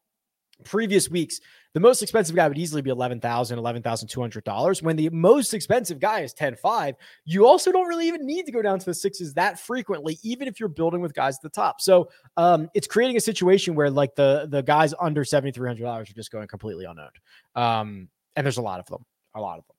previous 0.65 1.09
weeks, 1.09 1.41
the 1.75 1.81
most 1.81 2.03
expensive 2.03 2.35
guy 2.35 2.49
would 2.49 2.59
easily 2.59 2.83
be 2.83 2.91
$11,000, 2.91 3.21
$11,200. 3.21 4.83
When 4.83 4.97
the 4.97 5.11
most 5.11 5.55
expensive 5.55 6.01
guy 6.01 6.21
is 6.21 6.35
10.5, 6.35 6.95
you 7.25 7.47
also 7.47 7.71
don't 7.71 7.87
really 7.87 8.09
even 8.09 8.27
need 8.27 8.47
to 8.47 8.53
go 8.53 8.63
down 8.63 8.79
to 8.79 8.87
the 8.87 8.95
sixes 8.95 9.35
that 9.35 9.61
frequently, 9.61 10.19
even 10.23 10.49
if 10.49 10.59
you're 10.59 10.69
building 10.69 11.01
with 11.01 11.15
guys 11.15 11.37
at 11.37 11.43
the 11.43 11.51
top. 11.51 11.81
So 11.81 12.09
um, 12.37 12.69
it's 12.75 12.87
creating 12.87 13.17
a 13.17 13.21
situation 13.21 13.75
where 13.75 13.91
like 13.91 14.15
the, 14.15 14.49
the 14.51 14.63
guys 14.63 14.95
under 15.01 15.25
$7,300 15.25 15.85
are 15.87 16.05
just 16.05 16.33
going 16.33 16.49
completely 16.49 16.87
unknown. 16.87 17.11
Um, 17.55 18.09
and 18.35 18.45
there's 18.47 18.59
a 18.59 18.63
lot 18.63 18.81
of 18.81 18.87
them, 18.87 19.05
a 19.35 19.41
lot 19.41 19.59
of 19.59 19.67
them. 19.67 19.77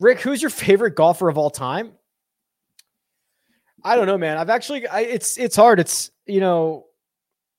Rick, 0.00 0.20
who's 0.20 0.42
your 0.42 0.50
favorite 0.50 0.96
golfer 0.96 1.28
of 1.28 1.38
all 1.38 1.50
time? 1.50 1.92
I 3.84 3.96
don't 3.96 4.06
know, 4.06 4.18
man. 4.18 4.38
I've 4.38 4.50
actually, 4.50 4.86
I, 4.86 5.00
it's, 5.00 5.38
it's 5.38 5.56
hard. 5.56 5.80
It's, 5.80 6.10
you 6.26 6.40
know, 6.40 6.86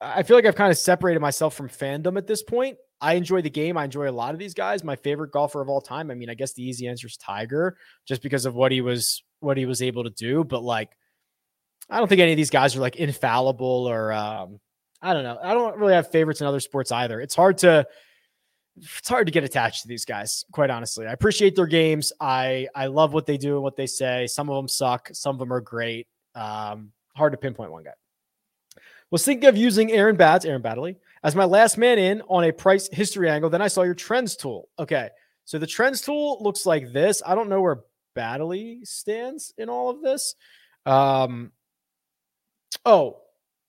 I 0.04 0.24
feel 0.24 0.38
like 0.38 0.46
I've 0.46 0.56
kind 0.56 0.72
of 0.72 0.78
separated 0.78 1.20
myself 1.20 1.56
from 1.56 1.70
fandom 1.70 2.18
at 2.18 2.28
this 2.28 2.44
point. 2.44 2.78
I 3.02 3.14
enjoy 3.14 3.42
the 3.42 3.50
game. 3.50 3.78
I 3.78 3.86
enjoy 3.86 4.10
a 4.10 4.12
lot 4.12 4.34
of 4.34 4.40
these 4.40 4.54
guys. 4.54 4.84
My 4.84 4.96
favorite 4.96 5.32
golfer 5.32 5.62
of 5.62 5.70
all 5.70 5.82
time. 5.82 6.10
I 6.10 6.16
mean, 6.16 6.30
I 6.30 6.34
guess 6.34 6.54
the 6.54 6.64
easy 6.64 6.88
answer 6.88 7.08
is 7.08 7.18
Tiger, 7.18 7.78
just 8.06 8.22
because 8.22 8.46
of 8.46 8.56
what 8.56 8.72
he 8.72 8.82
was 8.82 9.24
what 9.40 9.58
he 9.58 9.66
was 9.66 9.82
able 9.82 10.04
to 10.04 10.10
do. 10.10 10.44
But 10.44 10.64
like, 10.64 10.90
I 11.90 11.98
don't 11.98 12.08
think 12.08 12.22
any 12.22 12.32
of 12.32 12.38
these 12.38 12.50
guys 12.50 12.76
are 12.76 12.80
like 12.80 12.96
infallible 12.96 13.88
or 13.88 14.14
um, 14.14 14.60
I 15.02 15.14
don't 15.14 15.24
know. 15.24 15.38
I 15.42 15.54
don't 15.54 15.78
really 15.78 15.94
have 15.94 16.12
favorites 16.12 16.42
in 16.42 16.48
other 16.48 16.62
sports 16.62 16.92
either. 16.92 17.20
It's 17.20 17.36
hard 17.36 17.58
to 17.60 17.86
it's 18.78 19.08
hard 19.08 19.28
to 19.28 19.32
get 19.32 19.44
attached 19.44 19.84
to 19.84 19.88
these 19.88 20.06
guys, 20.06 20.46
quite 20.52 20.70
honestly. 20.70 21.06
I 21.06 21.12
appreciate 21.12 21.56
their 21.56 21.68
games. 21.68 22.14
I 22.20 22.68
I 22.74 22.88
love 22.88 23.14
what 23.14 23.26
they 23.26 23.38
do 23.38 23.56
and 23.56 23.64
what 23.64 23.76
they 23.76 23.88
say. 23.88 24.28
Some 24.28 24.50
of 24.50 24.56
them 24.56 24.68
suck. 24.68 25.10
Some 25.14 25.36
of 25.36 25.40
them 25.40 25.52
are 25.52 25.62
great. 25.62 26.08
Um, 26.36 26.92
hard 27.16 27.34
to 27.34 27.38
pinpoint 27.38 27.72
one 27.72 27.84
guy. 27.84 27.92
Was 29.14 29.24
thinking 29.24 29.48
of 29.48 29.56
using 29.56 29.92
Aaron 29.92 30.16
Bats, 30.16 30.44
Aaron 30.44 30.64
Baddeley, 30.64 30.96
as 31.24 31.36
my 31.36 31.44
last 31.46 31.78
man 31.78 32.00
in 32.00 32.24
on 32.30 32.46
a 32.46 32.52
price 32.52 32.90
history 32.92 33.30
angle. 33.30 33.48
Then 33.48 33.62
I 33.62 33.68
saw 33.68 33.84
your 33.84 33.94
trends 33.94 34.36
tool. 34.36 34.70
Okay. 34.80 35.10
So 35.46 35.60
the 35.60 35.68
trends 35.68 36.02
tool 36.02 36.40
looks 36.42 36.66
like 36.66 36.92
this. 36.92 37.22
I 37.24 37.36
don't 37.36 37.48
know 37.48 37.62
where 37.62 37.82
Baddeley 38.18 38.88
stands 38.88 39.54
in 39.56 39.70
all 39.70 39.92
of 39.92 40.02
this. 40.02 40.34
Um, 40.88 41.52
oh, 42.88 43.18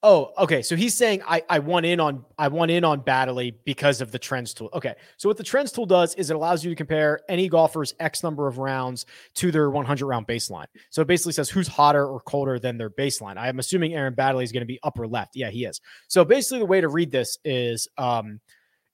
Oh, 0.07 0.33
okay. 0.37 0.61
So 0.61 0.77
he's 0.77 0.95
saying 0.95 1.23
I 1.27 1.43
I 1.49 1.61
want 1.61 1.87
in 1.87 1.99
on 1.99 2.27
I 2.39 2.49
want 2.49 2.71
in 2.71 2.85
on 2.85 3.01
Baddeley 3.01 3.55
because 3.65 4.03
of 4.03 4.13
the 4.13 4.19
trends 4.19 4.53
tool. 4.53 4.69
Okay. 4.75 4.95
So 5.17 5.31
what 5.31 5.39
the 5.39 5.43
trends 5.43 5.73
tool 5.73 5.87
does 5.87 6.15
is 6.17 6.29
it 6.29 6.37
allows 6.37 6.63
you 6.63 6.69
to 6.69 6.77
compare 6.77 7.21
any 7.27 7.49
golfer's 7.49 7.95
X 7.99 8.23
number 8.23 8.47
of 8.47 8.59
rounds 8.59 9.07
to 9.37 9.51
their 9.51 9.71
100 9.71 10.07
round 10.07 10.27
baseline. 10.27 10.67
So 10.91 11.01
it 11.01 11.09
basically 11.09 11.33
says 11.33 11.49
who's 11.49 11.67
hotter 11.67 12.07
or 12.07 12.21
colder 12.21 12.59
than 12.59 12.77
their 12.77 12.91
baseline. 12.91 13.39
I 13.39 13.49
am 13.49 13.59
assuming 13.59 13.95
Aaron 13.95 14.15
Baddeley 14.15 14.45
is 14.45 14.53
going 14.53 14.61
to 14.61 14.67
be 14.67 14.79
upper 14.83 15.07
left. 15.07 15.37
Yeah, 15.37 15.49
he 15.49 15.65
is. 15.65 15.81
So 16.07 16.23
basically 16.23 16.59
the 16.59 16.67
way 16.67 16.83
to 16.83 16.89
read 16.89 17.11
this 17.11 17.39
is 17.43 17.89
um 17.97 18.41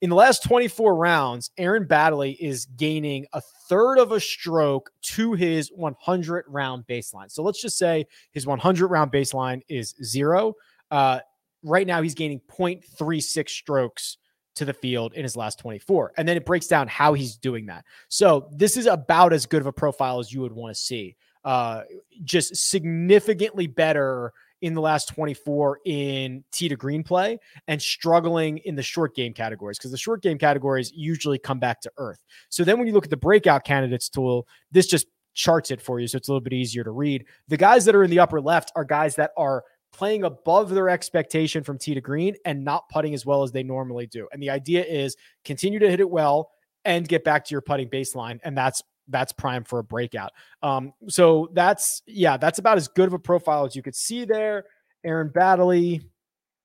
in 0.01 0.11
the 0.11 0.17
last 0.17 0.45
24 0.45 0.95
rounds, 0.95 1.51
Aaron 1.59 1.87
Baddeley 1.87 2.37
is 2.39 2.67
gaining 2.77 3.27
a 3.33 3.43
third 3.69 3.99
of 3.99 4.13
a 4.13 4.21
stroke 4.21 4.91
to 5.03 5.33
his 5.33 5.71
100 5.75 6.45
round 6.47 6.85
baseline. 6.89 7.31
So 7.31 7.43
let's 7.43 7.61
just 7.61 7.77
say 7.77 8.07
his 8.31 8.47
100 8.47 8.87
round 8.87 9.11
baseline 9.11 9.61
is 9.69 9.97
zero. 10.05 10.55
Uh, 10.91 11.21
right 11.63 11.87
now, 11.87 12.03
he's 12.03 12.15
gaining 12.15 12.41
0.36 12.49 13.49
strokes 13.49 14.19
to 14.57 14.65
the 14.65 14.75
field 14.75 15.15
in 15.15 15.23
his 15.23 15.37
last 15.37 15.59
24. 15.59 16.13
And 16.17 16.29
then 16.29 16.37
it 16.37 16.45
breaks 16.45 16.67
down 16.67 16.89
how 16.89 17.15
he's 17.15 17.37
doing 17.37 17.67
that. 17.67 17.85
So 18.09 18.49
this 18.53 18.77
is 18.77 18.87
about 18.87 19.33
as 19.33 19.47
good 19.47 19.61
of 19.61 19.67
a 19.67 19.73
profile 19.73 20.19
as 20.19 20.33
you 20.33 20.41
would 20.41 20.53
want 20.53 20.75
to 20.75 20.81
see. 20.81 21.17
Uh, 21.45 21.83
just 22.25 22.57
significantly 22.57 23.67
better 23.67 24.33
in 24.61 24.75
the 24.75 24.81
last 24.81 25.09
24 25.09 25.81
in 25.87 26.45
tee 26.53 26.69
to 26.69 26.77
green 26.77 27.03
play 27.03 27.39
and 27.67 27.81
struggling 27.81 28.59
in 28.59 28.75
the 28.75 28.83
short 28.83 29.15
game 29.15 29.33
categories 29.33 29.79
because 29.79 29.91
the 29.91 29.97
short 29.97 30.23
game 30.23 30.37
categories 30.37 30.93
usually 30.95 31.39
come 31.39 31.59
back 31.59 31.81
to 31.81 31.91
earth. 31.97 32.21
So 32.51 32.63
then 32.63 32.79
when 32.79 32.87
you 32.87 32.93
look 32.93 33.05
at 33.05 33.11
the 33.11 33.17
breakout 33.17 33.65
candidates 33.65 34.11
tool, 34.11 34.47
this 34.71 34.87
just 34.87 35.07
charts 35.33 35.71
it 35.71 35.81
for 35.81 36.01
you. 36.01 36.07
So 36.07 36.19
it's 36.19 36.29
a 36.29 36.33
little 36.33 36.43
bit 36.43 36.53
easier 36.53 36.85
to 36.85 36.91
read. 36.91 37.25
The 37.49 37.57
guys 37.57 37.87
that 37.87 37.95
are 37.95 38.05
in 38.05 38.11
the 38.11 38.19
upper 38.19 38.41
left 38.41 38.73
are 38.77 38.85
guys 38.85 39.15
that 39.15 39.31
are 39.37 39.65
playing 39.93 40.25
above 40.25 40.71
their 40.71 40.89
expectation 40.89 41.63
from 41.63 41.79
tee 41.79 41.95
to 41.95 42.01
green 42.01 42.35
and 42.45 42.65
not 42.65 42.89
putting 42.89 43.15
as 43.15 43.27
well 43.27 43.43
as 43.43 43.53
they 43.53 43.63
normally 43.63 44.07
do. 44.07 44.29
And 44.33 44.43
the 44.43 44.51
idea 44.51 44.85
is 44.85 45.17
continue 45.45 45.79
to 45.79 45.91
hit 45.91 46.01
it 46.01 46.11
well 46.11 46.51
and 46.85 47.07
get 47.07 47.25
back 47.25 47.45
to 47.47 47.53
your 47.53 47.61
putting 47.61 47.89
baseline. 47.89 48.41
And 48.45 48.57
that's 48.57 48.83
that's 49.09 49.33
prime 49.33 49.65
for 49.65 49.81
a 49.81 49.85
breakout. 49.85 50.33
Um, 50.63 50.93
so 51.09 51.49
that's 51.53 52.03
yeah, 52.07 52.37
that's 52.37 52.59
about 52.59 52.77
as 52.77 52.89
good 52.89 53.09
of 53.09 53.13
a 53.13 53.19
profile 53.19 53.65
as 53.65 53.75
you 53.75 53.83
could 53.83 53.97
see 53.97 54.25
there. 54.25 54.65
Aaron 55.05 55.31
Baddeley. 55.31 56.05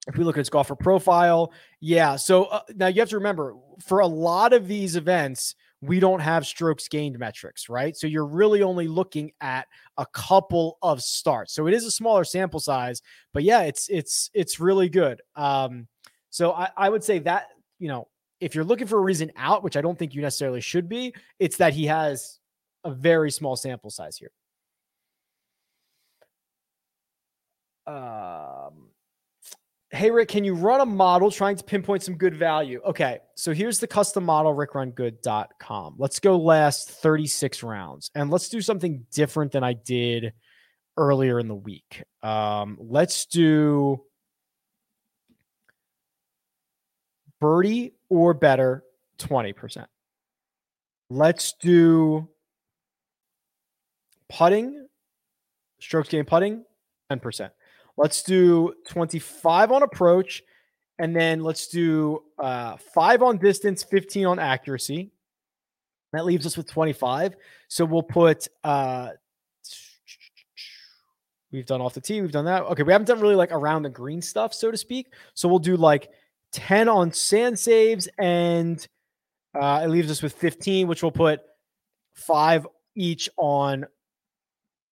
If 0.08 0.18
we 0.18 0.24
look 0.24 0.36
at 0.36 0.42
his 0.42 0.52
golfer 0.52 0.76
profile, 0.76 1.52
yeah. 1.80 2.16
So 2.16 2.44
uh, 2.46 2.62
now 2.76 2.86
you 2.86 3.02
have 3.02 3.10
to 3.10 3.18
remember 3.18 3.56
for 3.84 4.02
a 4.02 4.08
lot 4.08 4.54
of 4.54 4.68
these 4.68 4.96
events, 4.96 5.56
we 5.86 6.00
don't 6.00 6.20
have 6.20 6.46
strokes 6.46 6.88
gained 6.88 7.18
metrics, 7.20 7.70
right? 7.70 7.96
So 7.96 8.08
you're 8.08 8.26
really 8.26 8.64
only 8.64 8.88
looking 8.88 9.32
at 9.42 9.68
a 9.98 10.06
couple 10.06 10.78
of 10.82 11.02
starts. 11.02 11.54
So 11.54 11.68
it 11.68 11.74
is 11.74 11.86
a 11.86 11.92
smaller 11.92 12.24
sample 12.24 12.60
size, 12.60 13.02
but 13.34 13.44
yeah, 13.44 13.62
it's 13.62 13.88
it's 13.90 14.30
it's 14.34 14.60
really 14.60 14.90
good. 14.90 15.22
Um, 15.36 15.88
so 16.30 16.52
I, 16.54 16.70
I 16.76 16.90
would 16.90 17.04
say 17.04 17.20
that 17.20 17.48
you 17.80 17.88
know 17.88 18.08
if 18.40 18.56
you're 18.56 18.64
looking 18.64 18.88
for 18.88 18.98
a 18.98 19.02
reason 19.02 19.32
out, 19.36 19.64
which 19.64 19.78
I 19.78 19.82
don't 19.82 19.98
think 19.98 20.14
you 20.14 20.22
necessarily 20.22 20.62
should 20.62 20.90
be, 20.90 21.14
it's 21.40 21.58
that 21.58 21.74
he 21.74 21.86
has 21.86 22.40
a 22.84 22.92
very 22.92 23.32
small 23.32 23.56
sample 23.56 23.90
size 23.90 24.18
here. 24.18 24.32
Um, 27.88 28.90
Hey, 29.96 30.12
Rick, 30.12 30.28
can 30.28 30.44
you 30.44 30.56
run 30.56 30.82
a 30.82 30.86
model 30.86 31.32
trying 31.32 31.56
to 31.56 31.64
pinpoint 31.64 32.04
some 32.04 32.16
good 32.16 32.36
value? 32.36 32.82
Okay, 32.86 33.20
so 33.36 33.54
here's 33.54 33.80
the 33.80 33.88
custom 33.88 34.26
model, 34.26 34.54
rickrungood.com. 34.54 35.96
Let's 35.98 36.20
go 36.20 36.36
last 36.36 36.90
36 36.90 37.64
rounds 37.64 38.12
and 38.14 38.30
let's 38.30 38.50
do 38.50 38.60
something 38.60 39.06
different 39.14 39.54
than 39.54 39.64
I 39.64 39.72
did 39.72 40.34
earlier 40.98 41.40
in 41.40 41.48
the 41.48 41.56
week. 41.56 42.04
Um, 42.22 42.78
let's 42.78 43.26
do 43.26 44.04
birdie 47.40 47.94
or 48.10 48.34
better 48.34 48.84
20%. 49.20 49.86
Let's 51.10 51.54
do 51.54 52.28
putting, 54.28 54.88
strokes 55.80 56.10
gained 56.10 56.28
putting, 56.28 56.66
10%. 57.10 57.52
Let's 57.98 58.24
do 58.24 58.74
25 58.90 59.72
on 59.72 59.84
approach, 59.84 60.44
and 61.00 61.16
then 61.16 61.42
let's 61.42 61.68
do 61.68 62.24
uh, 62.38 62.78
five 62.94 63.22
on 63.22 63.38
distance, 63.38 63.84
15 63.84 64.26
on 64.26 64.40
accuracy. 64.40 65.12
That 66.16 66.26
leaves 66.26 66.46
us 66.46 66.56
with 66.56 66.68
25. 66.68 67.36
So 67.68 67.84
we'll 67.84 68.04
put 68.04 68.48
uh 68.64 69.10
we've 71.52 71.66
done 71.66 71.82
off 71.82 71.94
the 71.94 72.02
tee, 72.02 72.22
we've 72.22 72.32
done 72.32 72.46
that. 72.46 72.64
Okay, 72.64 72.84
we 72.84 72.94
haven't 72.94 73.08
done 73.08 73.20
really 73.20 73.36
like 73.36 73.52
around 73.52 73.84
the 73.84 73.90
green 73.90 74.22
stuff, 74.22 74.54
so 74.54 74.72
to 74.72 74.78
speak. 74.78 75.08
So 75.34 75.50
we'll 75.50 75.60
do 75.60 75.76
like 75.76 76.10
10 76.54 76.88
on 76.88 77.12
sand 77.12 77.60
saves, 77.60 78.08
and 78.18 78.86
uh 79.60 79.82
it 79.84 79.90
leaves 79.90 80.10
us 80.10 80.22
with 80.22 80.34
15, 80.34 80.88
which 80.88 81.04
we'll 81.04 81.12
put 81.12 81.42
five 82.14 82.66
each 82.96 83.30
on 83.36 83.82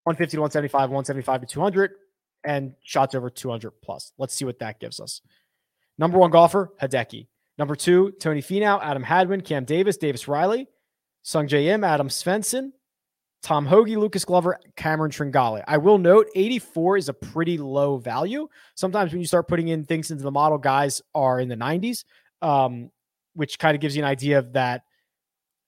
150 0.04 0.36
to 0.36 0.42
175, 0.42 0.90
175 0.90 1.42
to 1.42 1.48
200, 1.48 1.92
and 2.44 2.74
shots 2.84 3.16
over 3.16 3.30
200 3.30 3.72
plus. 3.82 4.14
Let's 4.18 4.34
see 4.34 4.46
what 4.46 4.60
that 4.60 4.80
gives 4.80 5.00
us. 5.00 5.22
Number 5.98 6.18
one 6.18 6.32
golfer, 6.32 6.72
Hideki. 6.82 7.28
Number 7.58 7.76
two, 7.76 8.12
Tony 8.20 8.42
Finau, 8.42 8.82
Adam 8.82 9.04
Hadwin, 9.04 9.42
Cam 9.42 9.66
Davis, 9.66 9.98
Davis 9.98 10.28
Riley. 10.28 10.68
Sungjae 11.24 11.68
Im, 11.68 11.84
Adam 11.84 12.10
Svensson, 12.10 12.72
Tom 13.42 13.66
Hoge, 13.66 13.96
Lucas 13.96 14.26
Glover, 14.26 14.60
Cameron 14.76 15.12
Tringale. 15.12 15.64
I 15.68 15.78
will 15.78 15.98
note 15.98 16.28
84 16.36 16.98
is 16.98 17.10
a 17.10 17.14
pretty 17.14 17.58
low 17.58 17.98
value. 17.98 18.48
Sometimes 18.76 19.12
when 19.12 19.22
you 19.22 19.28
start 19.28 19.48
putting 19.48 19.70
in 19.70 19.86
things 19.86 20.12
into 20.12 20.24
the 20.24 20.32
model, 20.32 20.58
guys 20.58 21.02
are 21.16 21.40
in 21.40 21.48
the 21.48 21.56
90s, 21.56 22.04
um, 22.42 22.92
which 23.36 23.58
kind 23.58 23.76
of 23.76 23.82
gives 23.82 23.96
you 23.96 24.04
an 24.04 24.10
idea 24.10 24.40
of 24.40 24.54
that 24.54 24.84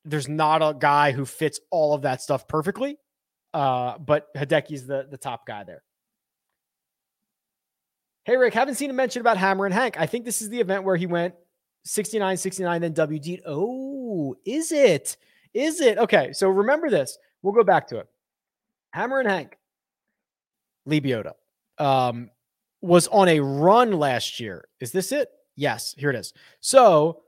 there's 0.04 0.28
not 0.28 0.62
a 0.62 0.76
guy 0.78 1.12
who 1.12 1.26
fits 1.26 1.60
all 1.72 1.94
of 1.94 2.04
that 2.04 2.22
stuff 2.22 2.48
perfectly. 2.48 2.98
Uh, 3.54 3.98
but 3.98 4.34
Hideki's 4.36 4.86
the, 4.86 5.08
the 5.10 5.18
top 5.18 5.48
guy 5.48 5.64
there. 5.64 5.82
Hey, 8.26 8.38
Rick, 8.38 8.56
haven't 8.56 8.74
seen 8.74 8.90
a 8.90 8.94
mention 8.94 9.22
about 9.22 9.38
Hammer 9.38 9.66
and 9.66 9.74
Hank. 9.74 10.00
I 10.00 10.08
think 10.08 10.26
this 10.26 10.42
is 10.42 10.50
the 10.50 10.60
event 10.60 10.84
where 10.84 10.96
he 10.96 11.06
went 11.06 11.36
69, 11.84 12.38
69, 12.38 12.82
then 12.82 12.94
WD. 12.96 13.42
Oh, 13.46 14.36
is 14.44 14.72
it? 14.72 15.16
Is 15.54 15.80
it? 15.80 16.00
Okay, 16.00 16.34
so 16.34 16.50
remember 16.50 16.90
this. 16.90 17.20
We'll 17.44 17.54
go 17.54 17.64
back 17.64 17.88
to 17.90 18.00
it. 18.00 18.08
Hammer 18.94 19.20
and 19.20 19.30
Hank, 19.30 19.56
Lebioda, 20.90 21.34
um, 21.78 22.32
was 22.82 23.08
on 23.10 23.28
a 23.28 23.40
run 23.40 23.92
last 23.92 24.40
year. 24.40 24.68
Is 24.80 24.92
this 24.92 25.12
it? 25.12 25.30
Yes, 25.56 25.94
here 25.96 26.10
it 26.10 26.16
is. 26.16 26.34
So 26.62 27.22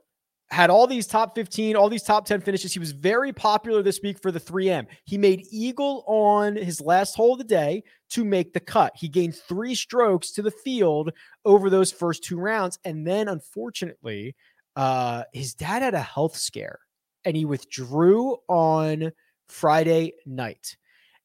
had 0.49 0.69
all 0.69 0.87
these 0.87 1.07
top 1.07 1.35
15, 1.35 1.75
all 1.75 1.89
these 1.89 2.03
top 2.03 2.25
10 2.25 2.41
finishes. 2.41 2.73
He 2.73 2.79
was 2.79 2.91
very 2.91 3.33
popular 3.33 3.83
this 3.83 3.99
week 4.01 4.21
for 4.21 4.31
the 4.31 4.39
3M. 4.39 4.87
He 5.03 5.17
made 5.17 5.45
eagle 5.51 6.03
on 6.07 6.55
his 6.55 6.79
last 6.79 7.15
hole 7.15 7.33
of 7.33 7.39
the 7.39 7.43
day 7.43 7.83
to 8.11 8.23
make 8.23 8.53
the 8.53 8.59
cut. 8.59 8.93
He 8.95 9.09
gained 9.09 9.35
three 9.35 9.75
strokes 9.75 10.31
to 10.31 10.41
the 10.41 10.51
field 10.51 11.11
over 11.43 11.69
those 11.69 11.91
first 11.91 12.23
two 12.23 12.39
rounds. 12.39 12.79
And 12.85 13.05
then, 13.05 13.27
unfortunately, 13.27 14.35
uh, 14.77 15.23
his 15.33 15.53
dad 15.53 15.81
had 15.81 15.93
a 15.93 15.99
health 15.99 16.37
scare 16.37 16.79
and 17.25 17.35
he 17.35 17.43
withdrew 17.43 18.37
on 18.47 19.11
Friday 19.49 20.13
night. 20.25 20.77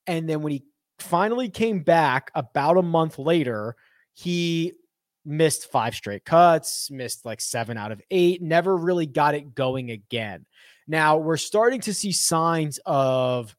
And 0.09 0.29
then 0.29 0.43
when 0.43 0.53
he 0.53 0.65
finally 0.99 1.49
came 1.49 1.81
back 1.85 2.33
about 2.35 2.77
a 2.77 2.83
month 2.83 3.19
later, 3.19 3.77
he 4.15 4.73
missed 5.25 5.71
five 5.71 5.95
straight 5.95 6.25
cuts, 6.25 6.91
missed 6.91 7.25
like 7.25 7.41
seven 7.41 7.77
out 7.77 7.93
of 7.93 8.03
eight, 8.11 8.43
never 8.43 8.77
really 8.77 9.07
got 9.07 9.35
it 9.35 9.55
going 9.55 9.91
again. 9.91 10.47
Now 10.87 11.19
we're 11.19 11.37
starting 11.37 11.81
to 11.83 11.95
see 11.95 12.13
signs 12.13 12.81
of 12.85 13.55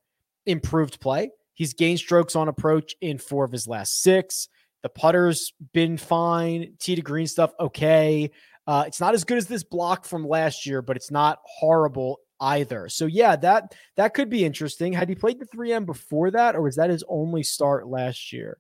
improved 0.45 0.99
play. 0.99 1.32
He's 1.54 1.73
gained 1.73 1.99
strokes 1.99 2.36
on 2.36 2.47
approach 2.47 2.95
in 2.99 3.17
four 3.17 3.45
of 3.45 3.52
his 3.52 3.67
last 3.67 4.02
six. 4.02 4.49
The 4.82 4.89
putter's 4.89 5.54
been 5.71 5.97
fine. 5.97 6.73
Tee 6.80 6.95
to 6.95 7.02
green 7.02 7.28
stuff, 7.28 7.54
okay. 7.60 8.32
Uh, 8.65 8.84
it's 8.88 8.99
not 8.99 9.13
as 9.13 9.23
good 9.23 9.38
as 9.38 9.47
this 9.47 9.63
block 9.63 10.06
from 10.06 10.28
last 10.28 10.65
year, 10.65 10.82
but 10.82 10.95
it's 10.95 11.12
not 11.12 11.39
horrible 11.45 12.19
either. 12.39 12.89
So 12.89 13.06
yeah, 13.06 13.36
that 13.38 13.73
that 13.95 14.13
could 14.13 14.30
be 14.30 14.45
interesting. 14.45 14.93
Had 14.93 15.10
he 15.10 15.15
played 15.15 15.39
the 15.39 15.45
3M 15.45 15.86
before 15.86 16.32
that, 16.32 16.56
or 16.56 16.62
was 16.62 16.76
that 16.76 16.89
his 16.89 17.04
only 17.08 17.43
start 17.43 17.88
last 17.88 18.34
year? 18.34 18.58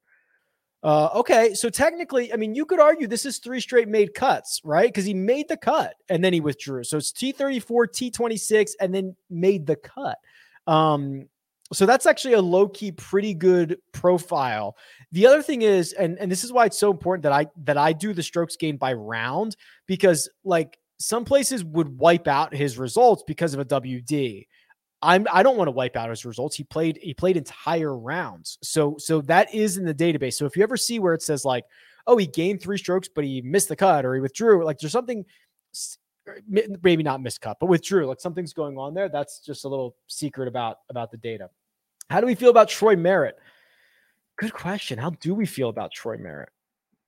Uh, 0.83 1.09
okay, 1.15 1.53
so 1.53 1.69
technically, 1.69 2.33
I 2.33 2.35
mean, 2.35 2.53
you 2.53 2.65
could 2.65 2.79
argue 2.79 3.07
this 3.07 3.25
is 3.25 3.37
three 3.37 3.61
straight 3.61 3.87
made 3.87 4.13
cuts, 4.13 4.59
right? 4.65 4.89
Because 4.89 5.05
he 5.05 5.13
made 5.13 5.47
the 5.47 5.55
cut 5.55 5.95
and 6.09 6.21
then 6.21 6.33
he 6.33 6.41
withdrew. 6.41 6.83
So 6.83 6.97
it's 6.97 7.13
T34, 7.13 7.61
T26, 7.61 8.71
and 8.81 8.93
then 8.93 9.15
made 9.29 9.65
the 9.65 9.77
cut. 9.77 10.17
Um, 10.67 11.29
so 11.71 11.85
that's 11.85 12.05
actually 12.05 12.33
a 12.33 12.41
low 12.41 12.67
key, 12.67 12.91
pretty 12.91 13.33
good 13.33 13.77
profile. 13.93 14.75
The 15.13 15.25
other 15.25 15.41
thing 15.41 15.61
is, 15.61 15.93
and 15.93 16.17
and 16.19 16.29
this 16.29 16.43
is 16.43 16.51
why 16.51 16.65
it's 16.65 16.77
so 16.77 16.91
important 16.91 17.23
that 17.23 17.31
I 17.31 17.47
that 17.63 17.77
I 17.77 17.93
do 17.93 18.13
the 18.13 18.21
strokes 18.21 18.57
gained 18.57 18.79
by 18.79 18.93
round 18.93 19.55
because 19.87 20.29
like 20.43 20.77
some 20.99 21.25
places 21.25 21.63
would 21.63 21.97
wipe 21.97 22.27
out 22.27 22.53
his 22.53 22.77
results 22.77 23.23
because 23.25 23.53
of 23.53 23.59
a 23.61 23.65
WD. 23.65 24.47
I'm 25.03 25.27
I 25.31 25.43
don't 25.43 25.57
want 25.57 25.67
to 25.67 25.71
wipe 25.71 25.95
out 25.95 26.09
his 26.09 26.25
results. 26.25 26.55
He 26.55 26.63
played 26.63 26.97
he 27.01 27.13
played 27.13 27.37
entire 27.37 27.95
rounds. 27.95 28.57
So 28.63 28.95
so 28.97 29.21
that 29.21 29.53
is 29.53 29.77
in 29.77 29.85
the 29.85 29.93
database. 29.93 30.35
So 30.35 30.45
if 30.45 30.55
you 30.55 30.63
ever 30.63 30.77
see 30.77 30.97
where 30.97 31.13
it 31.13 31.21
says 31.21 31.43
like, 31.45 31.65
oh, 32.07 32.17
he 32.17 32.25
gained 32.25 32.61
three 32.61 32.77
strokes, 32.77 33.09
but 33.13 33.25
he 33.25 33.41
missed 33.41 33.67
the 33.67 33.75
cut 33.75 34.05
or 34.05 34.15
he 34.15 34.21
withdrew, 34.21 34.63
like 34.63 34.79
there's 34.79 34.93
something 34.93 35.25
maybe 36.47 37.03
not 37.03 37.21
missed 37.21 37.41
cut, 37.41 37.57
but 37.59 37.67
withdrew, 37.67 38.05
like 38.07 38.21
something's 38.21 38.53
going 38.53 38.77
on 38.77 38.93
there. 38.93 39.09
That's 39.09 39.39
just 39.39 39.65
a 39.65 39.67
little 39.67 39.95
secret 40.07 40.47
about 40.47 40.77
about 40.89 41.11
the 41.11 41.17
data. 41.17 41.49
How 42.09 42.21
do 42.21 42.25
we 42.25 42.35
feel 42.35 42.49
about 42.49 42.69
Troy 42.69 42.95
Merritt? 42.95 43.37
Good 44.37 44.53
question. 44.53 44.97
How 44.97 45.11
do 45.11 45.35
we 45.35 45.45
feel 45.45 45.69
about 45.69 45.91
Troy 45.91 46.17
Merritt? 46.17 46.49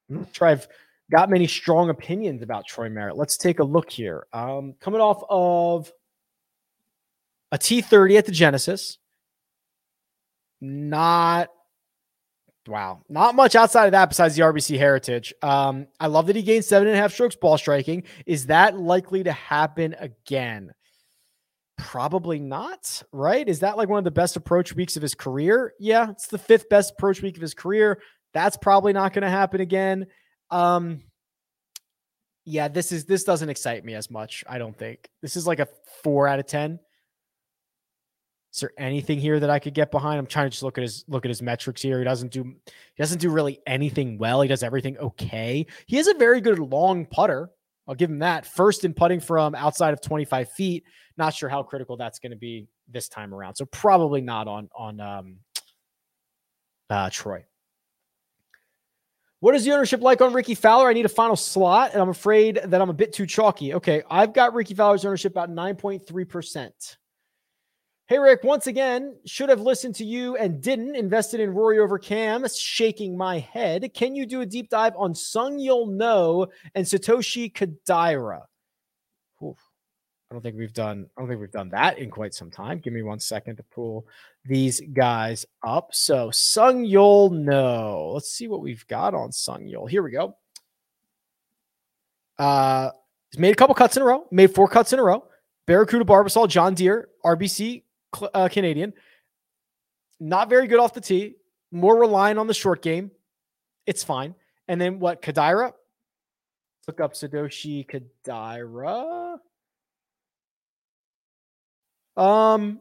I'm 0.09 0.17
not 0.17 0.35
sure 0.35 0.47
I've 0.49 0.67
got 1.11 1.29
many 1.29 1.47
strong 1.47 1.89
opinions 1.89 2.41
about 2.41 2.67
Troy 2.67 2.89
Merritt. 2.89 3.15
Let's 3.15 3.37
take 3.37 3.59
a 3.59 3.63
look 3.63 3.89
here. 3.89 4.27
Um, 4.33 4.73
coming 4.79 5.01
off 5.01 5.23
of 5.29 5.91
a 7.55 7.57
T30 7.57 8.17
at 8.17 8.25
the 8.25 8.33
Genesis, 8.33 8.97
not 10.59 11.47
wow, 12.67 13.01
not 13.07 13.33
much 13.33 13.55
outside 13.55 13.85
of 13.85 13.91
that 13.93 14.09
besides 14.09 14.35
the 14.35 14.41
RBC 14.41 14.77
heritage. 14.77 15.33
Um, 15.41 15.87
I 15.97 16.07
love 16.07 16.27
that 16.27 16.35
he 16.35 16.41
gained 16.41 16.65
seven 16.65 16.89
and 16.89 16.97
a 16.97 16.99
half 16.99 17.13
strokes 17.13 17.37
ball 17.37 17.57
striking. 17.57 18.03
Is 18.25 18.47
that 18.47 18.77
likely 18.77 19.23
to 19.23 19.31
happen 19.31 19.95
again? 19.97 20.71
Probably 21.77 22.39
not, 22.39 23.03
right? 23.13 23.47
Is 23.47 23.61
that 23.61 23.77
like 23.77 23.87
one 23.87 23.99
of 23.99 24.03
the 24.03 24.11
best 24.11 24.35
approach 24.35 24.75
weeks 24.75 24.97
of 24.97 25.01
his 25.01 25.15
career? 25.15 25.73
Yeah, 25.79 26.09
it's 26.11 26.27
the 26.27 26.37
fifth 26.37 26.67
best 26.67 26.91
approach 26.97 27.21
week 27.21 27.37
of 27.37 27.41
his 27.41 27.53
career. 27.53 28.01
That's 28.33 28.57
probably 28.57 28.91
not 28.91 29.13
going 29.13 29.23
to 29.23 29.29
happen 29.29 29.61
again. 29.61 30.07
Um, 30.51 31.03
yeah, 32.43 32.67
this 32.67 32.91
is 32.91 33.05
this 33.05 33.23
doesn't 33.23 33.49
excite 33.49 33.85
me 33.85 33.93
as 33.93 34.11
much. 34.11 34.43
I 34.45 34.57
don't 34.57 34.77
think 34.77 35.09
this 35.21 35.37
is 35.37 35.47
like 35.47 35.59
a 35.59 35.69
four 36.03 36.27
out 36.27 36.39
of 36.39 36.47
ten. 36.47 36.79
Is 38.55 38.61
there 38.61 38.71
anything 38.77 39.19
here 39.19 39.37
that 39.37 39.49
I 39.49 39.59
could 39.59 39.73
get 39.73 39.91
behind? 39.91 40.17
I'm 40.17 40.25
trying 40.25 40.45
to 40.45 40.49
just 40.49 40.63
look 40.63 40.77
at 40.77 40.81
his 40.81 41.03
look 41.09 41.25
at 41.25 41.29
his 41.29 41.41
metrics 41.41 41.81
here. 41.81 41.99
He 41.99 42.05
doesn't 42.05 42.31
do 42.31 42.43
he 42.43 43.03
doesn't 43.03 43.17
do 43.17 43.29
really 43.29 43.59
anything 43.67 44.17
well. 44.17 44.39
He 44.39 44.47
does 44.47 44.63
everything 44.63 44.97
okay. 44.97 45.65
He 45.87 45.97
has 45.97 46.07
a 46.07 46.13
very 46.13 46.39
good 46.39 46.57
long 46.57 47.05
putter. 47.05 47.49
I'll 47.85 47.95
give 47.95 48.09
him 48.09 48.19
that. 48.19 48.45
First 48.45 48.85
in 48.85 48.93
putting 48.93 49.19
from 49.19 49.55
outside 49.55 49.91
of 49.91 49.99
25 49.99 50.49
feet. 50.53 50.85
Not 51.17 51.33
sure 51.33 51.49
how 51.49 51.63
critical 51.63 51.97
that's 51.97 52.17
going 52.19 52.31
to 52.31 52.37
be 52.37 52.69
this 52.87 53.09
time 53.09 53.33
around. 53.33 53.55
So 53.55 53.65
probably 53.65 54.21
not 54.21 54.47
on 54.47 54.69
on 54.73 55.01
um, 55.01 55.35
uh, 56.89 57.09
Troy. 57.11 57.43
What 59.41 59.53
is 59.53 59.65
the 59.65 59.73
ownership 59.73 59.99
like 59.99 60.21
on 60.21 60.31
Rickie 60.31 60.55
Fowler? 60.55 60.87
I 60.87 60.93
need 60.93 61.03
a 61.03 61.09
final 61.09 61.35
slot, 61.35 61.91
and 61.91 62.01
I'm 62.01 62.07
afraid 62.07 62.61
that 62.63 62.81
I'm 62.81 62.89
a 62.89 62.93
bit 62.93 63.11
too 63.11 63.25
chalky. 63.25 63.73
Okay, 63.73 64.01
I've 64.09 64.31
got 64.31 64.53
Rickie 64.53 64.75
Fowler's 64.75 65.03
ownership 65.03 65.33
about 65.33 65.49
9.3%. 65.49 66.95
Hey, 68.07 68.19
Rick, 68.19 68.43
once 68.43 68.67
again, 68.67 69.15
should 69.25 69.49
have 69.49 69.61
listened 69.61 69.95
to 69.95 70.05
you 70.05 70.35
and 70.37 70.61
didn't. 70.61 70.95
Invested 70.95 71.39
in 71.39 71.55
Rory 71.55 71.79
over 71.79 71.97
Cam, 71.97 72.45
shaking 72.47 73.17
my 73.17 73.39
head. 73.39 73.91
Can 73.95 74.13
you 74.13 74.27
do 74.27 74.41
a 74.41 74.45
deep 74.45 74.69
dive 74.69 74.93
on 74.95 75.13
Seung-Yul 75.13 75.89
Noh 75.89 76.45
and 76.75 76.85
Satoshi 76.85 77.51
Kodaira? 77.51 78.41
Oof. 79.43 79.57
I 80.29 80.35
don't 80.35 80.43
think 80.43 80.55
we've 80.55 80.71
done. 80.71 81.07
I 81.17 81.21
don't 81.21 81.29
think 81.29 81.41
we've 81.41 81.49
done 81.49 81.69
that 81.69 81.97
in 81.97 82.11
quite 82.11 82.35
some 82.35 82.51
time. 82.51 82.77
Give 82.77 82.93
me 82.93 83.01
one 83.01 83.19
second 83.19 83.55
to 83.55 83.63
pull 83.63 84.05
these 84.43 84.81
guys 84.93 85.47
up. 85.63 85.89
So 85.91 86.29
Seung-Yul 86.29 87.31
Noh. 87.31 88.11
Let's 88.13 88.29
see 88.29 88.47
what 88.47 88.61
we've 88.61 88.85
got 88.85 89.15
on 89.15 89.31
Seung-Yul. 89.31 89.89
Here 89.89 90.03
we 90.03 90.11
go. 90.11 90.37
Uh, 92.37 92.91
he's 93.31 93.39
made 93.39 93.53
a 93.53 93.55
couple 93.55 93.73
cuts 93.73 93.97
in 93.97 94.03
a 94.03 94.05
row. 94.05 94.27
Made 94.29 94.53
four 94.53 94.67
cuts 94.67 94.93
in 94.93 94.99
a 94.99 95.03
row. 95.03 95.25
Barracuda, 95.65 96.05
Barbasol, 96.05 96.47
John 96.47 96.75
Deere, 96.75 97.09
RBC, 97.25 97.81
uh, 98.33 98.49
Canadian. 98.49 98.93
Not 100.19 100.49
very 100.49 100.67
good 100.67 100.79
off 100.79 100.93
the 100.93 101.01
tee. 101.01 101.35
More 101.71 101.99
relying 101.99 102.37
on 102.37 102.47
the 102.47 102.53
short 102.53 102.81
game. 102.81 103.11
It's 103.85 104.03
fine. 104.03 104.35
And 104.67 104.79
then 104.79 104.99
what? 104.99 105.21
Kodaira. 105.21 105.73
Look 106.87 106.99
up 106.99 107.13
Satoshi 107.13 107.85
Kodaira. 107.87 109.37
Um, 112.15 112.79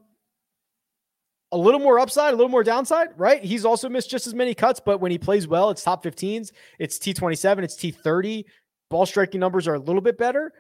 a 1.53 1.57
little 1.57 1.81
more 1.81 1.99
upside, 1.99 2.35
a 2.35 2.37
little 2.37 2.51
more 2.51 2.65
downside, 2.65 3.09
right? 3.17 3.43
He's 3.43 3.65
also 3.65 3.89
missed 3.89 4.11
just 4.11 4.27
as 4.27 4.35
many 4.35 4.55
cuts, 4.55 4.81
but 4.85 5.01
when 5.01 5.11
he 5.11 5.19
plays 5.19 5.49
well, 5.49 5.71
it's 5.71 5.83
top 5.83 6.05
15s, 6.05 6.53
it's 6.79 6.99
T27, 6.99 7.63
it's 7.63 7.77
T30. 7.77 8.45
Ball 8.91 9.07
striking 9.07 9.41
numbers 9.41 9.67
are 9.67 9.75
a 9.75 9.79
little 9.79 10.03
bit 10.03 10.19
better. 10.19 10.53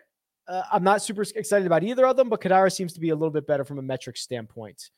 Uh, 0.46 0.62
I'm 0.72 0.85
not 0.85 1.02
super 1.02 1.22
excited 1.22 1.66
about 1.66 1.83
either 1.83 2.07
of 2.07 2.16
them, 2.16 2.28
but 2.28 2.40
Kodaira 2.40 2.70
seems 2.70 2.92
to 2.94 3.00
be 3.00 3.11
a 3.11 3.14
little 3.14 3.30
bit 3.30 3.46
better 3.46 3.64
from 3.64 3.78
a 3.78 3.83
metric 3.83 4.16
standpoint. 4.16 4.90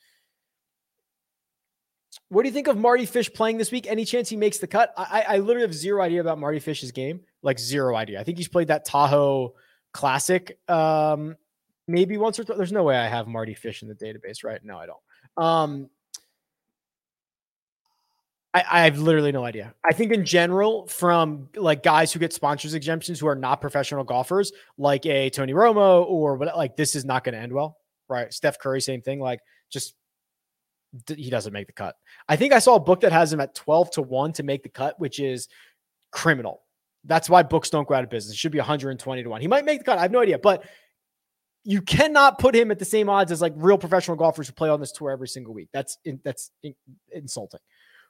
What 2.28 2.42
do 2.42 2.48
you 2.48 2.52
think 2.52 2.66
of 2.66 2.76
Mardy 2.76 3.06
Fish 3.06 3.32
playing 3.32 3.59
this 3.59 3.70
week? 3.70 3.87
Any 3.87 4.04
chance 4.04 4.28
he 4.28 4.37
makes 4.37 4.59
the 4.59 4.66
cut? 4.66 4.92
I, 4.96 5.24
I 5.28 5.38
literally 5.38 5.66
have 5.66 5.74
zero 5.74 6.02
idea 6.02 6.20
about 6.20 6.38
Mardy 6.38 6.59
Fish's 6.59 6.90
game, 6.90 7.20
like 7.42 7.59
zero 7.59 7.94
idea. 7.94 8.20
I 8.20 8.24
think 8.24 8.38
he's 8.38 8.48
played 8.48 8.68
that 8.68 8.85
Tahoe 8.85 9.54
Classic 9.92 10.59
um, 10.68 11.37
maybe 11.87 12.16
once 12.16 12.38
or 12.38 12.44
twice. 12.44 12.56
There's 12.56 12.72
no 12.72 12.85
way 12.85 12.96
I 12.96 13.06
have 13.06 13.28
Mardy 13.28 13.54
Fish 13.54 13.82
in 13.82 13.88
the 13.88 13.94
database, 13.94 14.42
right? 14.42 14.64
No, 14.64 14.78
I 14.78 14.87
don't. 14.87 15.44
Um, 15.44 15.90
I, 18.57 18.64
I 18.71 18.85
have 18.85 18.99
literally 18.99 19.33
no 19.33 19.45
idea. 19.45 19.75
I 19.85 19.92
think 19.92 20.12
in 20.12 20.25
general, 20.25 20.87
from 20.87 21.51
like 21.57 21.83
guys 21.83 22.11
who 22.11 22.19
get 22.19 22.33
sponsors 22.33 22.73
exemptions 22.73 23.21
who 23.21 23.27
are 23.27 23.35
not 23.35 23.61
professional 23.61 24.03
golfers, 24.03 24.51
like 24.79 25.05
a 25.05 25.29
Tony 25.29 25.53
Romo 25.53 26.07
or 26.07 26.37
what, 26.37 26.57
like 26.57 26.75
this 26.75 26.95
is 26.95 27.05
not 27.05 27.23
going 27.23 27.35
to 27.35 27.38
end 27.38 27.53
well, 27.53 27.77
right? 28.09 28.33
Steph 28.33 28.59
Curry, 28.59 28.81
same 28.81 29.03
thing. 29.03 29.21
Like 29.21 29.40
just 29.69 29.95
he 31.07 31.29
doesn't 31.29 31.53
make 31.53 31.66
the 31.66 31.75
cut. 31.75 31.97
I 32.31 32.37
think 32.37 32.55
I 32.55 32.59
saw 32.59 32.77
a 32.77 32.81
book 32.81 33.01
that 33.01 33.12
has 33.12 33.31
him 33.31 33.40
at 33.40 33.55
12 33.55 33.90
to 33.90 34.03
1 34.03 34.33
to 34.35 34.42
make 34.42 34.62
the 34.62 34.71
cut, 34.71 34.99
which 34.99 35.21
is 35.21 35.49
criminal. 36.11 36.62
That's 37.05 37.29
why 37.29 37.42
books 37.42 37.69
don't 37.69 37.87
go 37.87 37.92
out 37.92 38.05
of 38.05 38.11
business. 38.11 38.33
It 38.33 38.38
should 38.38 38.53
be 38.53 38.59
120 38.59 39.23
to 39.23 39.29
1. 39.29 39.40
He 39.42 39.49
might 39.49 39.66
make 39.66 39.81
the 39.81 39.85
cut. 39.85 39.99
I 39.99 40.03
have 40.03 40.12
no 40.12 40.21
idea, 40.21 40.38
but 40.38 40.64
you 41.62 41.83
cannot 41.83 42.38
put 42.38 42.55
him 42.55 42.71
at 42.71 42.79
the 42.79 42.87
same 42.87 43.11
odds 43.11 43.33
as 43.33 43.42
like 43.42 43.53
real 43.57 43.77
professional 43.77 44.16
golfers 44.16 44.47
who 44.47 44.55
play 44.55 44.71
on 44.71 44.81
this 44.81 44.92
tour 44.92 45.11
every 45.11 45.29
single 45.29 45.53
week. 45.53 45.69
That's 45.75 45.99
that's 46.25 46.53
in, 46.62 46.75
insulting. 47.11 47.61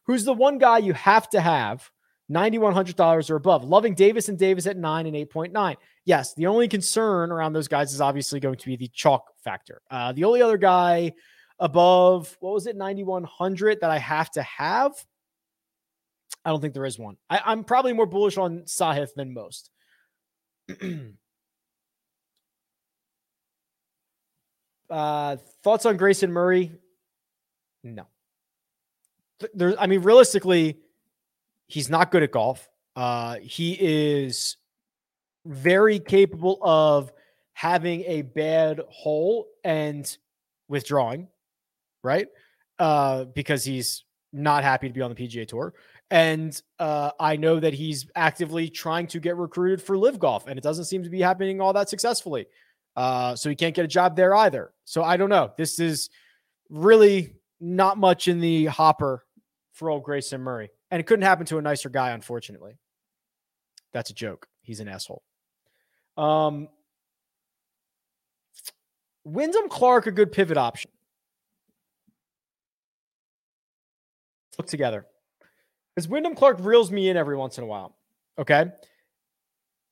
Who's 0.07 0.25
the 0.25 0.33
one 0.33 0.59
guy 0.59 0.79
you 0.79 0.93
have 0.93 1.29
to 1.31 1.41
have 1.41 1.91
$9,100 2.31 3.31
or 3.31 3.37
above? 3.37 3.65
Loving 3.65 3.95
Davis 3.95 4.29
and 4.29 4.39
Davis 4.39 4.67
at 4.67 4.77
9 4.77 5.07
and 5.07 5.17
8.9. 5.17 5.77
Yes, 6.05 6.35
the 6.35 6.47
only 6.47 6.69
concern 6.69 7.33
around 7.33 7.53
those 7.53 7.69
guys 7.69 7.93
is 7.93 8.01
obviously 8.01 8.39
going 8.39 8.57
to 8.57 8.67
be 8.67 8.77
the 8.77 8.89
chalk 8.89 9.33
factor. 9.43 9.83
Uh, 9.91 10.13
the 10.13 10.25
only 10.25 10.43
other 10.43 10.59
guy 10.59 11.13
above, 11.59 12.37
what 12.41 12.55
was 12.55 12.67
it, 12.67 12.77
9,100 12.77 13.81
that 13.81 13.91
I 13.91 13.99
have 13.99 14.31
to 14.33 14.43
have? 14.43 14.93
I 16.45 16.51
don't 16.51 16.61
think 16.61 16.75
there 16.75 16.87
is 16.87 16.99
one. 16.99 17.17
I, 17.29 17.41
I'm 17.45 17.65
probably 17.65 17.93
more 17.93 18.07
bullish 18.07 18.39
on 18.39 18.61
Sahith 18.61 19.15
than 19.15 19.35
most. 19.35 19.71
Uh, 24.89 25.37
thoughts 25.65 25.85
on 25.85 25.97
Grayson 25.97 26.33
Murray? 26.33 26.71
No. 27.83 28.07
There, 29.55 29.79
I 29.79 29.87
mean, 29.87 30.03
realistically, 30.03 30.79
he's 31.67 31.91
not 31.91 32.11
good 32.11 32.23
at 32.23 32.31
golf. 32.31 32.69
Uh, 32.95 33.37
he 33.43 33.77
is 33.79 34.57
very 35.45 35.99
capable 35.99 36.59
of 36.63 37.13
having 37.53 38.03
a 38.05 38.23
bad 38.23 38.81
hole 38.89 39.47
and 39.65 40.17
withdrawing, 40.69 41.29
right? 42.03 42.29
Uh, 42.79 43.25
because 43.25 43.65
he's 43.65 44.05
not 44.33 44.65
happy 44.65 44.89
to 44.89 44.95
be 44.95 45.03
on 45.03 45.13
the 45.13 45.17
PGA 45.17 45.47
Tour. 45.47 45.75
And 46.11 46.61
uh, 46.79 47.11
I 47.19 47.37
know 47.37 47.59
that 47.59 47.75
he's 47.75 48.07
actively 48.15 48.69
trying 48.69 49.09
to 49.09 49.21
get 49.21 49.37
recruited 49.37 49.83
for 49.83 49.99
LIV 49.99 50.19
Golf, 50.19 50.47
and 50.47 50.59
it 50.59 50.63
doesn't 50.63 50.85
seem 50.85 51.03
to 51.03 51.11
be 51.11 51.21
happening 51.21 51.61
all 51.61 51.73
that 51.73 51.89
successfully. 51.89 52.47
Uh, 52.95 53.35
so 53.35 53.51
he 53.51 53.57
can't 53.57 53.75
get 53.75 53.85
a 53.85 53.89
job 53.89 54.17
there 54.17 54.35
either. 54.35 54.73
So 54.85 55.03
I 55.03 55.17
don't 55.17 55.29
know. 55.29 55.53
This 55.57 55.81
is 55.81 56.09
really 56.71 57.35
not 57.61 57.99
much 57.99 58.29
in 58.29 58.41
the 58.41 58.67
hopper 58.67 59.26
for 59.77 59.91
old 59.91 60.03
Grayson 60.03 60.41
Murray. 60.41 60.71
And 60.91 61.01
it 61.01 61.07
couldn't 61.07 61.25
happen 61.25 61.45
to 61.47 61.59
a 61.59 61.63
nicer 61.63 61.91
guy, 61.91 62.11
unfortunately. 62.11 62.79
That's 63.93 64.09
a 64.09 64.15
joke. 64.15 64.49
He's 64.63 64.81
an 64.81 64.89
asshole. 64.89 65.23
Um, 66.17 66.69
Wyndham 69.25 69.69
Clark, 69.69 70.07
a 70.07 70.13
good 70.13 70.33
pivot 70.33 70.57
option. 70.57 70.91
Look 74.57 74.67
together. 74.67 75.05
Because 75.95 76.09
Wyndham 76.09 76.35
Clark 76.35 76.57
reels 76.61 76.91
me 76.91 77.11
in 77.11 77.19
every 77.19 77.37
once 77.37 77.59
in 77.59 77.65
a 77.65 77.67
while. 77.67 77.97
Okay. 78.39 78.67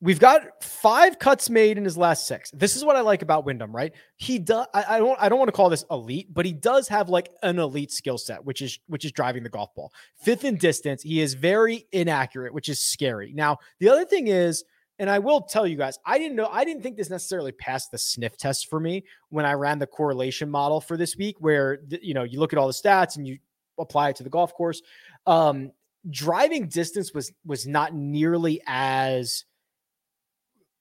We've 0.05 0.21
got 0.21 0.63
five 0.63 1.19
cuts 1.19 1.49
made 1.49 1.79
in 1.79 1.85
his 1.85 1.97
last 1.97 2.27
six. 2.27 2.51
This 2.51 2.77
is 2.77 2.85
what 2.85 2.95
I 2.95 3.01
like 3.01 3.23
about 3.23 3.47
Wyndham, 3.47 3.75
right? 3.75 3.91
He 4.17 4.39
does. 4.39 4.67
I, 4.75 4.85
I, 4.97 4.99
don't. 4.99 5.19
I 5.19 5.31
don't 5.31 5.39
want 5.39 5.49
to 5.49 5.53
call 5.53 5.71
this 5.71 5.87
elite, 5.91 6.29
but 6.31 6.45
he 6.45 6.53
does 6.53 6.89
have 6.89 7.09
like 7.09 7.31
an 7.43 7.59
elite 7.59 7.91
skill 7.91 8.19
set, 8.19 8.45
which 8.45 8.61
is 8.61 8.79
which 8.87 9.07
is 9.07 9.13
driving 9.13 9.43
the 9.43 9.49
golf 9.49 9.75
ball. 9.75 9.95
Fifth 10.17 10.45
in 10.45 10.59
distance, 10.59 11.03
he 11.03 11.23
is 11.23 11.33
very 11.33 11.87
inaccurate, 11.91 12.53
which 12.53 12.69
is 12.69 12.81
scary. 12.81 13.33
Now, 13.33 13.57
the 13.81 13.89
other 13.89 14.05
thing 14.05 14.27
is, 14.27 14.63
and 14.99 15.09
I 15.09 15.21
will 15.21 15.41
tell 15.41 15.67
you 15.67 15.79
guys, 15.79 15.99
I 16.05 16.19
didn't 16.19 16.37
know. 16.37 16.49
I 16.53 16.67
didn't 16.67 16.83
think 16.83 16.99
this 16.99 17.09
necessarily 17.09 17.53
passed 17.53 17.91
the 17.91 17.97
sniff 17.97 18.37
test 18.37 18.69
for 18.69 18.81
me 18.81 19.05
when 19.31 19.47
I 19.47 19.55
ran 19.55 19.79
the 19.79 19.87
correlation 19.87 20.51
model 20.51 20.83
for 20.83 20.99
this 20.99 21.17
week, 21.17 21.37
where 21.39 21.79
you 22.03 22.13
know 22.13 22.25
you 22.25 22.41
look 22.41 22.53
at 22.53 22.59
all 22.59 22.67
the 22.67 22.75
stats 22.75 23.17
and 23.17 23.27
you 23.27 23.39
apply 23.79 24.11
it 24.11 24.17
to 24.17 24.23
the 24.23 24.29
golf 24.29 24.53
course. 24.53 24.83
Um, 25.27 25.73
driving 26.11 26.69
distance 26.69 27.15
was 27.15 27.33
was 27.47 27.67
not 27.67 27.95
nearly 27.95 28.61
as 28.67 29.47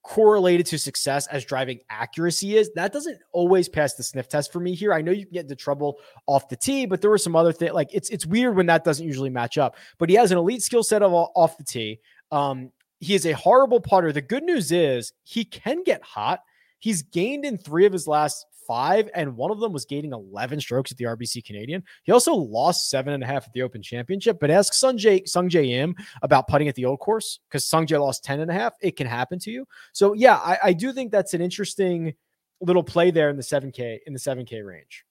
correlated 0.04 0.66
to 0.68 0.78
success 0.78 1.28
as 1.28 1.46
driving 1.46 1.80
accuracy 1.90 2.58
is. 2.58 2.72
That 2.76 2.94
doesn't 2.94 3.18
always 3.32 3.70
pass 3.70 3.96
the 3.96 4.04
sniff 4.04 4.28
test 4.28 4.52
for 4.52 4.60
me 4.60 4.76
here. 4.76 4.94
I 4.94 5.02
know 5.02 5.12
you 5.12 5.26
can 5.26 5.34
get 5.34 5.44
into 5.44 5.56
trouble 5.56 5.98
off 6.28 6.50
the 6.50 6.58
tee, 6.58 6.86
but 6.86 7.02
there 7.02 7.10
were 7.10 7.18
some 7.18 7.36
other 7.36 7.54
things 7.54 7.74
like 7.74 7.90
it's 7.94 8.10
it's 8.10 8.26
weird 8.26 8.56
when 8.56 8.66
that 8.68 8.84
doesn't 8.84 9.06
usually 9.06 9.30
match 9.30 9.58
up. 9.58 9.78
But 9.98 10.10
he 10.10 10.16
has 10.16 10.32
an 10.32 10.38
elite 10.38 10.62
skill 10.62 10.84
set 10.84 11.02
of 11.02 11.14
off 11.14 11.58
the 11.58 11.64
tee. 11.64 12.00
Um, 12.32 12.72
he 13.00 13.16
is 13.16 13.26
a 13.26 13.34
horrible 13.34 13.80
putter. 13.80 14.12
The 14.12 14.22
good 14.22 14.44
news 14.44 14.72
is 14.72 15.14
he 15.24 15.46
can 15.46 15.84
get 15.84 16.04
hot. 16.04 16.42
He's 16.80 17.02
gained 17.02 17.46
in 17.46 17.58
three 17.58 17.86
of 17.86 17.94
his 17.94 18.08
last 18.08 18.46
five, 18.68 19.10
and 19.14 19.36
one 19.36 19.52
of 19.52 19.60
them 19.60 19.74
was 19.74 19.86
gaining 19.86 20.14
11 20.14 20.62
strokes 20.62 20.92
at 20.92 20.98
the 20.98 21.06
RBC 21.06 21.46
Canadian. 21.46 21.84
He 22.04 22.12
also 22.12 22.34
lost 22.34 22.90
seven 22.90 23.14
and 23.14 23.24
a 23.24 23.28
half 23.28 23.46
at 23.46 23.54
the 23.54 23.62
Open 23.62 23.82
Championship. 23.82 24.40
But 24.40 24.50
ask 24.50 24.74
Sungjae 24.74 25.24
Sungjae 25.24 25.72
Im 25.72 25.96
about 26.22 26.48
putting 26.48 26.68
at 26.68 26.76
the 26.76 26.86
old 26.86 27.00
course 27.00 27.40
because 27.50 27.66
Sungjae 27.66 28.00
lost 28.00 28.24
10 28.24 28.40
and 28.40 28.52
a 28.52 28.54
half. 28.54 28.74
It 28.82 28.96
can 28.96 29.08
happen 29.08 29.40
to 29.40 29.52
you. 29.52 29.66
So 29.92 30.14
yeah, 30.14 30.38
I, 30.38 30.58
I 30.64 30.74
do 30.74 30.92
think 30.92 31.12
that's 31.12 31.34
an 31.34 31.42
interesting 31.42 32.14
little 32.62 32.84
play 32.84 33.12
there 33.12 33.30
in 33.30 33.38
the 33.38 33.44
7K 33.44 34.00
in 34.06 34.14
the 34.14 34.20
7K 34.20 34.66
range. 34.66 35.06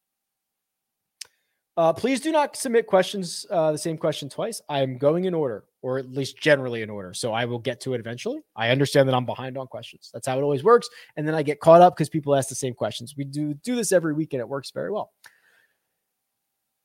Uh, 1.76 1.92
please 1.92 2.20
do 2.20 2.32
not 2.32 2.54
submit 2.56 2.86
questions, 2.86 3.46
uh, 3.50 3.72
the 3.72 3.78
same 3.78 3.96
question 3.96 4.28
twice. 4.28 4.60
I'm 4.68 4.98
going 4.98 5.24
in 5.24 5.32
order, 5.32 5.64
or 5.82 5.98
at 5.98 6.10
least 6.10 6.38
generally 6.38 6.82
in 6.82 6.88
order. 6.88 7.12
So 7.12 7.32
I 7.32 7.44
will 7.44 7.58
get 7.58 7.80
to 7.82 7.94
it 7.94 8.00
eventually. 8.00 8.40
I 8.56 8.70
understand 8.70 9.08
that 9.08 9.14
I'm 9.14 9.26
behind 9.26 9.58
on 9.58 9.66
questions. 9.66 10.10
That's 10.12 10.26
how 10.26 10.38
it 10.38 10.42
always 10.42 10.64
works. 10.64 10.88
And 11.16 11.26
then 11.26 11.34
I 11.34 11.42
get 11.42 11.60
caught 11.60 11.82
up 11.82 11.94
because 11.94 12.08
people 12.08 12.34
ask 12.34 12.48
the 12.48 12.54
same 12.54 12.72
questions. 12.72 13.14
We 13.16 13.24
do 13.24 13.54
do 13.54 13.74
this 13.76 13.92
every 13.92 14.14
week 14.14 14.32
and 14.32 14.40
it 14.40 14.48
works 14.48 14.70
very 14.70 14.90
well. 14.90 15.12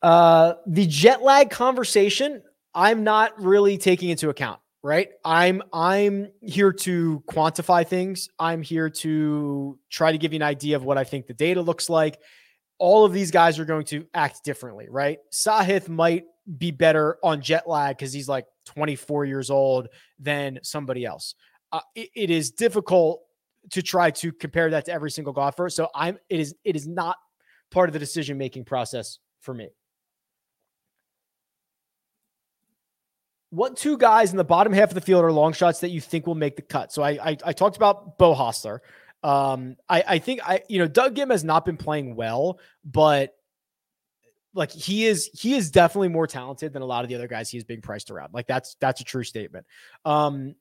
Uh, 0.01 0.55
the 0.65 0.85
jet 0.87 1.21
lag 1.21 1.49
conversation, 1.49 2.41
I'm 2.73 3.03
not 3.03 3.39
really 3.41 3.77
taking 3.77 4.09
into 4.09 4.29
account, 4.29 4.59
right? 4.83 5.09
I'm 5.23 5.61
I'm 5.71 6.29
here 6.41 6.73
to 6.73 7.23
quantify 7.29 7.87
things. 7.87 8.29
I'm 8.39 8.61
here 8.61 8.89
to 8.89 9.79
try 9.89 10.11
to 10.11 10.17
give 10.17 10.33
you 10.33 10.37
an 10.37 10.43
idea 10.43 10.75
of 10.75 10.83
what 10.83 10.97
I 10.97 11.03
think 11.03 11.27
the 11.27 11.33
data 11.33 11.61
looks 11.61 11.89
like 11.89 12.19
all 12.79 13.05
of 13.05 13.13
these 13.13 13.31
guys 13.31 13.59
are 13.59 13.65
going 13.65 13.85
to 13.85 14.05
act 14.13 14.43
differently, 14.43 14.87
right? 14.89 15.19
Sahith 15.31 15.89
might 15.89 16.25
be 16.57 16.71
better 16.71 17.17
on 17.23 17.41
jet 17.41 17.67
lag 17.67 17.97
because 17.97 18.13
he's 18.13 18.29
like 18.29 18.45
24 18.65 19.25
years 19.25 19.49
old 19.49 19.87
than 20.19 20.59
somebody 20.63 21.05
else. 21.05 21.35
Uh, 21.71 21.81
it, 21.95 22.09
it 22.15 22.29
is 22.29 22.51
difficult 22.51 23.21
to 23.71 23.81
try 23.81 24.11
to 24.11 24.31
compare 24.31 24.69
that 24.71 24.85
to 24.85 24.91
every 24.91 25.11
single 25.11 25.33
golfer. 25.33 25.69
So 25.69 25.89
I'm 25.93 26.17
it 26.29 26.39
is 26.39 26.55
it 26.63 26.75
is 26.75 26.87
not 26.87 27.17
part 27.71 27.89
of 27.89 27.93
the 27.93 27.99
decision 27.99 28.37
making 28.37 28.65
process 28.65 29.19
for 29.41 29.53
me. 29.53 29.69
What 33.49 33.77
two 33.77 33.97
guys 33.97 34.31
in 34.31 34.37
the 34.37 34.43
bottom 34.43 34.73
half 34.73 34.89
of 34.89 34.95
the 34.95 35.01
field 35.01 35.23
are 35.23 35.31
long 35.31 35.53
shots 35.53 35.79
that 35.79 35.89
you 35.89 36.01
think 36.01 36.27
will 36.27 36.35
make 36.35 36.55
the 36.55 36.61
cut? 36.61 36.93
So 36.93 37.01
I 37.01 37.11
I, 37.11 37.37
I 37.45 37.53
talked 37.53 37.77
about 37.77 38.17
Beau 38.17 38.33
Hossler. 38.33 38.79
Um, 39.23 39.77
I, 39.89 40.03
I 40.07 40.19
think 40.19 40.41
I, 40.47 40.61
you 40.69 40.79
know, 40.79 40.87
Doug 40.87 41.15
Ghim 41.15 41.31
has 41.31 41.43
not 41.43 41.65
been 41.65 41.77
playing 41.77 42.15
well, 42.15 42.59
but 42.85 43.35
like 44.57 44.71
he 44.71 45.05
is, 45.05 45.29
he 45.33 45.53
is 45.55 45.71
definitely 45.71 46.09
more 46.09 46.27
talented 46.27 46.73
than 46.73 46.81
a 46.81 46.85
lot 46.85 47.03
of 47.05 47.09
the 47.09 47.15
other 47.15 47.27
guys 47.27 47.49
he's 47.49 47.63
being 47.63 47.81
priced 47.81 48.11
around. 48.11 48.33
Like 48.33 48.47
that's 48.47 48.75
that's 48.81 48.99
a 49.01 49.03
true 49.03 49.23
statement. 49.23 49.65
Um, 50.03 50.55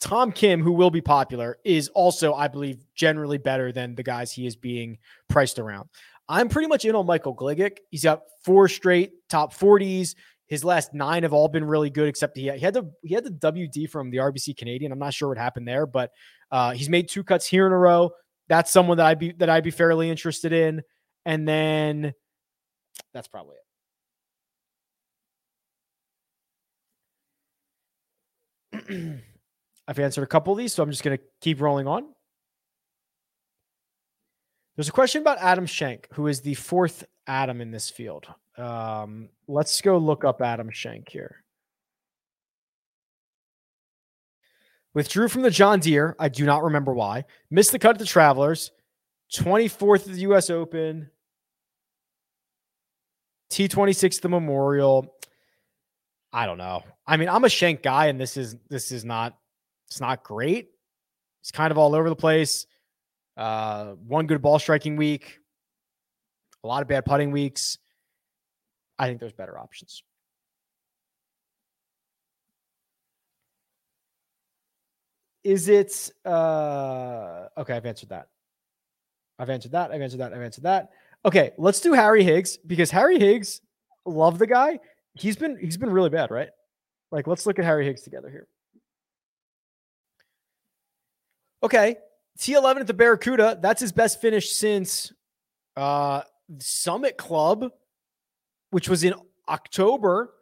Tom 0.00 0.32
Kim, 0.32 0.62
who 0.62 0.72
will 0.72 0.90
be 0.90 1.00
popular, 1.00 1.58
is 1.64 1.88
also, 1.88 2.34
I 2.34 2.48
believe, 2.48 2.84
generally 2.94 3.38
better 3.38 3.72
than 3.72 3.94
the 3.94 4.02
guys 4.02 4.32
he 4.32 4.46
is 4.46 4.56
being 4.56 4.98
priced 5.28 5.58
around. 5.58 5.88
I'm 6.28 6.48
pretty 6.48 6.68
much 6.68 6.84
in 6.84 6.94
on 6.94 7.06
Michael 7.06 7.34
Gligic. 7.34 7.78
He's 7.90 8.04
got 8.04 8.22
four 8.44 8.68
straight 8.68 9.12
top 9.28 9.54
40s. 9.54 10.14
His 10.48 10.64
last 10.64 10.94
nine 10.94 11.22
have 11.22 11.32
all 11.32 11.48
been 11.48 11.64
really 11.64 11.90
good, 11.90 12.08
except 12.08 12.36
he, 12.36 12.50
he 12.50 12.60
had 12.60 12.74
the 12.74 12.90
he 13.02 13.14
had 13.14 13.24
the 13.24 13.30
WD 13.30 13.90
from 13.90 14.10
the 14.10 14.18
RBC 14.18 14.56
Canadian. 14.56 14.92
I'm 14.92 14.98
not 14.98 15.14
sure 15.14 15.28
what 15.28 15.38
happened 15.38 15.66
there, 15.66 15.86
but 15.86 16.10
uh, 16.50 16.72
he's 16.72 16.88
made 16.88 17.08
two 17.08 17.24
cuts 17.24 17.46
here 17.46 17.66
in 17.66 17.72
a 17.72 17.78
row. 17.78 18.10
That's 18.48 18.70
someone 18.70 18.98
that 18.98 19.06
I'd 19.06 19.18
be 19.18 19.32
that 19.32 19.50
I'd 19.50 19.64
be 19.64 19.70
fairly 19.70 20.08
interested 20.08 20.52
in. 20.52 20.82
And 21.24 21.48
then 21.48 22.14
that's 23.16 23.28
probably 23.28 23.56
it. 28.72 29.22
I've 29.88 29.98
answered 29.98 30.22
a 30.22 30.26
couple 30.26 30.52
of 30.52 30.58
these, 30.58 30.74
so 30.74 30.82
I'm 30.82 30.90
just 30.90 31.02
going 31.02 31.16
to 31.16 31.24
keep 31.40 31.60
rolling 31.60 31.86
on. 31.86 32.06
There's 34.76 34.88
a 34.88 34.92
question 34.92 35.22
about 35.22 35.38
Adam 35.38 35.64
Schenk, 35.64 36.08
who 36.12 36.26
is 36.26 36.42
the 36.42 36.54
fourth 36.54 37.04
Adam 37.26 37.62
in 37.62 37.70
this 37.70 37.88
field. 37.88 38.26
Um, 38.58 39.30
let's 39.48 39.80
go 39.80 39.96
look 39.96 40.24
up 40.24 40.42
Adam 40.42 40.70
Schenk 40.70 41.08
here. 41.08 41.42
Withdrew 44.92 45.28
from 45.28 45.42
the 45.42 45.50
John 45.50 45.80
Deere. 45.80 46.16
I 46.18 46.28
do 46.28 46.44
not 46.44 46.64
remember 46.64 46.92
why. 46.92 47.24
Missed 47.50 47.72
the 47.72 47.78
cut 47.78 47.96
at 47.96 47.98
the 47.98 48.04
Travelers. 48.04 48.72
24th 49.32 50.06
of 50.06 50.14
the 50.14 50.20
U.S. 50.20 50.50
Open. 50.50 51.10
T26 53.50 54.20
the 54.20 54.28
Memorial. 54.28 55.14
I 56.32 56.46
don't 56.46 56.58
know. 56.58 56.82
I 57.06 57.16
mean, 57.16 57.28
I'm 57.28 57.44
a 57.44 57.48
Schenk 57.48 57.82
guy, 57.82 58.06
and 58.06 58.20
this 58.20 58.36
is 58.36 58.56
this 58.68 58.92
is 58.92 59.04
not 59.04 59.36
it's 59.88 60.00
not 60.00 60.22
great. 60.24 60.68
It's 61.40 61.50
kind 61.50 61.70
of 61.70 61.78
all 61.78 61.94
over 61.94 62.08
the 62.08 62.16
place. 62.16 62.66
Uh, 63.36 63.92
one 64.06 64.26
good 64.26 64.42
ball 64.42 64.58
striking 64.58 64.96
week, 64.96 65.38
a 66.64 66.66
lot 66.66 66.82
of 66.82 66.88
bad 66.88 67.04
putting 67.04 67.30
weeks. 67.30 67.78
I 68.98 69.06
think 69.06 69.20
there's 69.20 69.32
better 69.32 69.58
options. 69.58 70.02
Is 75.44 75.68
it 75.68 76.10
uh 76.24 77.46
okay? 77.56 77.74
I've 77.74 77.86
answered 77.86 78.08
that. 78.08 78.28
I've 79.38 79.50
answered 79.50 79.72
that. 79.72 79.92
I've 79.92 80.00
answered 80.00 80.20
that. 80.20 80.32
I've 80.32 80.42
answered 80.42 80.64
that. 80.64 80.90
Okay, 81.26 81.50
let's 81.58 81.80
do 81.80 81.92
Harry 81.92 82.22
Higgs 82.22 82.56
because 82.56 82.92
Harry 82.92 83.18
Higgs, 83.18 83.60
love 84.04 84.38
the 84.38 84.46
guy. 84.46 84.78
He's 85.14 85.36
been 85.36 85.58
he's 85.58 85.76
been 85.76 85.90
really 85.90 86.08
bad, 86.08 86.30
right? 86.30 86.50
Like, 87.10 87.26
let's 87.26 87.46
look 87.46 87.58
at 87.58 87.64
Harry 87.64 87.84
Higgs 87.84 88.02
together 88.02 88.30
here. 88.30 88.46
Okay, 91.64 91.96
T11 92.38 92.80
at 92.80 92.86
the 92.86 92.94
Barracuda. 92.94 93.58
That's 93.60 93.80
his 93.80 93.90
best 93.90 94.20
finish 94.20 94.52
since 94.52 95.12
uh 95.76 96.22
Summit 96.58 97.16
Club, 97.16 97.72
which 98.70 98.88
was 98.88 99.02
in 99.02 99.14
October. 99.48 100.32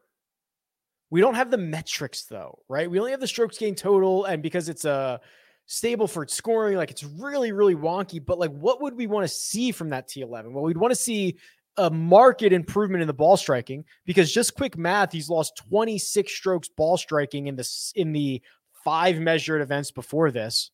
We 1.08 1.22
don't 1.22 1.34
have 1.34 1.50
the 1.50 1.56
metrics 1.56 2.24
though, 2.24 2.58
right? 2.68 2.90
We 2.90 2.98
only 2.98 3.12
have 3.12 3.20
the 3.20 3.26
strokes 3.26 3.56
gain 3.56 3.74
total, 3.74 4.26
and 4.26 4.42
because 4.42 4.68
it's 4.68 4.84
a 4.84 5.22
Stableford 5.68 6.30
scoring, 6.30 6.76
like 6.76 6.90
it's 6.90 7.04
really, 7.04 7.52
really 7.52 7.74
wonky. 7.74 8.24
But 8.24 8.38
like, 8.38 8.50
what 8.50 8.82
would 8.82 8.94
we 8.94 9.06
want 9.06 9.24
to 9.24 9.34
see 9.34 9.72
from 9.72 9.90
that 9.90 10.08
T11? 10.08 10.52
Well, 10.52 10.64
we'd 10.64 10.76
want 10.76 10.92
to 10.92 11.00
see 11.00 11.36
a 11.76 11.90
market 11.90 12.52
improvement 12.52 13.02
in 13.02 13.06
the 13.06 13.14
ball 13.14 13.36
striking 13.36 13.84
because 14.04 14.32
just 14.32 14.54
quick 14.54 14.76
math, 14.76 15.12
he's 15.12 15.28
lost 15.28 15.56
26 15.68 16.32
strokes 16.32 16.68
ball 16.68 16.96
striking 16.96 17.46
in 17.46 17.56
the 17.56 17.68
in 17.96 18.12
the 18.12 18.42
five 18.84 19.18
measured 19.18 19.62
events 19.62 19.90
before 19.90 20.30
this. 20.30 20.70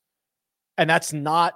And 0.77 0.91
that's 0.91 1.13
not 1.13 1.55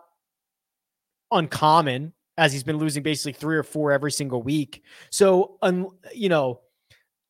uncommon 1.31 2.13
as 2.37 2.53
he's 2.53 2.65
been 2.65 2.79
losing 2.79 3.03
basically 3.03 3.33
three 3.33 3.57
or 3.57 3.63
four 3.63 3.93
every 3.93 4.13
single 4.13 4.43
week. 4.43 4.83
So, 5.11 5.59
you 6.15 6.29
know, 6.29 6.61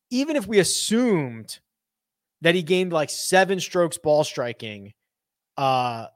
even 0.09 0.35
if 0.35 0.47
we 0.47 0.59
assumed 0.59 1.59
that 2.41 2.55
he 2.55 2.63
gained 2.63 2.93
like 2.93 3.09
seven 3.09 3.59
strokes 3.59 3.97
ball 3.97 4.23
striking, 4.23 4.93
uh, 5.57 6.07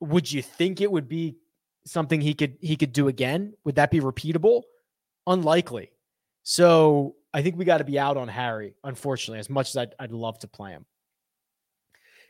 would 0.00 0.30
you 0.30 0.42
think 0.42 0.80
it 0.80 0.90
would 0.90 1.08
be 1.08 1.36
something 1.84 2.20
he 2.20 2.34
could 2.34 2.56
he 2.60 2.76
could 2.76 2.92
do 2.92 3.08
again? 3.08 3.54
Would 3.64 3.76
that 3.76 3.90
be 3.90 4.00
repeatable? 4.00 4.62
Unlikely. 5.26 5.90
So 6.42 7.16
I 7.32 7.42
think 7.42 7.56
we 7.56 7.64
got 7.64 7.78
to 7.78 7.84
be 7.84 7.98
out 7.98 8.16
on 8.16 8.28
Harry, 8.28 8.74
unfortunately, 8.84 9.38
as 9.38 9.48
much 9.48 9.70
as 9.70 9.76
I'd, 9.76 9.94
I'd 9.98 10.12
love 10.12 10.38
to 10.40 10.48
play 10.48 10.72
him. 10.72 10.84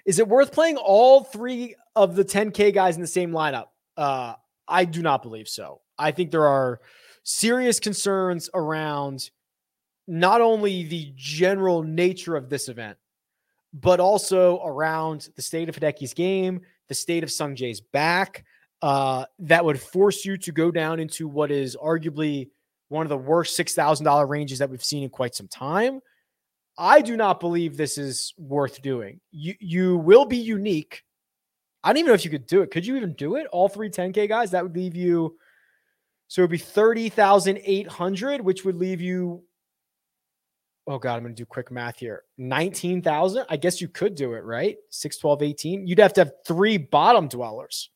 Is 0.04 0.18
it 0.18 0.28
worth 0.28 0.52
playing 0.52 0.76
all 0.76 1.24
three 1.24 1.76
of 1.96 2.14
the 2.14 2.24
10K 2.24 2.74
guys 2.74 2.96
in 2.96 3.00
the 3.00 3.08
same 3.08 3.30
lineup? 3.30 3.66
Uh, 3.96 4.34
I 4.66 4.84
do 4.84 5.02
not 5.02 5.22
believe 5.22 5.48
so. 5.48 5.80
I 5.98 6.10
think 6.10 6.30
there 6.30 6.46
are 6.46 6.80
serious 7.22 7.80
concerns 7.80 8.50
around 8.52 9.30
not 10.08 10.40
only 10.40 10.84
the 10.84 11.12
general 11.14 11.82
nature 11.82 12.36
of 12.36 12.48
this 12.48 12.68
event, 12.68 12.98
but 13.72 14.00
also 14.00 14.62
around 14.64 15.28
the 15.36 15.42
state 15.42 15.68
of 15.68 15.76
Hideki's 15.76 16.14
game, 16.14 16.60
the 16.88 16.94
state 16.94 17.22
of 17.22 17.30
Sungjae's 17.30 17.80
back, 17.80 18.44
uh, 18.82 19.24
that 19.38 19.64
would 19.64 19.80
force 19.80 20.24
you 20.24 20.36
to 20.38 20.52
go 20.52 20.70
down 20.70 21.00
into 21.00 21.28
what 21.28 21.50
is 21.50 21.76
arguably 21.76 22.50
one 22.88 23.06
of 23.06 23.10
the 23.10 23.16
worst 23.16 23.58
$6,000 23.58 24.28
ranges 24.28 24.58
that 24.58 24.68
we've 24.68 24.84
seen 24.84 25.02
in 25.02 25.08
quite 25.08 25.34
some 25.34 25.48
time. 25.48 26.00
I 26.76 27.00
do 27.00 27.16
not 27.16 27.40
believe 27.40 27.76
this 27.76 27.96
is 27.98 28.34
worth 28.38 28.80
doing. 28.80 29.20
You 29.30 29.54
you 29.60 29.98
will 29.98 30.24
be 30.24 30.38
unique. 30.38 31.02
I 31.84 31.90
don't 31.90 31.98
even 31.98 32.08
know 32.08 32.14
if 32.14 32.24
you 32.24 32.30
could 32.30 32.46
do 32.46 32.62
it. 32.62 32.70
Could 32.70 32.86
you 32.86 32.96
even 32.96 33.12
do 33.12 33.36
it? 33.36 33.46
All 33.52 33.68
three 33.68 33.90
10K 33.90 34.26
guys? 34.26 34.52
That 34.52 34.62
would 34.62 34.74
leave 34.74 34.96
you 34.96 35.36
so 36.32 36.40
it'd 36.40 36.50
be 36.50 36.56
30,800, 36.56 38.40
which 38.40 38.64
would 38.64 38.76
leave 38.76 39.02
you 39.02 39.44
oh 40.86 40.98
god, 40.98 41.16
I'm 41.16 41.22
going 41.22 41.34
to 41.34 41.40
do 41.40 41.46
quick 41.46 41.70
math 41.70 41.98
here. 41.98 42.24
19,000. 42.38 43.46
I 43.48 43.56
guess 43.56 43.80
you 43.80 43.88
could 43.88 44.14
do 44.14 44.34
it, 44.34 44.44
right? 44.44 44.76
6 44.90 45.16
12 45.18 45.42
18. 45.42 45.86
You'd 45.86 45.98
have 45.98 46.12
to 46.14 46.22
have 46.22 46.32
three 46.46 46.76
bottom 46.76 47.28
dwellers. 47.28 47.90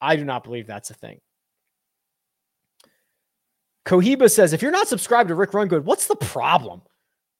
I 0.00 0.16
do 0.16 0.24
not 0.24 0.44
believe 0.44 0.66
that's 0.66 0.90
a 0.90 0.94
thing. 0.94 1.20
Cohiba 3.84 4.30
says, 4.30 4.52
if 4.52 4.62
you're 4.62 4.70
not 4.70 4.86
subscribed 4.86 5.28
to 5.28 5.34
Rick 5.34 5.54
Run 5.54 5.66
Good, 5.66 5.84
what's 5.84 6.06
the 6.06 6.16
problem? 6.16 6.82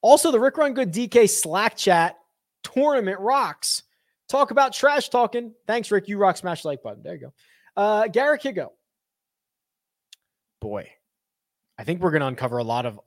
Also, 0.00 0.32
the 0.32 0.40
Rick 0.40 0.56
Run 0.56 0.74
Good 0.74 0.92
DK 0.92 1.28
Slack 1.28 1.76
chat 1.76 2.16
tournament 2.62 3.20
rocks. 3.20 3.82
Talk 4.28 4.50
about 4.50 4.72
trash 4.72 5.08
talking. 5.08 5.52
Thanks, 5.66 5.90
Rick. 5.90 6.08
You 6.08 6.18
rock. 6.18 6.36
Smash 6.36 6.64
like 6.64 6.82
button. 6.82 7.02
There 7.02 7.14
you 7.14 7.20
go. 7.20 7.32
Uh, 7.76 8.08
Garrick 8.08 8.42
Higgo. 8.42 8.68
Boy, 10.60 10.90
I 11.78 11.84
think 11.84 12.00
we're 12.00 12.10
going 12.10 12.20
to 12.20 12.26
uncover 12.26 12.58
a 12.58 12.64
lot 12.64 12.84
of 12.84 13.00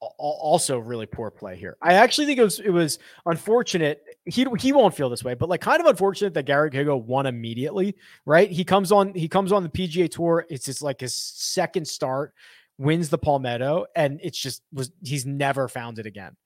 also 0.00 0.78
really 0.78 1.06
poor 1.06 1.30
play 1.30 1.56
here. 1.56 1.76
I 1.82 1.94
actually 1.94 2.26
think 2.26 2.38
it 2.38 2.44
was 2.44 2.60
it 2.60 2.70
was 2.70 2.98
unfortunate. 3.26 4.02
He 4.24 4.46
he 4.58 4.72
won't 4.72 4.94
feel 4.94 5.10
this 5.10 5.22
way, 5.22 5.34
but 5.34 5.48
like 5.48 5.60
kind 5.60 5.80
of 5.80 5.86
unfortunate 5.86 6.34
that 6.34 6.44
Gary 6.44 6.70
Higgo 6.70 7.02
won 7.02 7.26
immediately. 7.26 7.96
Right? 8.24 8.50
He 8.50 8.64
comes 8.64 8.92
on 8.92 9.14
he 9.14 9.28
comes 9.28 9.52
on 9.52 9.62
the 9.62 9.68
PGA 9.68 10.10
Tour. 10.10 10.46
It's 10.48 10.64
just 10.64 10.82
like 10.82 11.00
his 11.00 11.14
second 11.14 11.86
start 11.86 12.34
wins 12.78 13.10
the 13.10 13.18
Palmetto, 13.18 13.86
and 13.94 14.20
it's 14.22 14.38
just 14.38 14.62
was 14.72 14.90
he's 15.02 15.26
never 15.26 15.68
found 15.68 15.98
it 15.98 16.06
again. 16.06 16.36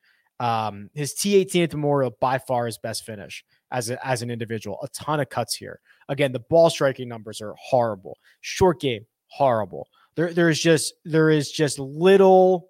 Um, 0.41 0.91
his 0.95 1.15
T18 1.15 1.65
at 1.65 1.73
Memorial 1.73 2.17
by 2.21 2.39
far 2.39 2.67
his 2.67 2.77
best 2.77 3.05
finish 3.05 3.45
as 3.71 3.91
a, 3.91 4.05
as 4.07 4.23
an 4.23 4.31
individual. 4.31 4.81
A 4.83 4.89
ton 4.89 5.21
of 5.21 5.29
cuts 5.29 5.55
here. 5.55 5.81
Again, 6.09 6.33
the 6.33 6.41
ball 6.41 6.71
striking 6.71 7.09
numbers 7.09 7.41
are 7.41 7.55
horrible. 7.57 8.19
Short 8.41 8.81
game 8.81 9.07
horrible. 9.29 9.89
There 10.17 10.33
there's 10.33 10.61
just 10.61 10.95
there 11.05 11.31
is 11.31 11.51
just 11.51 11.79
little, 11.79 12.69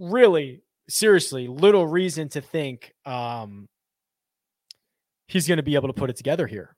really 0.00 0.62
seriously 0.88 1.46
little 1.46 1.86
reason 1.86 2.28
to 2.30 2.40
think 2.40 2.92
um, 3.06 3.68
he's 5.28 5.46
going 5.46 5.58
to 5.58 5.62
be 5.62 5.76
able 5.76 5.88
to 5.88 5.94
put 5.94 6.10
it 6.10 6.16
together 6.16 6.46
here. 6.46 6.74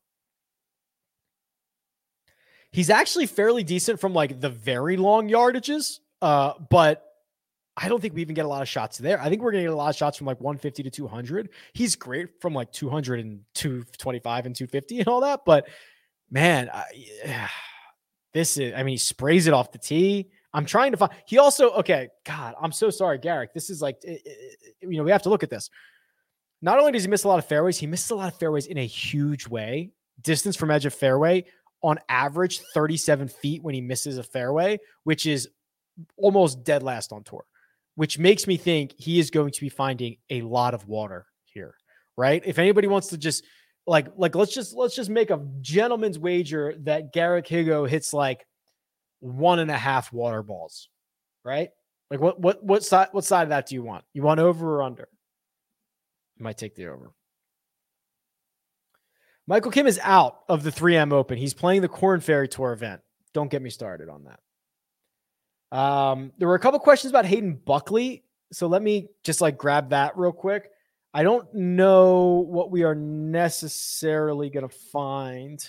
He's 2.72 2.90
actually 2.90 3.26
fairly 3.26 3.64
decent 3.64 4.00
from 4.00 4.12
like 4.12 4.40
the 4.40 4.48
very 4.50 4.96
long 4.96 5.28
yardages, 5.28 6.00
uh, 6.20 6.54
but 6.70 7.04
I 7.76 7.88
don't 7.88 8.00
think 8.00 8.14
we 8.14 8.22
even 8.22 8.34
get 8.34 8.44
a 8.44 8.48
lot 8.48 8.62
of 8.62 8.68
shots 8.68 8.98
there. 8.98 9.20
I 9.20 9.28
think 9.28 9.42
we're 9.42 9.52
going 9.52 9.64
to 9.64 9.68
get 9.68 9.74
a 9.74 9.76
lot 9.76 9.90
of 9.90 9.96
shots 9.96 10.18
from 10.18 10.26
like 10.26 10.40
150 10.40 10.82
to 10.82 10.90
200. 10.90 11.50
He's 11.74 11.96
great 11.96 12.40
from 12.40 12.54
like 12.54 12.72
200 12.72 13.20
and 13.20 13.40
225 13.54 14.46
and 14.46 14.56
250 14.56 14.98
and 15.00 15.08
all 15.08 15.20
that, 15.20 15.40
but 15.44 15.68
man, 16.30 16.70
I, 16.72 16.84
this 18.32 18.56
is, 18.56 18.72
I 18.74 18.82
mean, 18.82 18.94
he 18.94 18.98
sprays 18.98 19.46
it 19.46 19.54
off 19.54 19.72
the 19.72 19.78
tee. 19.78 20.30
I'm 20.54 20.66
trying 20.66 20.92
to 20.92 20.96
find. 20.96 21.12
He 21.26 21.38
also, 21.38 21.70
okay, 21.72 22.08
God, 22.24 22.54
I'm 22.60 22.72
so 22.72 22.90
sorry, 22.90 23.18
Garrick. 23.18 23.54
This 23.54 23.70
is 23.70 23.80
like, 23.80 23.96
it, 24.04 24.20
it, 24.24 24.74
you 24.82 24.98
know, 24.98 25.04
we 25.04 25.10
have 25.10 25.22
to 25.22 25.28
look 25.28 25.42
at 25.42 25.50
this. 25.50 25.70
Not 26.60 26.78
only 26.78 26.92
does 26.92 27.02
he 27.02 27.08
miss 27.08 27.24
a 27.24 27.28
lot 27.28 27.38
of 27.38 27.46
fairways, 27.46 27.78
he 27.78 27.86
misses 27.86 28.10
a 28.10 28.14
lot 28.14 28.32
of 28.32 28.38
fairways 28.38 28.66
in 28.66 28.78
a 28.78 28.86
huge 28.86 29.48
way. 29.48 29.90
Distance 30.20 30.54
from 30.54 30.70
edge 30.70 30.86
of 30.86 30.94
fairway, 30.94 31.44
on 31.82 31.98
average 32.08 32.60
37 32.74 33.28
feet 33.28 33.62
when 33.62 33.74
he 33.74 33.80
misses 33.80 34.18
a 34.18 34.22
fairway, 34.22 34.78
which 35.04 35.26
is 35.26 35.48
almost 36.16 36.64
dead 36.64 36.82
last 36.82 37.12
on 37.12 37.24
tour, 37.24 37.44
which 37.96 38.18
makes 38.18 38.46
me 38.46 38.56
think 38.56 38.92
he 38.96 39.18
is 39.18 39.30
going 39.30 39.50
to 39.52 39.60
be 39.60 39.68
finding 39.68 40.16
a 40.30 40.42
lot 40.42 40.74
of 40.74 40.86
water 40.86 41.26
here, 41.44 41.74
right? 42.16 42.42
If 42.44 42.58
anybody 42.58 42.88
wants 42.88 43.08
to 43.08 43.18
just 43.18 43.44
like 43.86 44.06
like 44.16 44.36
let's 44.36 44.54
just 44.54 44.76
let's 44.76 44.94
just 44.94 45.10
make 45.10 45.30
a 45.30 45.44
gentleman's 45.60 46.18
wager 46.18 46.74
that 46.80 47.12
Garrick 47.12 47.46
Higgo 47.46 47.88
hits 47.88 48.12
like 48.14 48.46
one 49.22 49.60
and 49.60 49.70
a 49.70 49.78
half 49.78 50.12
water 50.12 50.42
balls, 50.42 50.88
right? 51.44 51.70
Like 52.10 52.20
what 52.20 52.40
what 52.40 52.62
what 52.62 52.84
side 52.84 53.08
what 53.12 53.24
side 53.24 53.44
of 53.44 53.48
that 53.50 53.68
do 53.68 53.74
you 53.74 53.82
want? 53.82 54.04
You 54.12 54.22
want 54.22 54.40
over 54.40 54.76
or 54.76 54.82
under? 54.82 55.08
You 56.36 56.44
might 56.44 56.58
take 56.58 56.74
the 56.74 56.88
over. 56.88 57.12
Michael 59.46 59.70
Kim 59.70 59.86
is 59.86 59.98
out 60.02 60.40
of 60.48 60.62
the 60.62 60.70
3M 60.70 61.12
Open. 61.12 61.36
He's 61.36 61.54
playing 61.54 61.82
the 61.82 61.88
Korn 61.88 62.20
Ferry 62.20 62.48
Tour 62.48 62.72
event. 62.72 63.00
Don't 63.34 63.50
get 63.50 63.62
me 63.62 63.70
started 63.70 64.08
on 64.08 64.24
that. 64.24 65.76
Um, 65.76 66.32
there 66.38 66.46
were 66.46 66.54
a 66.54 66.60
couple 66.60 66.78
questions 66.80 67.10
about 67.10 67.26
Hayden 67.26 67.54
Buckley. 67.54 68.24
So 68.52 68.66
let 68.66 68.82
me 68.82 69.08
just 69.24 69.40
like 69.40 69.56
grab 69.56 69.90
that 69.90 70.16
real 70.16 70.32
quick. 70.32 70.70
I 71.14 71.22
don't 71.22 71.52
know 71.54 72.44
what 72.48 72.70
we 72.70 72.84
are 72.84 72.94
necessarily 72.94 74.48
going 74.48 74.68
to 74.68 74.74
find 74.74 75.62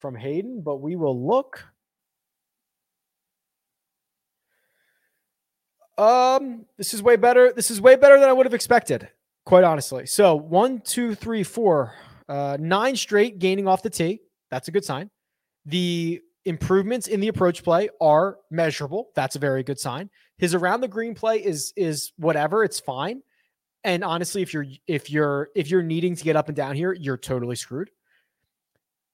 from 0.00 0.16
Hayden, 0.16 0.62
but 0.62 0.76
we 0.76 0.96
will 0.96 1.26
look. 1.26 1.64
Um, 6.00 6.64
this 6.78 6.94
is 6.94 7.02
way 7.02 7.16
better. 7.16 7.52
This 7.52 7.70
is 7.70 7.78
way 7.78 7.94
better 7.94 8.18
than 8.18 8.28
I 8.28 8.32
would 8.32 8.46
have 8.46 8.54
expected, 8.54 9.08
quite 9.44 9.64
honestly. 9.64 10.06
So 10.06 10.34
one, 10.34 10.80
two, 10.80 11.14
three, 11.14 11.42
four, 11.42 11.92
uh, 12.26 12.56
nine 12.58 12.96
straight 12.96 13.38
gaining 13.38 13.68
off 13.68 13.82
the 13.82 13.90
tee. 13.90 14.20
That's 14.50 14.68
a 14.68 14.70
good 14.70 14.84
sign. 14.84 15.10
The 15.66 16.22
improvements 16.46 17.06
in 17.06 17.20
the 17.20 17.28
approach 17.28 17.62
play 17.62 17.90
are 18.00 18.38
measurable. 18.50 19.10
That's 19.14 19.36
a 19.36 19.38
very 19.38 19.62
good 19.62 19.78
sign. 19.78 20.08
His 20.38 20.54
around 20.54 20.80
the 20.80 20.88
green 20.88 21.14
play 21.14 21.36
is 21.36 21.74
is 21.76 22.12
whatever. 22.16 22.64
It's 22.64 22.80
fine. 22.80 23.22
And 23.84 24.02
honestly, 24.02 24.40
if 24.40 24.54
you're 24.54 24.66
if 24.86 25.10
you're 25.10 25.50
if 25.54 25.70
you're 25.70 25.82
needing 25.82 26.16
to 26.16 26.24
get 26.24 26.34
up 26.34 26.48
and 26.48 26.56
down 26.56 26.76
here, 26.76 26.94
you're 26.94 27.18
totally 27.18 27.56
screwed. 27.56 27.90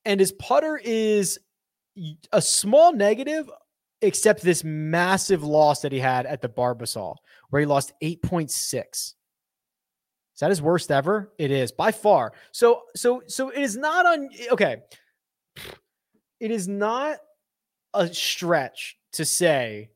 And 0.05 0.21
his 0.21 0.31
putter 0.31 0.81
is 0.85 1.41
a 2.31 2.41
small 2.41 2.93
negative, 2.93 3.51
except 4.03 4.43
this 4.43 4.65
massive 4.65 5.43
loss 5.43 5.81
that 5.81 5.93
he 5.93 5.99
had 5.99 6.27
at 6.27 6.43
the 6.43 6.49
Barbasol, 6.49 7.17
where 7.51 7.61
he 7.61 7.67
lost 7.67 7.93
8.6. 8.03 8.55
Is 8.95 9.15
that 10.41 10.51
his 10.51 10.61
worst 10.61 10.91
ever? 10.91 11.33
It 11.39 11.51
is 11.51 11.73
by 11.73 11.93
far. 11.93 12.33
So, 12.53 12.83
so, 12.95 13.23
so 13.27 13.49
it 13.49 13.63
is 13.63 13.77
not 13.77 14.05
on. 14.05 14.29
Okay, 14.53 14.77
it 16.41 16.51
is 16.51 16.69
not 16.69 17.19
a 17.95 18.13
stretch 18.13 18.99
to 19.13 19.25
say 19.25 19.89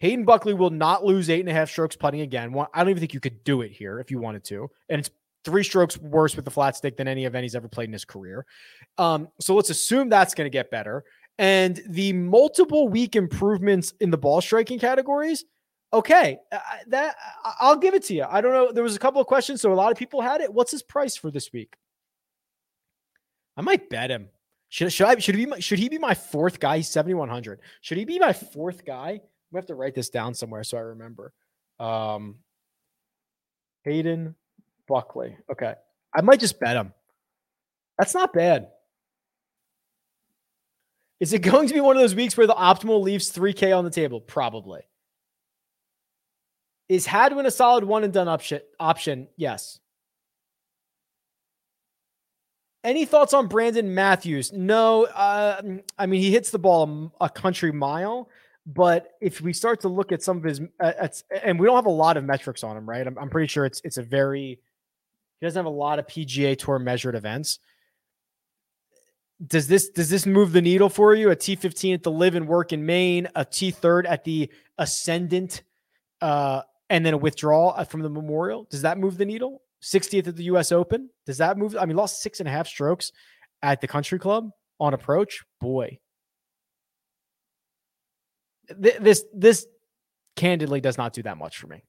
Hayden 0.00 0.26
Buckley 0.26 0.52
will 0.52 0.68
not 0.68 1.02
lose 1.02 1.30
eight 1.30 1.40
and 1.40 1.48
a 1.48 1.54
half 1.54 1.70
strokes 1.70 1.96
putting 1.96 2.20
again. 2.20 2.54
I 2.74 2.80
don't 2.80 2.90
even 2.90 3.00
think 3.00 3.14
you 3.14 3.20
could 3.20 3.42
do 3.42 3.62
it 3.62 3.72
here 3.72 4.00
if 4.00 4.10
you 4.10 4.18
wanted 4.18 4.44
to, 4.44 4.70
and 4.90 4.98
it's 4.98 5.10
three 5.44 5.62
strokes 5.62 5.96
worse 5.98 6.36
with 6.36 6.44
the 6.44 6.50
flat 6.50 6.76
stick 6.76 6.98
than 6.98 7.08
any 7.08 7.24
event 7.24 7.44
he's 7.44 7.54
ever 7.54 7.68
played 7.68 7.88
in 7.88 7.92
his 7.94 8.04
career. 8.04 8.44
Um, 8.98 9.28
so 9.40 9.54
let's 9.54 9.70
assume 9.70 10.10
that's 10.10 10.34
going 10.34 10.46
to 10.46 10.50
get 10.50 10.70
better. 10.70 11.04
And 11.38 11.82
the 11.88 12.12
multiple 12.12 12.88
week 12.88 13.16
improvements 13.16 13.92
in 14.00 14.10
the 14.10 14.18
ball 14.18 14.40
striking 14.40 14.78
categories, 14.78 15.44
okay, 15.92 16.38
that 16.86 17.16
I'll 17.60 17.76
give 17.76 17.94
it 17.94 18.04
to 18.04 18.14
you. 18.14 18.24
I 18.28 18.40
don't 18.40 18.52
know. 18.52 18.72
There 18.72 18.84
was 18.84 18.94
a 18.94 19.00
couple 19.00 19.20
of 19.20 19.26
questions, 19.26 19.60
so 19.60 19.72
a 19.72 19.74
lot 19.74 19.90
of 19.90 19.98
people 19.98 20.20
had 20.20 20.40
it. 20.40 20.52
What's 20.52 20.70
his 20.70 20.82
price 20.82 21.16
for 21.16 21.30
this 21.30 21.52
week? 21.52 21.76
I 23.56 23.62
might 23.62 23.88
bet 23.90 24.10
him. 24.10 24.28
Should, 24.68 24.92
should 24.92 25.06
I 25.06 25.18
should 25.18 25.36
he 25.36 25.44
be 25.44 25.50
my, 25.50 25.58
should 25.60 25.78
he 25.78 25.88
be 25.88 25.98
my 25.98 26.14
fourth 26.14 26.58
guy? 26.58 26.78
He's 26.78 26.88
7100. 26.88 27.60
Should 27.80 27.98
he 27.98 28.04
be 28.04 28.18
my 28.18 28.32
fourth 28.32 28.84
guy? 28.84 29.20
We 29.52 29.58
have 29.58 29.66
to 29.66 29.76
write 29.76 29.94
this 29.94 30.10
down 30.10 30.34
somewhere 30.34 30.64
so 30.64 30.76
I 30.76 30.80
remember. 30.80 31.32
Um 31.78 32.36
Hayden 33.84 34.34
Buckley. 34.88 35.36
Okay. 35.50 35.74
I 36.14 36.22
might 36.22 36.40
just 36.40 36.58
bet 36.58 36.76
him. 36.76 36.92
That's 37.98 38.14
not 38.14 38.32
bad. 38.32 38.68
Is 41.20 41.32
it 41.32 41.40
going 41.40 41.68
to 41.68 41.74
be 41.74 41.80
one 41.80 41.96
of 41.96 42.02
those 42.02 42.14
weeks 42.14 42.36
where 42.36 42.46
the 42.46 42.54
optimal 42.54 43.02
leaves 43.02 43.32
3K 43.32 43.76
on 43.76 43.84
the 43.84 43.90
table? 43.90 44.20
Probably. 44.20 44.82
Is 46.88 47.06
Hadwin 47.06 47.46
a 47.46 47.50
solid 47.50 47.84
one 47.84 48.04
and 48.04 48.12
done 48.12 48.28
option? 48.28 48.60
Option? 48.78 49.28
Yes. 49.36 49.80
Any 52.82 53.06
thoughts 53.06 53.32
on 53.32 53.46
Brandon 53.46 53.94
Matthews? 53.94 54.52
No. 54.52 55.04
Uh, 55.04 55.78
I 55.98 56.06
mean, 56.06 56.20
he 56.20 56.30
hits 56.30 56.50
the 56.50 56.58
ball 56.58 57.12
a, 57.20 57.24
a, 57.24 57.30
country 57.30 57.72
mile, 57.72 58.28
but 58.66 59.12
if 59.22 59.40
we 59.40 59.54
start 59.54 59.80
to 59.80 59.88
look 59.88 60.12
at 60.12 60.22
some 60.22 60.36
of 60.36 60.42
his, 60.44 60.60
uh, 60.78 61.08
and 61.42 61.58
we 61.58 61.66
don't 61.66 61.76
have 61.76 61.86
a 61.86 61.90
lot 61.90 62.18
of 62.18 62.24
metrics 62.24 62.62
on 62.62 62.76
him, 62.76 62.86
right? 62.86 63.06
I'm, 63.06 63.18
I'm 63.18 63.30
pretty 63.30 63.48
sure 63.48 63.64
it's 63.64 63.80
it's 63.84 63.96
a 63.96 64.02
very 64.02 64.60
he 65.40 65.46
doesn't 65.46 65.58
have 65.58 65.66
a 65.66 65.74
lot 65.74 65.98
of 65.98 66.06
PGA 66.06 66.58
Tour 66.58 66.78
measured 66.78 67.14
events. 67.14 67.58
Does 69.44 69.66
this 69.66 69.88
does 69.88 70.10
this 70.10 70.26
move 70.26 70.52
the 70.52 70.62
needle 70.62 70.88
for 70.88 71.14
you? 71.14 71.30
A 71.30 71.36
T15 71.36 71.94
at 71.94 72.02
the 72.02 72.10
Live 72.10 72.34
and 72.34 72.46
Work 72.46 72.72
in 72.72 72.86
Maine, 72.86 73.28
a 73.34 73.44
T3rd 73.44 74.04
at 74.08 74.24
the 74.24 74.50
Ascendant, 74.78 75.62
uh, 76.20 76.62
and 76.88 77.04
then 77.04 77.14
a 77.14 77.18
withdrawal 77.18 77.74
uh, 77.76 77.84
from 77.84 78.02
the 78.02 78.08
Memorial. 78.08 78.66
Does 78.70 78.82
that 78.82 78.98
move 78.98 79.18
the 79.18 79.24
needle? 79.24 79.62
60th 79.82 80.28
at 80.28 80.36
the 80.36 80.44
U.S. 80.44 80.72
Open. 80.72 81.10
Does 81.26 81.38
that 81.38 81.58
move? 81.58 81.76
I 81.78 81.84
mean, 81.84 81.96
lost 81.96 82.22
six 82.22 82.40
and 82.40 82.48
a 82.48 82.52
half 82.52 82.68
strokes 82.68 83.12
at 83.62 83.80
the 83.80 83.88
Country 83.88 84.18
Club 84.18 84.50
on 84.78 84.94
approach. 84.94 85.42
Boy, 85.60 85.98
this 88.78 89.24
this 89.34 89.66
candidly 90.36 90.80
does 90.80 90.96
not 90.96 91.12
do 91.12 91.22
that 91.22 91.38
much 91.38 91.58
for 91.58 91.66
me. 91.66 91.82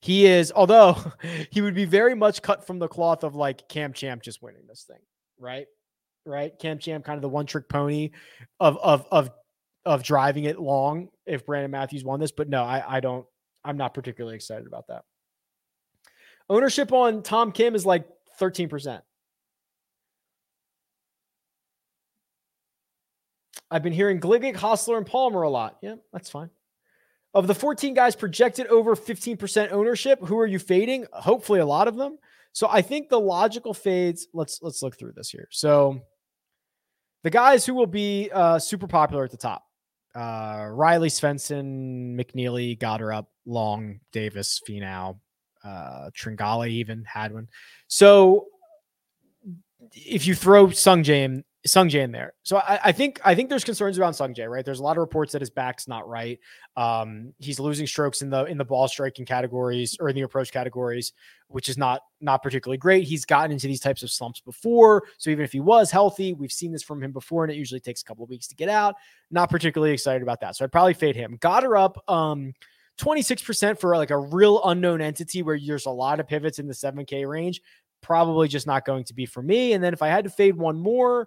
He 0.00 0.26
is, 0.26 0.52
although 0.54 0.96
he 1.50 1.62
would 1.62 1.74
be 1.74 1.84
very 1.84 2.14
much 2.14 2.42
cut 2.42 2.66
from 2.66 2.78
the 2.78 2.88
cloth 2.88 3.24
of 3.24 3.34
like 3.34 3.68
Cam 3.68 3.92
Champ 3.92 4.22
just 4.22 4.42
winning 4.42 4.66
this 4.68 4.84
thing, 4.86 5.00
right? 5.38 5.66
Right? 6.26 6.58
Cam 6.58 6.78
Champ, 6.78 7.04
kind 7.04 7.16
of 7.16 7.22
the 7.22 7.28
one 7.28 7.46
trick 7.46 7.68
pony 7.68 8.10
of 8.60 8.78
of 8.78 9.06
of 9.10 9.30
of 9.84 10.02
driving 10.02 10.44
it 10.44 10.58
long 10.58 11.08
if 11.26 11.44
Brandon 11.44 11.70
Matthews 11.70 12.04
won 12.04 12.20
this, 12.20 12.32
but 12.32 12.48
no, 12.48 12.62
I 12.62 12.96
I 12.96 13.00
don't. 13.00 13.26
I'm 13.64 13.76
not 13.76 13.94
particularly 13.94 14.36
excited 14.36 14.66
about 14.66 14.88
that. 14.88 15.04
Ownership 16.50 16.92
on 16.92 17.22
Tom 17.22 17.52
Kim 17.52 17.74
is 17.74 17.86
like 17.86 18.06
13%. 18.38 19.00
I've 23.70 23.82
been 23.82 23.92
hearing 23.92 24.20
Gligic, 24.20 24.54
Hossler, 24.54 24.98
and 24.98 25.06
Palmer 25.06 25.42
a 25.42 25.50
lot. 25.50 25.78
Yeah, 25.80 25.96
that's 26.12 26.30
fine. 26.30 26.50
Of 27.32 27.46
the 27.46 27.54
14 27.54 27.94
guys 27.94 28.14
projected 28.14 28.68
over 28.68 28.94
15% 28.94 29.72
ownership, 29.72 30.20
who 30.20 30.38
are 30.38 30.46
you 30.46 30.58
fading? 30.58 31.06
Hopefully 31.12 31.58
a 31.60 31.66
lot 31.66 31.88
of 31.88 31.96
them. 31.96 32.18
So 32.52 32.68
I 32.70 32.82
think 32.82 33.08
the 33.08 33.18
logical 33.18 33.74
fades, 33.74 34.28
let's 34.32 34.60
let's 34.62 34.80
look 34.82 34.96
through 34.96 35.12
this 35.16 35.30
here. 35.30 35.48
So 35.50 36.02
the 37.24 37.30
guys 37.30 37.66
who 37.66 37.74
will 37.74 37.86
be 37.86 38.30
uh, 38.32 38.58
super 38.58 38.86
popular 38.86 39.24
at 39.24 39.32
the 39.32 39.36
top. 39.36 39.64
Uh, 40.14 40.68
Riley 40.70 41.08
Svensson, 41.08 42.14
McNealy, 42.14 42.78
Gotterup, 42.78 43.26
Long, 43.46 43.98
Davis, 44.12 44.60
Finau, 44.68 45.18
uh, 45.64 46.10
Tringale 46.14 46.68
even 46.68 47.02
had 47.04 47.32
one. 47.32 47.48
So 47.88 48.46
if 49.92 50.26
you 50.26 50.34
throw 50.36 50.68
Sungjae 50.68 51.24
in, 51.24 51.44
Sungjae 51.66 52.02
in 52.02 52.12
there, 52.12 52.34
so 52.42 52.58
I, 52.58 52.78
I, 52.84 52.92
think 52.92 53.20
I 53.24 53.34
think 53.34 53.48
there's 53.48 53.64
concerns 53.64 53.98
around 53.98 54.12
Sungjae, 54.12 54.50
right? 54.50 54.64
There's 54.64 54.80
a 54.80 54.82
lot 54.82 54.98
of 54.98 55.00
reports 55.00 55.32
that 55.32 55.40
his 55.40 55.48
back's 55.48 55.88
not 55.88 56.06
right. 56.06 56.38
Um, 56.76 57.32
he's 57.38 57.58
losing 57.58 57.86
strokes 57.86 58.20
in 58.20 58.28
the 58.28 58.44
in 58.44 58.58
the 58.58 58.66
ball 58.66 58.86
striking 58.86 59.24
categories 59.24 59.96
or 59.98 60.10
in 60.10 60.14
the 60.14 60.22
approach 60.22 60.52
categories, 60.52 61.14
which 61.48 61.70
is 61.70 61.78
not 61.78 62.02
not 62.20 62.42
particularly 62.42 62.76
great. 62.76 63.04
He's 63.04 63.24
gotten 63.24 63.50
into 63.50 63.66
these 63.66 63.80
types 63.80 64.02
of 64.02 64.10
slumps 64.10 64.40
before, 64.40 65.04
so 65.16 65.30
even 65.30 65.42
if 65.42 65.52
he 65.52 65.60
was 65.60 65.90
healthy, 65.90 66.34
we've 66.34 66.52
seen 66.52 66.70
this 66.70 66.82
from 66.82 67.02
him 67.02 67.12
before, 67.12 67.44
and 67.44 67.52
it 67.52 67.56
usually 67.56 67.80
takes 67.80 68.02
a 68.02 68.04
couple 68.04 68.24
of 68.24 68.30
weeks 68.30 68.46
to 68.48 68.54
get 68.54 68.68
out. 68.68 68.94
Not 69.30 69.48
particularly 69.48 69.94
excited 69.94 70.20
about 70.20 70.40
that, 70.40 70.56
so 70.56 70.64
I'd 70.64 70.72
probably 70.72 70.94
fade 70.94 71.16
him. 71.16 71.38
Gotterup. 71.38 71.96
Um, 72.08 72.52
26% 72.98 73.80
for 73.80 73.96
like 73.96 74.10
a 74.10 74.18
real 74.18 74.62
unknown 74.64 75.00
entity 75.00 75.42
where 75.42 75.58
there's 75.58 75.86
a 75.86 75.90
lot 75.90 76.20
of 76.20 76.28
pivots 76.28 76.60
in 76.60 76.68
the 76.68 76.74
7K 76.74 77.28
range, 77.28 77.60
probably 78.02 78.46
just 78.46 78.68
not 78.68 78.84
going 78.84 79.02
to 79.04 79.14
be 79.14 79.26
for 79.26 79.42
me. 79.42 79.72
And 79.72 79.82
then 79.82 79.92
if 79.92 80.00
I 80.00 80.08
had 80.08 80.24
to 80.24 80.30
fade 80.30 80.54
one 80.54 80.78
more, 80.78 81.26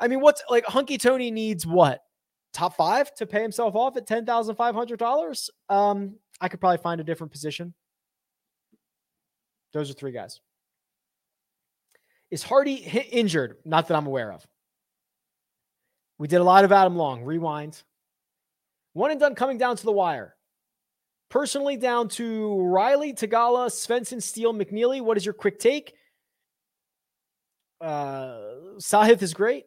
I 0.00 0.08
mean, 0.08 0.20
what's 0.20 0.42
like 0.48 0.64
Hunky 0.64 0.98
Tony 0.98 1.30
needs 1.30 1.66
what? 1.66 2.02
Top 2.52 2.76
five 2.76 3.14
to 3.16 3.26
pay 3.26 3.42
himself 3.42 3.76
off 3.76 3.96
at 3.96 4.08
$10,500? 4.08 5.50
Um, 5.68 6.16
I 6.40 6.48
could 6.48 6.58
probably 6.58 6.78
find 6.78 7.00
a 7.00 7.04
different 7.04 7.30
position. 7.30 7.74
Those 9.72 9.90
are 9.90 9.94
three 9.94 10.10
guys. 10.10 10.40
Is 12.30 12.42
Hardy 12.42 12.74
injured? 13.12 13.56
Not 13.64 13.88
that 13.88 13.96
I'm 13.96 14.06
aware 14.06 14.32
of. 14.32 14.46
We 16.18 16.28
did 16.28 16.40
a 16.40 16.44
lot 16.44 16.64
of 16.64 16.72
Adam 16.72 16.96
Long. 16.96 17.22
Rewind. 17.22 17.82
One 18.94 19.10
and 19.10 19.20
done 19.20 19.34
coming 19.34 19.58
down 19.58 19.76
to 19.76 19.84
the 19.84 19.92
wire. 19.92 20.34
Personally, 21.28 21.76
down 21.76 22.08
to 22.08 22.60
Riley, 22.62 23.12
Theegala, 23.12 23.68
Svensson, 23.68 24.20
Steele, 24.20 24.52
McNealy. 24.52 25.00
What 25.00 25.16
is 25.16 25.24
your 25.24 25.32
quick 25.32 25.60
take? 25.60 25.94
Uh, 27.80 28.40
Sahith 28.78 29.22
is 29.22 29.32
great. 29.32 29.64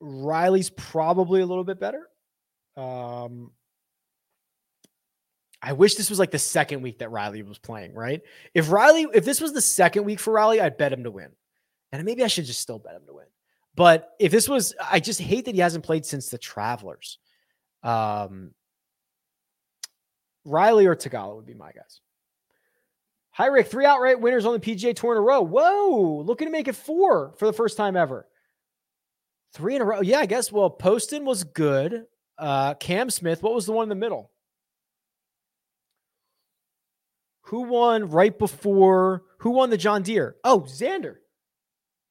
Riley's 0.00 0.70
probably 0.70 1.40
a 1.40 1.46
little 1.46 1.64
bit 1.64 1.78
better. 1.78 2.08
Um, 2.76 3.52
I 5.62 5.74
wish 5.74 5.94
this 5.94 6.08
was 6.08 6.18
like 6.18 6.30
the 6.30 6.38
second 6.38 6.82
week 6.82 7.00
that 7.00 7.10
Riley 7.10 7.42
was 7.42 7.58
playing, 7.58 7.94
right? 7.94 8.22
If 8.54 8.70
Riley, 8.70 9.06
if 9.12 9.24
this 9.24 9.40
was 9.40 9.52
the 9.52 9.60
second 9.60 10.04
week 10.04 10.18
for 10.18 10.32
Riley, 10.32 10.60
I'd 10.60 10.78
bet 10.78 10.92
him 10.92 11.04
to 11.04 11.10
win. 11.10 11.30
And 11.92 12.04
maybe 12.04 12.24
I 12.24 12.28
should 12.28 12.46
just 12.46 12.60
still 12.60 12.78
bet 12.78 12.94
him 12.94 13.02
to 13.06 13.14
win. 13.14 13.26
But 13.74 14.10
if 14.18 14.32
this 14.32 14.48
was, 14.48 14.74
I 14.80 15.00
just 15.00 15.20
hate 15.20 15.44
that 15.44 15.54
he 15.54 15.60
hasn't 15.60 15.84
played 15.84 16.06
since 16.06 16.28
the 16.28 16.38
Travelers. 16.38 17.18
Um, 17.82 18.52
Riley 20.44 20.86
or 20.86 20.96
Theegala 20.96 21.36
would 21.36 21.46
be 21.46 21.54
my 21.54 21.72
guys. 21.72 22.00
Hi, 23.32 23.46
Rick. 23.46 23.68
Three 23.68 23.86
outright 23.86 24.20
winners 24.20 24.44
on 24.44 24.52
the 24.52 24.60
PGA 24.60 24.94
Tour 24.94 25.12
in 25.12 25.18
a 25.18 25.20
row. 25.20 25.42
Whoa, 25.42 26.22
looking 26.26 26.48
to 26.48 26.52
make 26.52 26.68
it 26.68 26.74
four 26.76 27.34
for 27.38 27.46
the 27.46 27.52
first 27.52 27.76
time 27.76 27.96
ever. 27.96 28.26
Three 29.52 29.76
in 29.76 29.82
a 29.82 29.84
row. 29.84 30.00
Yeah, 30.00 30.18
I 30.18 30.26
guess. 30.26 30.52
Well, 30.52 30.70
Poston 30.70 31.24
was 31.24 31.44
good. 31.44 32.06
Uh, 32.38 32.74
Cam 32.74 33.10
Smith. 33.10 33.42
What 33.42 33.54
was 33.54 33.66
the 33.66 33.72
one 33.72 33.84
in 33.84 33.88
the 33.88 33.94
middle? 33.94 34.30
Who 37.50 37.62
won 37.62 38.08
right 38.10 38.38
before? 38.38 39.24
Who 39.38 39.50
won 39.50 39.70
the 39.70 39.76
John 39.76 40.02
Deere? 40.02 40.36
Oh, 40.44 40.60
Xander, 40.60 41.16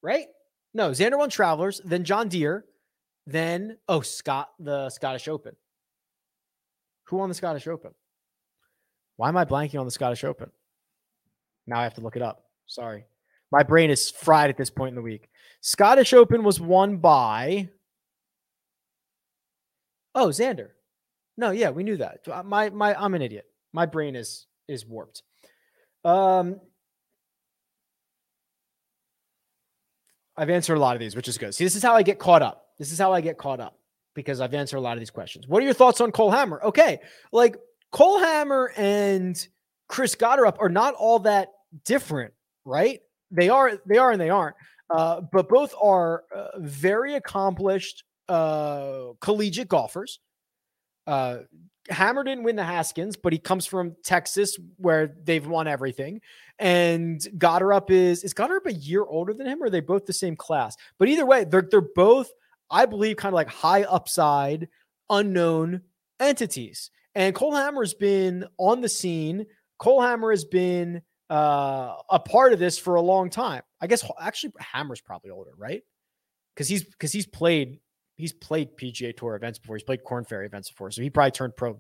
right? 0.02 0.26
No, 0.74 0.92
Xander 0.92 1.18
won 1.18 1.30
Travelers, 1.30 1.80
then 1.86 2.04
John 2.04 2.28
Deere, 2.28 2.66
then 3.26 3.78
oh 3.88 4.02
Scott 4.02 4.50
the 4.60 4.90
Scottish 4.90 5.28
Open. 5.30 5.56
Who 7.06 7.18
won 7.18 7.30
the 7.30 7.36
Scottish 7.36 7.68
Open? 7.68 7.92
Why 9.16 9.30
am 9.30 9.38
I 9.38 9.46
blanking 9.46 9.80
on 9.80 9.86
the 9.86 9.92
Scottish 9.92 10.24
Open? 10.24 10.52
Now 11.66 11.80
I 11.80 11.84
have 11.84 11.94
to 11.96 12.02
look 12.02 12.16
it 12.16 12.22
up. 12.22 12.44
Sorry. 12.66 13.06
My 13.52 13.64
brain 13.64 13.89
is 13.89 14.12
fried 14.12 14.50
at 14.50 14.58
this 14.58 14.70
point 14.70 14.89
in 14.89 14.95
the 14.95 15.02
week. 15.02 15.30
Scottish 15.62 16.14
Open 16.14 16.43
was 16.43 16.60
won 16.60 16.97
by 16.97 17.70
Oh, 20.16 20.28
Xander. 20.28 20.70
No, 21.38 21.52
yeah, 21.52 21.70
we 21.70 21.84
knew 21.84 21.97
that. 21.97 22.28
Uh, 22.28 22.43
my 22.43 22.70
my 22.70 22.93
I'm 22.95 23.14
an 23.14 23.22
idiot. 23.22 23.45
My 23.74 23.86
brain 23.86 24.16
is 24.16 24.47
is 24.68 24.86
warped. 24.86 25.24
Um 26.04 26.60
I've 30.36 30.50
answered 30.50 30.76
a 30.76 30.80
lot 30.80 30.95
of 30.95 31.02
these, 31.02 31.16
which 31.16 31.28
is 31.28 31.38
good. 31.38 31.54
See, 31.54 31.66
this 31.66 31.76
is 31.76 31.84
how 31.84 31.95
I 31.95 32.04
get 32.04 32.18
caught 32.18 32.41
up. 32.41 32.68
This 32.78 32.93
is 32.93 33.00
how 33.00 33.12
I 33.12 33.20
get 33.20 33.38
caught 33.38 33.60
up 33.60 33.78
because 34.16 34.39
I've 34.39 34.54
answered 34.54 34.78
a 34.78 34.82
lot 34.82 34.93
of 34.93 35.00
these 35.00 35.10
questions. 35.10 35.47
What 35.47 35.62
are 35.62 35.66
your 35.66 35.74
thoughts 35.74 36.00
on 36.00 36.12
Cole 36.12 36.32
Hammer? 36.32 36.62
Okay, 36.64 37.00
like 37.34 37.58
Cole 37.91 38.20
Hammer 38.20 38.72
and 38.78 39.47
Chris 39.88 40.16
Gotterup 40.16 40.58
are 40.60 40.70
not 40.70 40.93
all 40.95 41.20
that 41.20 41.50
different, 41.84 42.34
right? 42.64 43.02
They 43.32 43.50
are, 43.50 43.80
they 43.86 43.98
are, 43.98 44.12
and 44.12 44.22
they 44.22 44.30
aren't. 44.30 44.56
Uh, 44.90 45.22
but 45.22 45.48
both 45.50 45.74
are 45.82 46.24
uh, 46.36 46.60
very 46.60 47.16
accomplished 47.16 48.04
uh, 48.28 49.14
collegiate 49.22 49.68
golfers. 49.68 50.20
Uh, 51.06 51.40
Hammer 51.90 52.24
didn't 52.24 52.44
win 52.44 52.56
the 52.56 52.64
Haskins, 52.64 53.16
but 53.16 53.34
he 53.34 53.40
comes 53.40 53.66
from 53.66 53.96
Texas 54.04 54.58
where 54.78 55.16
they've 55.24 55.46
won 55.46 55.68
everything. 55.68 56.22
And 56.60 57.20
Gotterup 57.38 57.90
is 57.90 58.24
is 58.24 58.34
Gotterup 58.34 58.66
a 58.66 58.74
year 58.74 59.04
older 59.04 59.34
than 59.34 59.48
him, 59.48 59.62
or 59.62 59.68
are 59.68 59.70
they 59.70 59.80
both 59.80 60.06
the 60.06 60.14
same 60.14 60.36
class? 60.36 60.76
But 60.98 61.08
either 61.08 61.26
way, 61.26 61.46
they're 61.46 61.68
they're 61.70 61.82
both, 61.82 62.30
I 62.70 62.86
believe, 62.86 63.18
kind 63.18 63.34
of 63.34 63.38
like 63.38 63.50
high 63.50 63.84
upside, 63.84 64.68
unknown 65.10 65.82
entities. 66.20 66.92
And 67.16 67.34
Cole 67.34 67.56
Hammer 67.56 67.82
has 67.82 67.94
been 67.94 68.46
on 68.58 68.82
the 68.82 68.90
scene. 68.90 69.46
Cole 69.80 70.02
Hammer 70.02 70.32
has 70.32 70.46
been 70.46 71.02
uh, 71.30 71.96
a 72.10 72.20
part 72.20 72.54
of 72.54 72.60
this 72.60 72.78
for 72.78 72.96
a 72.96 73.02
long 73.02 73.30
time. 73.30 73.62
I 73.82 73.88
guess 73.88 74.04
actually 74.20 74.54
Hammer's 74.60 75.02
probably 75.02 75.32
older, 75.32 75.52
right? 75.58 75.84
Because 76.54 76.68
he's 76.68 76.84
because 76.84 77.12
he's 77.12 77.28
played 77.28 77.80
he's 78.16 78.34
played 78.34 78.76
PGA 78.78 79.16
Tour 79.16 79.36
events 79.36 79.60
before. 79.60 79.76
He's 79.78 79.84
played 79.84 80.04
Korn 80.04 80.26
Ferry 80.26 80.46
events 80.46 80.70
before, 80.70 80.92
so 80.92 81.02
he 81.02 81.10
probably 81.10 81.32
turned 81.32 81.56
pro 81.56 81.78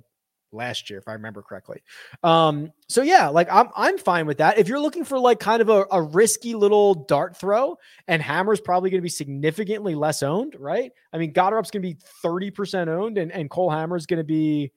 last 0.51 0.89
year, 0.89 0.99
if 0.99 1.07
I 1.07 1.13
remember 1.13 1.41
correctly. 1.41 1.81
Um, 2.23 2.71
so 2.87 3.01
yeah, 3.01 3.27
like 3.27 3.47
I'm 3.51 3.67
I'm 3.75 3.97
fine 3.97 4.25
with 4.25 4.37
that. 4.39 4.57
If 4.57 4.67
you're 4.67 4.79
looking 4.79 5.03
for 5.03 5.19
like 5.19 5.39
kind 5.39 5.61
of 5.61 5.69
a, 5.69 5.85
a 5.91 6.01
risky 6.01 6.55
little 6.55 6.95
dart 6.95 7.37
throw, 7.37 7.77
and 8.07 8.21
Hammer's 8.21 8.61
probably 8.61 8.89
going 8.89 8.99
to 8.99 9.03
be 9.03 9.09
significantly 9.09 9.95
less 9.95 10.23
owned, 10.23 10.55
right? 10.59 10.91
I 11.13 11.17
mean, 11.17 11.33
Gotterup's 11.33 11.71
going 11.71 11.83
to 11.83 11.89
be 11.89 11.97
30% 12.23 12.87
owned, 12.87 13.17
and, 13.17 13.31
and 13.31 13.49
Cole 13.49 13.69
Hammer's 13.69 14.05
going 14.05 14.19
to 14.19 14.23
be 14.23 14.71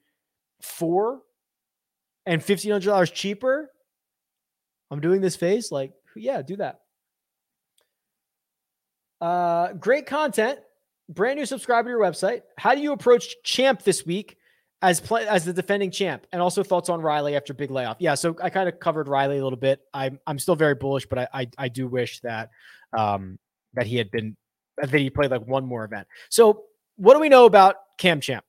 four 0.61 1.21
and 2.25 2.43
fifteen 2.43 2.71
hundred 2.71 2.89
dollars 2.89 3.11
cheaper. 3.11 3.69
I'm 4.91 4.99
doing 4.99 5.21
this 5.21 5.35
phase. 5.35 5.71
like, 5.71 5.93
yeah, 6.15 6.41
do 6.41 6.57
that. 6.57 6.81
Uh, 9.21 9.73
great 9.73 10.05
content 10.05 10.59
brand 11.09 11.37
new 11.37 11.45
subscriber 11.45 11.89
to 11.89 11.91
your 11.91 11.99
website. 11.99 12.41
How 12.57 12.75
do 12.75 12.81
you 12.81 12.91
approach 12.93 13.35
champ 13.43 13.83
this 13.83 14.05
week 14.05 14.37
as 14.81 14.99
play 14.99 15.27
as 15.27 15.45
the 15.45 15.53
defending 15.53 15.91
champ? 15.91 16.25
And 16.31 16.41
also 16.41 16.63
thoughts 16.63 16.89
on 16.89 17.01
Riley 17.01 17.35
after 17.35 17.53
big 17.53 17.71
layoff. 17.71 17.97
Yeah, 17.99 18.15
so 18.15 18.35
I 18.41 18.49
kind 18.49 18.69
of 18.69 18.79
covered 18.79 19.07
Riley 19.07 19.37
a 19.37 19.43
little 19.43 19.59
bit. 19.59 19.81
I'm 19.93 20.19
I'm 20.27 20.39
still 20.39 20.55
very 20.55 20.75
bullish, 20.75 21.05
but 21.05 21.19
I 21.19 21.27
I, 21.33 21.47
I 21.57 21.67
do 21.69 21.87
wish 21.87 22.19
that 22.21 22.49
um 22.97 23.37
that 23.73 23.87
he 23.87 23.97
had 23.97 24.11
been 24.11 24.35
that 24.77 24.91
he 24.91 25.09
played 25.09 25.31
like 25.31 25.45
one 25.45 25.65
more 25.65 25.83
event. 25.83 26.07
So 26.29 26.63
what 26.95 27.13
do 27.13 27.19
we 27.19 27.29
know 27.29 27.45
about 27.45 27.75
Cam 27.97 28.21
Champ? 28.21 28.45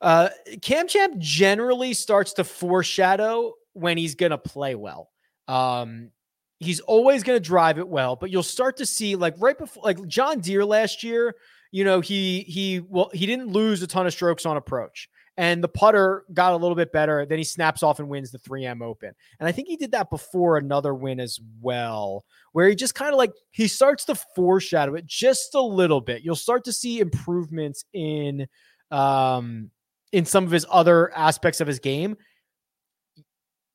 Uh, 0.00 0.30
Cam 0.62 0.88
Champ 0.88 1.16
generally 1.18 1.92
starts 1.92 2.32
to 2.34 2.44
foreshadow 2.44 3.54
when 3.72 3.96
he's 3.96 4.14
gonna 4.14 4.38
play 4.38 4.74
well. 4.74 5.11
Um, 5.48 6.10
he's 6.60 6.80
always 6.80 7.22
going 7.22 7.36
to 7.36 7.44
drive 7.44 7.78
it 7.78 7.88
well, 7.88 8.16
but 8.16 8.30
you'll 8.30 8.42
start 8.42 8.76
to 8.78 8.86
see 8.86 9.16
like 9.16 9.34
right 9.38 9.58
before, 9.58 9.82
like 9.84 10.06
John 10.06 10.40
Deere 10.40 10.64
last 10.64 11.02
year, 11.02 11.34
you 11.70 11.84
know, 11.84 12.00
he 12.00 12.40
he 12.42 12.80
well 12.80 13.10
he 13.12 13.26
didn't 13.26 13.48
lose 13.48 13.82
a 13.82 13.86
ton 13.86 14.06
of 14.06 14.12
strokes 14.12 14.46
on 14.46 14.56
approach. 14.56 15.08
And 15.38 15.64
the 15.64 15.68
putter 15.68 16.24
got 16.34 16.52
a 16.52 16.56
little 16.56 16.76
bit 16.76 16.92
better. 16.92 17.24
Then 17.24 17.38
he 17.38 17.44
snaps 17.44 17.82
off 17.82 17.98
and 17.98 18.08
wins 18.08 18.30
the 18.30 18.38
3M 18.38 18.82
Open. 18.82 19.12
And 19.40 19.48
I 19.48 19.52
think 19.52 19.66
he 19.66 19.76
did 19.76 19.92
that 19.92 20.10
before 20.10 20.58
another 20.58 20.94
win 20.94 21.18
as 21.20 21.40
well, 21.62 22.26
where 22.52 22.68
he 22.68 22.74
just 22.74 22.94
kind 22.94 23.12
of 23.12 23.16
like 23.16 23.32
he 23.50 23.66
starts 23.66 24.04
to 24.04 24.14
foreshadow 24.14 24.94
it 24.94 25.06
just 25.06 25.54
a 25.54 25.60
little 25.60 26.02
bit. 26.02 26.22
You'll 26.22 26.36
start 26.36 26.64
to 26.64 26.72
see 26.72 27.00
improvements 27.00 27.84
in 27.94 28.46
um 28.90 29.70
in 30.12 30.26
some 30.26 30.44
of 30.44 30.50
his 30.50 30.66
other 30.70 31.10
aspects 31.16 31.62
of 31.62 31.66
his 31.66 31.78
game. 31.78 32.16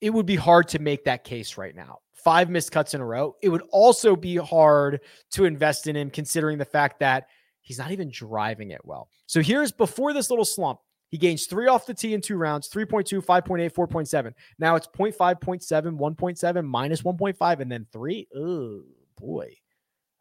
It 0.01 0.11
would 0.11 0.25
be 0.25 0.35
hard 0.35 0.67
to 0.69 0.79
make 0.79 1.05
that 1.05 1.23
case 1.23 1.57
right 1.57 1.75
now. 1.75 1.99
Five 2.13 2.49
missed 2.49 2.71
cuts 2.71 2.93
in 2.93 3.01
a 3.01 3.05
row. 3.05 3.35
It 3.41 3.49
would 3.49 3.63
also 3.71 4.15
be 4.15 4.35
hard 4.35 5.01
to 5.31 5.45
invest 5.45 5.87
in 5.87 5.95
him 5.95 6.09
considering 6.09 6.57
the 6.57 6.65
fact 6.65 6.99
that 6.99 7.27
He's 7.67 7.79
not 7.79 7.91
even 7.91 8.09
driving 8.09 8.71
it 8.71 8.79
well. 8.85 9.09
So 9.25 9.41
here's 9.41 9.73
before 9.73 10.13
this 10.13 10.29
little 10.29 10.45
slump. 10.45 10.79
He 11.09 11.17
gains 11.17 11.47
three 11.47 11.67
off 11.67 11.85
the 11.85 11.93
tee 11.93 12.13
in 12.13 12.21
two 12.21 12.37
rounds 12.37 12.69
3.2, 12.69 13.21
5.8, 13.25 13.73
4.7. 13.73 14.33
Now 14.57 14.77
it's 14.77 14.87
0.5, 14.87 15.17
0.7, 15.41 15.99
1.7, 15.99 16.65
minus 16.65 17.01
1.5, 17.01 17.59
and 17.59 17.69
then 17.69 17.85
three. 17.91 18.25
Oh, 18.33 18.83
boy. 19.19 19.53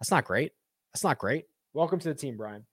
That's 0.00 0.10
not 0.10 0.24
great. 0.24 0.50
That's 0.92 1.04
not 1.04 1.18
great. 1.18 1.44
Welcome 1.72 2.00
to 2.00 2.08
the 2.08 2.16
team, 2.16 2.36
Brian. 2.36 2.66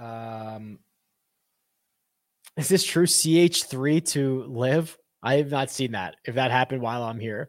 Um, 0.00 0.80
is 2.60 2.68
this 2.68 2.84
true? 2.84 3.06
CH3 3.06 4.04
to 4.10 4.44
LIV? 4.44 4.98
I 5.22 5.36
have 5.36 5.50
not 5.50 5.70
seen 5.70 5.92
that. 5.92 6.16
If 6.24 6.34
that 6.34 6.50
happened 6.50 6.82
while 6.82 7.02
I'm 7.02 7.18
here, 7.18 7.48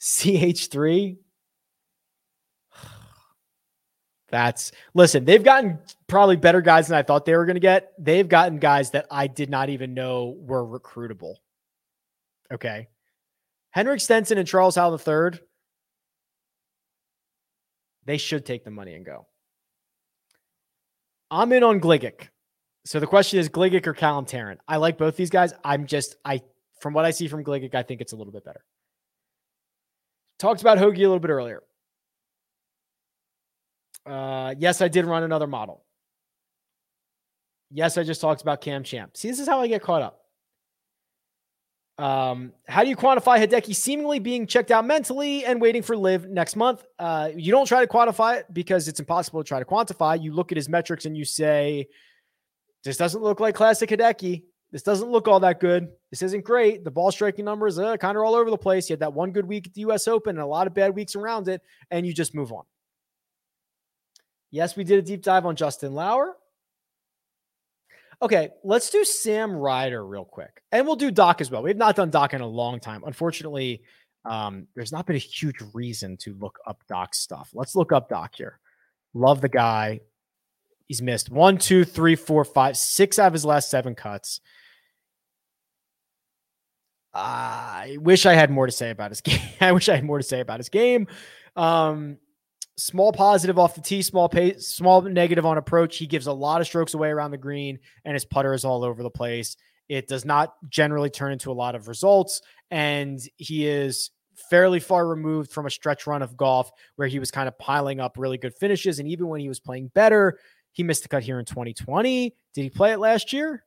CH3 0.00 1.16
that's 4.28 4.72
listen, 4.94 5.24
they've 5.24 5.42
gotten 5.42 5.78
probably 6.08 6.36
better 6.36 6.60
guys 6.60 6.88
than 6.88 6.98
I 6.98 7.02
thought 7.02 7.24
they 7.24 7.36
were 7.36 7.46
going 7.46 7.54
to 7.54 7.60
get. 7.60 7.92
They've 7.98 8.28
gotten 8.28 8.58
guys 8.58 8.90
that 8.90 9.06
I 9.10 9.28
did 9.28 9.48
not 9.48 9.68
even 9.68 9.94
know 9.94 10.36
were 10.38 10.66
recruitable. 10.66 11.36
Okay. 12.52 12.88
Henrik 13.70 14.00
Stenson 14.00 14.38
and 14.38 14.48
Charles 14.48 14.74
Howell 14.74 14.98
III, 14.98 15.38
they 18.06 18.16
should 18.16 18.44
take 18.44 18.64
the 18.64 18.70
money 18.70 18.94
and 18.94 19.04
go. 19.04 19.26
I'm 21.30 21.52
in 21.52 21.62
on 21.62 21.80
Gligic. 21.80 22.28
So 22.88 23.00
the 23.00 23.06
question 23.06 23.38
is 23.38 23.50
Gligic 23.50 23.86
or 23.86 23.92
Callum 23.92 24.24
Tarren. 24.24 24.56
I 24.66 24.78
like 24.78 24.96
both 24.96 25.14
these 25.14 25.28
guys. 25.28 25.52
I'm 25.62 25.84
just, 25.84 26.16
I, 26.24 26.40
from 26.80 26.94
what 26.94 27.04
I 27.04 27.10
see 27.10 27.28
from 27.28 27.44
Gligic, 27.44 27.74
I 27.74 27.82
think 27.82 28.00
it's 28.00 28.14
a 28.14 28.16
little 28.16 28.32
bit 28.32 28.46
better. 28.46 28.64
Talked 30.38 30.62
about 30.62 30.78
Hoge 30.78 30.96
a 30.96 31.02
little 31.02 31.18
bit 31.18 31.30
earlier. 31.30 31.62
Uh, 34.06 34.54
yes, 34.56 34.80
I 34.80 34.88
did 34.88 35.04
run 35.04 35.22
another 35.22 35.46
model. 35.46 35.84
Yes, 37.70 37.98
I 37.98 38.04
just 38.04 38.22
talked 38.22 38.40
about 38.40 38.62
Cam 38.62 38.84
Champ. 38.84 39.18
See, 39.18 39.28
this 39.28 39.38
is 39.38 39.46
how 39.46 39.60
I 39.60 39.68
get 39.68 39.82
caught 39.82 40.00
up. 40.00 40.20
Um, 42.02 42.54
how 42.66 42.84
do 42.84 42.88
you 42.88 42.96
quantify 42.96 43.38
Hideki 43.38 43.74
seemingly 43.74 44.18
being 44.18 44.46
checked 44.46 44.70
out 44.70 44.86
mentally 44.86 45.44
and 45.44 45.60
waiting 45.60 45.82
for 45.82 45.94
LIV 45.94 46.30
next 46.30 46.56
month? 46.56 46.86
Uh, 46.98 47.28
you 47.36 47.52
don't 47.52 47.66
try 47.66 47.84
to 47.84 47.86
quantify 47.86 48.38
it 48.38 48.46
because 48.50 48.88
it's 48.88 48.98
impossible 48.98 49.44
to 49.44 49.46
try 49.46 49.58
to 49.58 49.66
quantify. 49.66 50.18
You 50.18 50.32
look 50.32 50.52
at 50.52 50.56
his 50.56 50.70
metrics 50.70 51.04
and 51.04 51.14
you 51.14 51.26
say, 51.26 51.86
this 52.84 52.96
doesn't 52.96 53.22
look 53.22 53.40
like 53.40 53.54
classic 53.54 53.90
Hideki. 53.90 54.44
This 54.70 54.82
doesn't 54.82 55.10
look 55.10 55.28
all 55.28 55.40
that 55.40 55.60
good. 55.60 55.88
This 56.10 56.22
isn't 56.22 56.44
great. 56.44 56.84
The 56.84 56.90
ball 56.90 57.10
striking 57.10 57.44
numbers 57.44 57.78
are 57.78 57.94
uh, 57.94 57.96
kind 57.96 58.16
of 58.16 58.22
all 58.22 58.34
over 58.34 58.50
the 58.50 58.58
place. 58.58 58.88
You 58.88 58.94
had 58.94 59.00
that 59.00 59.14
one 59.14 59.32
good 59.32 59.46
week 59.46 59.66
at 59.66 59.74
the 59.74 59.80
US 59.82 60.06
Open 60.06 60.36
and 60.36 60.42
a 60.42 60.46
lot 60.46 60.66
of 60.66 60.74
bad 60.74 60.94
weeks 60.94 61.16
around 61.16 61.48
it, 61.48 61.62
and 61.90 62.06
you 62.06 62.12
just 62.12 62.34
move 62.34 62.52
on. 62.52 62.64
Yes, 64.50 64.76
we 64.76 64.84
did 64.84 64.98
a 64.98 65.02
deep 65.02 65.22
dive 65.22 65.46
on 65.46 65.56
Justin 65.56 65.94
Lower. 65.94 66.36
Okay, 68.20 68.50
let's 68.64 68.90
do 68.90 69.04
Sam 69.04 69.52
Ryder 69.52 70.04
real 70.04 70.24
quick. 70.24 70.62
And 70.72 70.86
we'll 70.86 70.96
do 70.96 71.10
Doc 71.10 71.40
as 71.40 71.50
well. 71.50 71.62
We 71.62 71.70
have 71.70 71.76
not 71.76 71.96
done 71.96 72.10
Doc 72.10 72.34
in 72.34 72.40
a 72.40 72.46
long 72.46 72.80
time. 72.80 73.02
Unfortunately, 73.06 73.82
um, 74.24 74.66
there's 74.74 74.90
not 74.90 75.06
been 75.06 75.16
a 75.16 75.20
huge 75.20 75.62
reason 75.72 76.16
to 76.18 76.34
look 76.34 76.58
up 76.66 76.82
Doc 76.88 77.14
stuff. 77.14 77.50
Let's 77.54 77.76
look 77.76 77.92
up 77.92 78.08
Doc 78.08 78.34
here. 78.34 78.58
Love 79.14 79.40
the 79.40 79.48
guy. 79.48 80.00
He's 80.88 81.02
missed 81.02 81.30
one, 81.30 81.58
two, 81.58 81.84
three, 81.84 82.16
four, 82.16 82.44
five, 82.44 82.76
six 82.76 83.18
out 83.18 83.28
of 83.28 83.32
his 83.34 83.44
last 83.44 83.70
seven 83.70 83.94
cuts. 83.94 84.40
I 87.12 87.98
wish 88.00 88.26
I 88.26 88.34
had 88.34 88.50
more 88.50 88.66
to 88.66 88.72
say 88.72 88.90
about 88.90 89.10
his 89.10 89.20
game. 89.22 89.40
I 89.60 89.72
wish 89.72 89.88
I 89.88 89.96
had 89.96 90.04
more 90.04 90.18
to 90.18 90.24
say 90.24 90.40
about 90.40 90.60
his 90.60 90.70
game. 90.70 91.06
Um, 91.56 92.16
small 92.78 93.12
positive 93.12 93.58
off 93.58 93.74
the 93.74 93.82
tee, 93.82 94.02
small 94.02 94.32
small 94.58 95.02
negative 95.02 95.44
on 95.44 95.58
approach. 95.58 95.98
He 95.98 96.06
gives 96.06 96.26
a 96.26 96.32
lot 96.32 96.60
of 96.60 96.66
strokes 96.66 96.94
away 96.94 97.10
around 97.10 97.32
the 97.32 97.38
green, 97.38 97.78
and 98.04 98.14
his 98.14 98.24
putter 98.24 98.54
is 98.54 98.64
all 98.64 98.82
over 98.82 99.02
the 99.02 99.10
place. 99.10 99.56
It 99.88 100.08
does 100.08 100.24
not 100.24 100.54
generally 100.68 101.10
turn 101.10 101.32
into 101.32 101.50
a 101.50 101.54
lot 101.54 101.74
of 101.74 101.88
results. 101.88 102.42
And 102.70 103.20
he 103.36 103.66
is 103.66 104.10
fairly 104.50 104.80
far 104.80 105.06
removed 105.06 105.50
from 105.50 105.66
a 105.66 105.70
stretch 105.70 106.06
run 106.06 106.22
of 106.22 106.36
golf 106.36 106.70
where 106.96 107.08
he 107.08 107.18
was 107.18 107.30
kind 107.30 107.48
of 107.48 107.58
piling 107.58 108.00
up 108.00 108.16
really 108.16 108.38
good 108.38 108.54
finishes. 108.54 108.98
And 108.98 109.08
even 109.08 109.28
when 109.28 109.40
he 109.40 109.48
was 109.48 109.60
playing 109.60 109.88
better, 109.94 110.38
he 110.72 110.82
missed 110.82 111.02
the 111.02 111.08
cut 111.08 111.22
here 111.22 111.38
in 111.38 111.44
2020. 111.44 112.34
Did 112.54 112.62
he 112.62 112.70
play 112.70 112.92
it 112.92 112.98
last 112.98 113.32
year? 113.32 113.64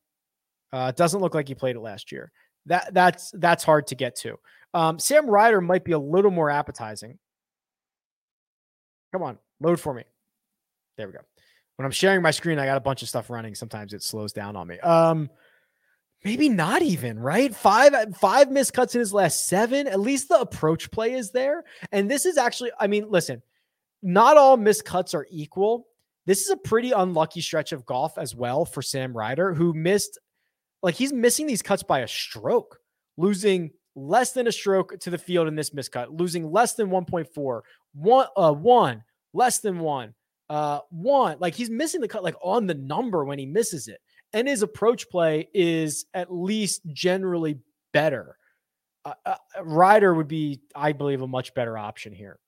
Uh, 0.71 0.91
doesn't 0.91 1.19
look 1.19 1.35
like 1.35 1.47
he 1.47 1.55
played 1.55 1.75
it 1.75 1.81
last 1.81 2.11
year. 2.11 2.31
That 2.67 2.93
that's 2.93 3.31
that's 3.31 3.63
hard 3.63 3.87
to 3.87 3.95
get 3.95 4.15
to. 4.17 4.37
Um, 4.73 4.99
Sam 4.99 5.27
Ryder 5.27 5.61
might 5.61 5.83
be 5.83 5.91
a 5.91 5.99
little 5.99 6.31
more 6.31 6.49
appetizing. 6.49 7.17
Come 9.11 9.23
on, 9.23 9.37
load 9.59 9.79
for 9.79 9.93
me. 9.93 10.03
There 10.97 11.07
we 11.07 11.13
go. 11.13 11.19
When 11.75 11.85
I'm 11.85 11.91
sharing 11.91 12.21
my 12.21 12.31
screen, 12.31 12.59
I 12.59 12.65
got 12.65 12.77
a 12.77 12.81
bunch 12.81 13.01
of 13.01 13.09
stuff 13.09 13.29
running. 13.29 13.55
Sometimes 13.55 13.93
it 13.93 14.03
slows 14.03 14.33
down 14.33 14.55
on 14.55 14.67
me. 14.67 14.79
Um, 14.79 15.29
maybe 16.23 16.47
not 16.47 16.81
even 16.81 17.19
right. 17.19 17.53
Five 17.53 18.15
five 18.15 18.51
missed 18.51 18.73
cuts 18.73 18.95
in 18.95 18.99
his 18.99 19.13
last 19.13 19.47
seven. 19.47 19.87
At 19.87 19.99
least 19.99 20.29
the 20.29 20.39
approach 20.39 20.91
play 20.91 21.13
is 21.13 21.31
there. 21.31 21.63
And 21.91 22.09
this 22.09 22.25
is 22.25 22.37
actually, 22.37 22.71
I 22.79 22.87
mean, 22.87 23.09
listen, 23.09 23.41
not 24.01 24.37
all 24.37 24.57
missed 24.57 24.85
cuts 24.85 25.13
are 25.13 25.27
equal. 25.29 25.87
This 26.25 26.41
is 26.41 26.49
a 26.49 26.57
pretty 26.57 26.91
unlucky 26.91 27.41
stretch 27.41 27.71
of 27.71 27.85
golf 27.85 28.17
as 28.17 28.35
well 28.35 28.65
for 28.65 28.81
Sam 28.81 29.15
Ryder, 29.15 29.53
who 29.53 29.73
missed, 29.73 30.19
like 30.83 30.95
he's 30.95 31.13
missing 31.13 31.47
these 31.47 31.61
cuts 31.61 31.83
by 31.83 31.99
a 31.99 32.07
stroke, 32.07 32.79
losing 33.17 33.71
less 33.95 34.31
than 34.31 34.47
a 34.47 34.51
stroke 34.51 34.99
to 34.99 35.09
the 35.09 35.17
field 35.17 35.47
in 35.47 35.55
this 35.55 35.71
miscut, 35.71 36.07
losing 36.17 36.51
less 36.51 36.73
than 36.75 36.89
1.4, 36.89 37.61
one, 37.93 38.27
uh, 38.37 38.53
one, 38.53 39.03
less 39.33 39.59
than 39.59 39.79
one, 39.79 40.13
uh, 40.49 40.79
one. 40.89 41.37
Like 41.39 41.55
he's 41.55 41.69
missing 41.69 42.01
the 42.01 42.07
cut 42.07 42.23
like 42.23 42.35
on 42.41 42.67
the 42.67 42.75
number 42.75 43.25
when 43.25 43.39
he 43.39 43.45
misses 43.45 43.87
it. 43.87 43.99
And 44.33 44.47
his 44.47 44.61
approach 44.61 45.09
play 45.09 45.49
is 45.53 46.05
at 46.13 46.31
least 46.31 46.81
generally 46.93 47.59
better. 47.93 48.37
Uh, 49.03 49.13
uh, 49.25 49.35
Ryder 49.61 50.13
would 50.13 50.27
be, 50.27 50.61
I 50.75 50.93
believe, 50.93 51.21
a 51.21 51.27
much 51.27 51.53
better 51.53 51.77
option 51.77 52.13
here. 52.13 52.39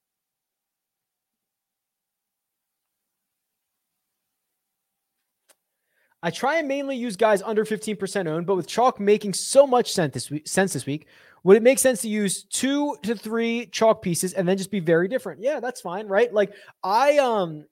I 6.23 6.31
try 6.31 6.57
and 6.57 6.69
mainly 6.69 6.95
use 6.95 7.17
guys 7.17 7.41
under 7.41 7.65
15% 7.65 8.27
owned, 8.27 8.47
but 8.47 8.55
with 8.55 8.65
chalk 8.65 8.97
making 8.97 9.33
so 9.33 9.67
much 9.67 9.91
sense 9.91 10.13
this 10.13 10.31
week, 10.31 10.47
sense 10.47 10.71
this 10.71 10.85
week, 10.85 11.07
would 11.43 11.57
it 11.57 11.63
make 11.63 11.77
sense 11.79 12.01
to 12.01 12.07
use 12.07 12.45
two 12.45 12.95
to 13.03 13.13
three 13.13 13.65
chalk 13.65 14.01
pieces 14.01 14.31
and 14.31 14.47
then 14.47 14.57
just 14.57 14.71
be 14.71 14.79
very 14.79 15.09
different? 15.09 15.41
Yeah, 15.43 15.59
that's 15.59 15.81
fine, 15.81 16.07
right? 16.07 16.33
Like 16.33 16.53
I 16.81 17.17
um 17.17 17.65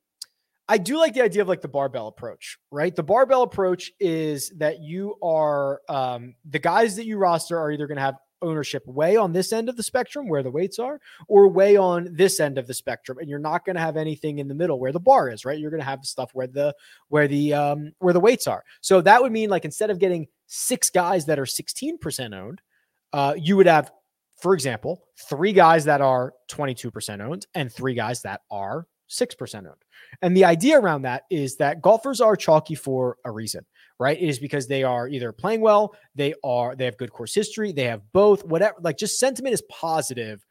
I 0.67 0.77
do 0.77 0.97
like 0.97 1.13
the 1.13 1.21
idea 1.21 1.41
of 1.41 1.47
like 1.47 1.61
the 1.61 1.69
barbell 1.69 2.07
approach, 2.07 2.57
right? 2.71 2.93
The 2.93 3.03
barbell 3.03 3.43
approach 3.43 3.93
is 4.01 4.49
that 4.57 4.81
you 4.81 5.15
are 5.23 5.79
um 5.87 6.35
the 6.43 6.59
guys 6.59 6.97
that 6.97 7.05
you 7.05 7.17
roster 7.17 7.57
are 7.57 7.71
either 7.71 7.87
going 7.87 7.97
to 7.97 8.03
have 8.03 8.15
ownership 8.41 8.85
way 8.85 9.15
on 9.15 9.33
this 9.33 9.53
end 9.53 9.69
of 9.69 9.77
the 9.77 9.83
spectrum 9.83 10.27
where 10.27 10.43
the 10.43 10.51
weights 10.51 10.79
are 10.79 10.99
or 11.27 11.47
way 11.47 11.77
on 11.77 12.07
this 12.11 12.39
end 12.39 12.57
of 12.57 12.67
the 12.67 12.73
spectrum 12.73 13.17
and 13.17 13.29
you're 13.29 13.39
not 13.39 13.65
going 13.65 13.75
to 13.75 13.81
have 13.81 13.97
anything 13.97 14.39
in 14.39 14.47
the 14.47 14.55
middle 14.55 14.79
where 14.79 14.91
the 14.91 14.99
bar 14.99 15.29
is 15.29 15.45
right? 15.45 15.59
You're 15.59 15.71
going 15.71 15.81
to 15.81 15.85
have 15.85 16.03
stuff 16.03 16.31
where 16.33 16.47
the 16.47 16.75
where 17.09 17.27
the 17.27 17.53
um 17.53 17.91
where 17.99 18.13
the 18.13 18.19
weights 18.19 18.47
are. 18.47 18.63
So 18.81 19.01
that 19.01 19.21
would 19.21 19.31
mean 19.31 19.49
like 19.49 19.65
instead 19.65 19.89
of 19.89 19.99
getting 19.99 20.27
six 20.47 20.89
guys 20.89 21.25
that 21.25 21.39
are 21.39 21.45
16% 21.45 22.35
owned 22.35 22.61
uh 23.13 23.33
you 23.37 23.55
would 23.57 23.67
have 23.67 23.91
for 24.37 24.53
example 24.53 25.03
three 25.29 25.53
guys 25.53 25.85
that 25.85 26.01
are 26.01 26.33
22% 26.49 27.21
owned 27.21 27.45
and 27.55 27.71
three 27.71 27.93
guys 27.93 28.21
that 28.23 28.41
are 28.49 28.87
6% 29.11 29.55
owned. 29.55 29.75
And 30.21 30.35
the 30.35 30.45
idea 30.45 30.79
around 30.79 31.03
that 31.03 31.23
is 31.29 31.57
that 31.57 31.81
golfers 31.81 32.21
are 32.21 32.35
chalky 32.35 32.75
for 32.75 33.17
a 33.25 33.31
reason 33.31 33.65
right? 34.01 34.19
It 34.19 34.27
is 34.27 34.39
because 34.39 34.67
they 34.67 34.83
are 34.83 35.07
either 35.07 35.31
playing 35.31 35.61
well, 35.61 35.93
they 36.15 36.33
are 36.43 36.75
they 36.75 36.85
have 36.85 36.97
good 36.97 37.13
course 37.13 37.35
history, 37.35 37.71
they 37.71 37.83
have 37.83 38.01
both, 38.11 38.43
whatever. 38.43 38.75
Like 38.81 38.97
just 38.97 39.19
sentiment 39.19 39.53
is 39.53 39.61
positive 39.69 40.43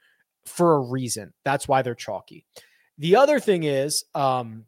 for 0.47 0.75
a 0.75 0.81
reason. 0.81 1.33
That's 1.45 1.67
why 1.67 1.83
they're 1.83 1.97
chalky. 1.97 2.45
The 2.99 3.17
other 3.17 3.41
thing 3.41 3.65
is, 3.65 4.05
um, 4.15 4.67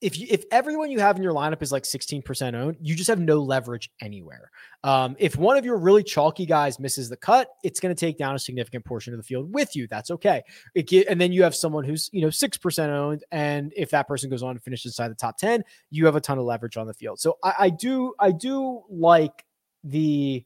if 0.00 0.18
you 0.18 0.26
if 0.30 0.44
everyone 0.50 0.90
you 0.90 1.00
have 1.00 1.16
in 1.16 1.22
your 1.22 1.32
lineup 1.32 1.62
is 1.62 1.72
like 1.72 1.84
16% 1.84 2.54
owned, 2.54 2.76
you 2.80 2.94
just 2.94 3.08
have 3.08 3.20
no 3.20 3.40
leverage 3.40 3.90
anywhere. 4.00 4.50
Um, 4.82 5.16
if 5.18 5.36
one 5.36 5.56
of 5.56 5.64
your 5.64 5.78
really 5.78 6.02
chalky 6.02 6.46
guys 6.46 6.78
misses 6.78 7.08
the 7.08 7.16
cut, 7.16 7.48
it's 7.62 7.80
going 7.80 7.94
to 7.94 7.98
take 7.98 8.18
down 8.18 8.34
a 8.34 8.38
significant 8.38 8.84
portion 8.84 9.14
of 9.14 9.18
the 9.18 9.24
field 9.24 9.52
with 9.52 9.74
you. 9.74 9.86
That's 9.88 10.10
okay. 10.10 10.42
Get, 10.74 11.08
and 11.08 11.20
then 11.20 11.32
you 11.32 11.42
have 11.42 11.54
someone 11.54 11.84
who's 11.84 12.10
you 12.12 12.20
know 12.20 12.30
six 12.30 12.56
percent 12.56 12.92
owned, 12.92 13.24
and 13.32 13.72
if 13.76 13.90
that 13.90 14.08
person 14.08 14.30
goes 14.30 14.42
on 14.42 14.50
and 14.50 14.62
finishes 14.62 14.92
inside 14.92 15.08
the 15.08 15.14
top 15.14 15.38
10, 15.38 15.62
you 15.90 16.06
have 16.06 16.16
a 16.16 16.20
ton 16.20 16.38
of 16.38 16.44
leverage 16.44 16.76
on 16.76 16.86
the 16.86 16.94
field. 16.94 17.20
So 17.20 17.38
I, 17.42 17.54
I 17.58 17.70
do 17.70 18.14
I 18.18 18.32
do 18.32 18.82
like 18.90 19.44
the 19.84 20.44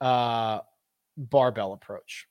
uh, 0.00 0.60
barbell 1.16 1.72
approach. 1.72 2.26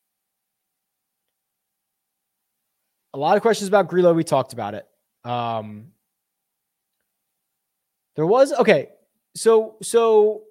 A 3.13 3.17
lot 3.17 3.35
of 3.35 3.41
questions 3.41 3.67
about 3.67 3.89
Grillo. 3.89 4.13
We 4.13 4.23
talked 4.23 4.53
about 4.53 4.73
it. 4.73 4.85
Um, 5.23 5.87
there 8.22 8.28
was 8.28 8.53
okay. 8.53 8.89
So 9.34 9.78
so 9.82 10.43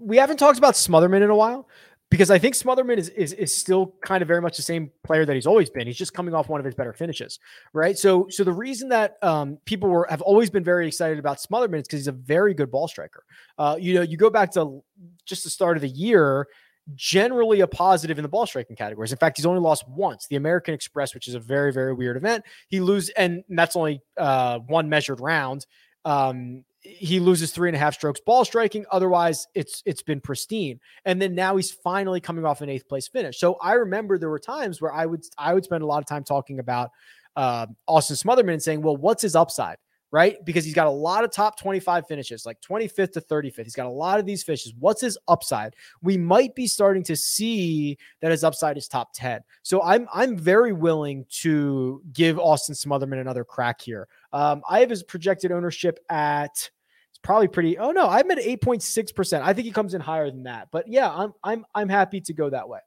we 0.00 0.16
haven't 0.16 0.38
talked 0.38 0.58
about 0.58 0.74
Smotherman 0.74 1.22
in 1.22 1.30
a 1.30 1.36
while 1.36 1.68
because 2.10 2.32
I 2.32 2.38
think 2.40 2.56
Smotherman 2.56 2.96
is, 2.96 3.10
is 3.10 3.32
is 3.32 3.54
still 3.54 3.94
kind 4.04 4.22
of 4.22 4.26
very 4.26 4.42
much 4.42 4.56
the 4.56 4.64
same 4.64 4.90
player 5.04 5.24
that 5.24 5.36
he's 5.36 5.46
always 5.46 5.70
been. 5.70 5.86
He's 5.86 5.96
just 5.96 6.14
coming 6.14 6.34
off 6.34 6.48
one 6.48 6.58
of 6.58 6.66
his 6.66 6.74
better 6.74 6.92
finishes, 6.92 7.38
right? 7.72 7.96
So 7.96 8.26
so 8.28 8.42
the 8.42 8.52
reason 8.52 8.88
that 8.88 9.22
um, 9.22 9.58
people 9.66 9.88
were 9.88 10.04
have 10.10 10.20
always 10.20 10.50
been 10.50 10.64
very 10.64 10.88
excited 10.88 11.20
about 11.20 11.38
Smotherman 11.38 11.76
is 11.76 11.82
because 11.84 12.00
he's 12.00 12.08
a 12.08 12.12
very 12.12 12.54
good 12.54 12.72
ball 12.72 12.88
striker. 12.88 13.22
Uh, 13.56 13.76
you 13.78 13.94
know, 13.94 14.02
you 14.02 14.16
go 14.16 14.28
back 14.28 14.50
to 14.54 14.82
just 15.26 15.44
the 15.44 15.50
start 15.50 15.76
of 15.76 15.82
the 15.82 15.88
year, 15.88 16.48
generally 16.96 17.60
a 17.60 17.68
positive 17.68 18.18
in 18.18 18.24
the 18.24 18.28
ball 18.28 18.46
striking 18.46 18.74
categories. 18.74 19.12
In 19.12 19.18
fact, 19.18 19.36
he's 19.36 19.46
only 19.46 19.60
lost 19.60 19.88
once, 19.88 20.26
the 20.26 20.34
American 20.34 20.74
Express, 20.74 21.14
which 21.14 21.28
is 21.28 21.36
a 21.36 21.40
very 21.40 21.72
very 21.72 21.94
weird 21.94 22.16
event. 22.16 22.42
He 22.66 22.80
lose 22.80 23.10
and 23.10 23.44
that's 23.48 23.76
only 23.76 24.00
uh, 24.16 24.58
one 24.58 24.88
measured 24.88 25.20
round. 25.20 25.64
Um, 26.08 26.64
he 26.80 27.20
loses 27.20 27.52
three 27.52 27.68
and 27.68 27.76
a 27.76 27.78
half 27.78 27.94
strokes 27.94 28.20
ball 28.20 28.44
striking. 28.44 28.86
Otherwise, 28.90 29.46
it's 29.54 29.82
it's 29.84 30.02
been 30.02 30.20
pristine. 30.20 30.80
And 31.04 31.20
then 31.20 31.34
now 31.34 31.56
he's 31.56 31.70
finally 31.70 32.20
coming 32.20 32.46
off 32.46 32.62
an 32.62 32.70
eighth 32.70 32.88
place 32.88 33.08
finish. 33.08 33.38
So 33.38 33.58
I 33.60 33.74
remember 33.74 34.16
there 34.16 34.30
were 34.30 34.38
times 34.38 34.80
where 34.80 34.92
I 34.92 35.04
would 35.04 35.22
I 35.36 35.52
would 35.52 35.64
spend 35.64 35.82
a 35.82 35.86
lot 35.86 35.98
of 35.98 36.06
time 36.06 36.24
talking 36.24 36.60
about 36.60 36.90
uh, 37.36 37.66
Austin 37.86 38.16
Smotherman 38.16 38.54
and 38.54 38.62
saying, 38.62 38.80
well, 38.80 38.96
what's 38.96 39.22
his 39.22 39.36
upside? 39.36 39.76
Right? 40.10 40.36
Because 40.44 40.64
he's 40.64 40.74
got 40.74 40.86
a 40.86 40.90
lot 40.90 41.22
of 41.22 41.30
top 41.30 41.58
25 41.58 42.06
finishes, 42.06 42.46
like 42.46 42.60
25th 42.62 43.12
to 43.12 43.20
35th. 43.20 43.64
He's 43.64 43.74
got 43.74 43.86
a 43.86 43.90
lot 43.90 44.18
of 44.18 44.24
these 44.24 44.42
finishes. 44.42 44.72
What's 44.78 45.02
his 45.02 45.18
upside? 45.28 45.76
We 46.02 46.16
might 46.16 46.54
be 46.54 46.66
starting 46.66 47.02
to 47.04 47.16
see 47.16 47.98
that 48.22 48.30
his 48.30 48.42
upside 48.42 48.78
is 48.78 48.88
top 48.88 49.10
10. 49.14 49.42
So 49.62 49.82
I'm 49.82 50.08
I'm 50.14 50.38
very 50.38 50.72
willing 50.72 51.26
to 51.40 52.02
give 52.12 52.38
Austin 52.38 52.74
Smotherman 52.74 53.20
another 53.20 53.44
crack 53.44 53.82
here. 53.82 54.08
Um, 54.32 54.62
I 54.68 54.80
have 54.80 54.90
his 54.90 55.02
projected 55.02 55.52
ownership 55.52 55.98
at 56.08 56.70
it's 57.18 57.26
probably 57.26 57.48
pretty. 57.48 57.78
Oh 57.78 57.90
no, 57.90 58.06
I'm 58.08 58.30
at 58.30 58.38
8.6 58.38 59.14
percent. 59.14 59.44
I 59.44 59.52
think 59.52 59.66
he 59.66 59.72
comes 59.72 59.94
in 59.94 60.00
higher 60.00 60.30
than 60.30 60.44
that. 60.44 60.68
But 60.70 60.86
yeah, 60.88 61.10
I'm 61.10 61.32
I'm 61.42 61.66
I'm 61.74 61.88
happy 61.88 62.20
to 62.22 62.32
go 62.32 62.48
that 62.50 62.68
way. 62.68 62.78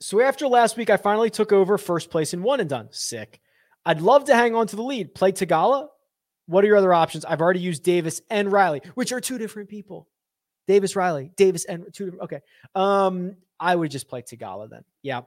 So 0.00 0.20
after 0.20 0.46
last 0.46 0.76
week, 0.76 0.90
I 0.90 0.96
finally 0.96 1.30
took 1.30 1.52
over 1.52 1.78
first 1.78 2.10
place 2.10 2.34
in 2.34 2.42
one 2.42 2.60
and 2.60 2.68
done. 2.68 2.88
Sick. 2.90 3.40
I'd 3.84 4.00
love 4.00 4.24
to 4.26 4.34
hang 4.34 4.54
on 4.54 4.66
to 4.68 4.76
the 4.76 4.82
lead. 4.82 5.14
Play 5.14 5.32
Theegala. 5.32 5.88
What 6.46 6.64
are 6.64 6.66
your 6.66 6.76
other 6.76 6.92
options? 6.92 7.24
I've 7.24 7.40
already 7.40 7.60
used 7.60 7.82
Davis 7.82 8.20
and 8.30 8.52
Riley, 8.52 8.82
which 8.94 9.12
are 9.12 9.20
two 9.20 9.38
different 9.38 9.68
people. 9.68 10.08
Davis 10.68 10.96
Riley, 10.96 11.30
Davis 11.36 11.64
and 11.64 11.86
two. 11.92 12.18
Okay. 12.20 12.40
Um, 12.74 13.36
I 13.58 13.74
would 13.74 13.90
just 13.90 14.08
play 14.08 14.22
Theegala 14.22 14.68
then. 14.68 14.84
Yeah. 15.02 15.22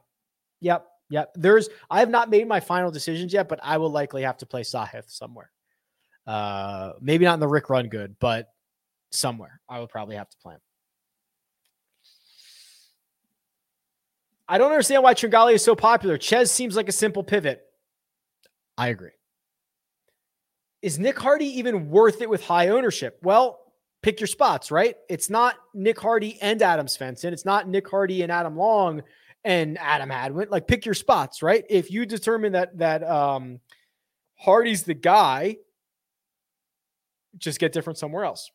Yep. 0.61 0.85
Yep. 1.09 1.31
There's 1.35 1.69
I 1.89 1.99
have 1.99 2.09
not 2.09 2.29
made 2.29 2.47
my 2.47 2.59
final 2.59 2.91
decisions 2.91 3.33
yet, 3.33 3.49
but 3.49 3.59
I 3.63 3.77
will 3.77 3.89
likely 3.89 4.23
have 4.23 4.37
to 4.37 4.45
play 4.45 4.61
Sahith 4.61 5.09
somewhere. 5.09 5.49
Uh 6.27 6.93
maybe 7.01 7.25
not 7.25 7.35
in 7.35 7.39
the 7.39 7.47
Rick 7.47 7.69
Run 7.69 7.87
good, 7.87 8.15
but 8.19 8.49
somewhere. 9.11 9.59
I 9.67 9.79
will 9.79 9.87
probably 9.87 10.17
have 10.17 10.29
to 10.29 10.37
play 10.37 10.53
him. 10.53 10.61
I 14.51 14.57
don't 14.57 14.71
understand 14.71 15.03
why 15.03 15.13
Tringale 15.13 15.53
is 15.53 15.63
so 15.63 15.75
popular. 15.75 16.17
Chez 16.17 16.51
seems 16.51 16.75
like 16.75 16.89
a 16.89 16.91
simple 16.91 17.23
pivot. 17.23 17.61
I 18.77 18.87
agree. 18.87 19.11
Is 20.81 20.97
Nick 20.97 21.19
Hardy 21.19 21.59
even 21.59 21.89
worth 21.89 22.21
it 22.21 22.29
with 22.29 22.43
high 22.43 22.69
ownership? 22.69 23.19
Well, 23.21 23.59
pick 24.01 24.19
your 24.19 24.27
spots, 24.27 24.71
right? 24.71 24.95
It's 25.07 25.29
not 25.29 25.55
Nick 25.75 25.99
Hardy 25.99 26.41
and 26.41 26.59
Adam 26.63 26.87
Svensson. 26.87 27.31
It's 27.31 27.45
not 27.45 27.69
Nick 27.69 27.87
Hardy 27.87 28.23
and 28.23 28.31
Adam 28.31 28.57
Long 28.57 29.03
and 29.43 29.77
Adam 29.77 30.09
Hadwin. 30.09 30.47
Like 30.49 30.67
pick 30.67 30.83
your 30.83 30.95
spots, 30.95 31.43
right? 31.43 31.63
If 31.69 31.91
you 31.91 32.07
determine 32.07 32.53
that 32.53 32.77
that 32.79 33.03
um 33.03 33.59
Hardy's 34.35 34.83
the 34.83 34.93
guy, 34.95 35.57
just 37.37 37.59
get 37.59 37.71
different 37.71 37.99
somewhere 37.99 38.23
else. 38.23 38.49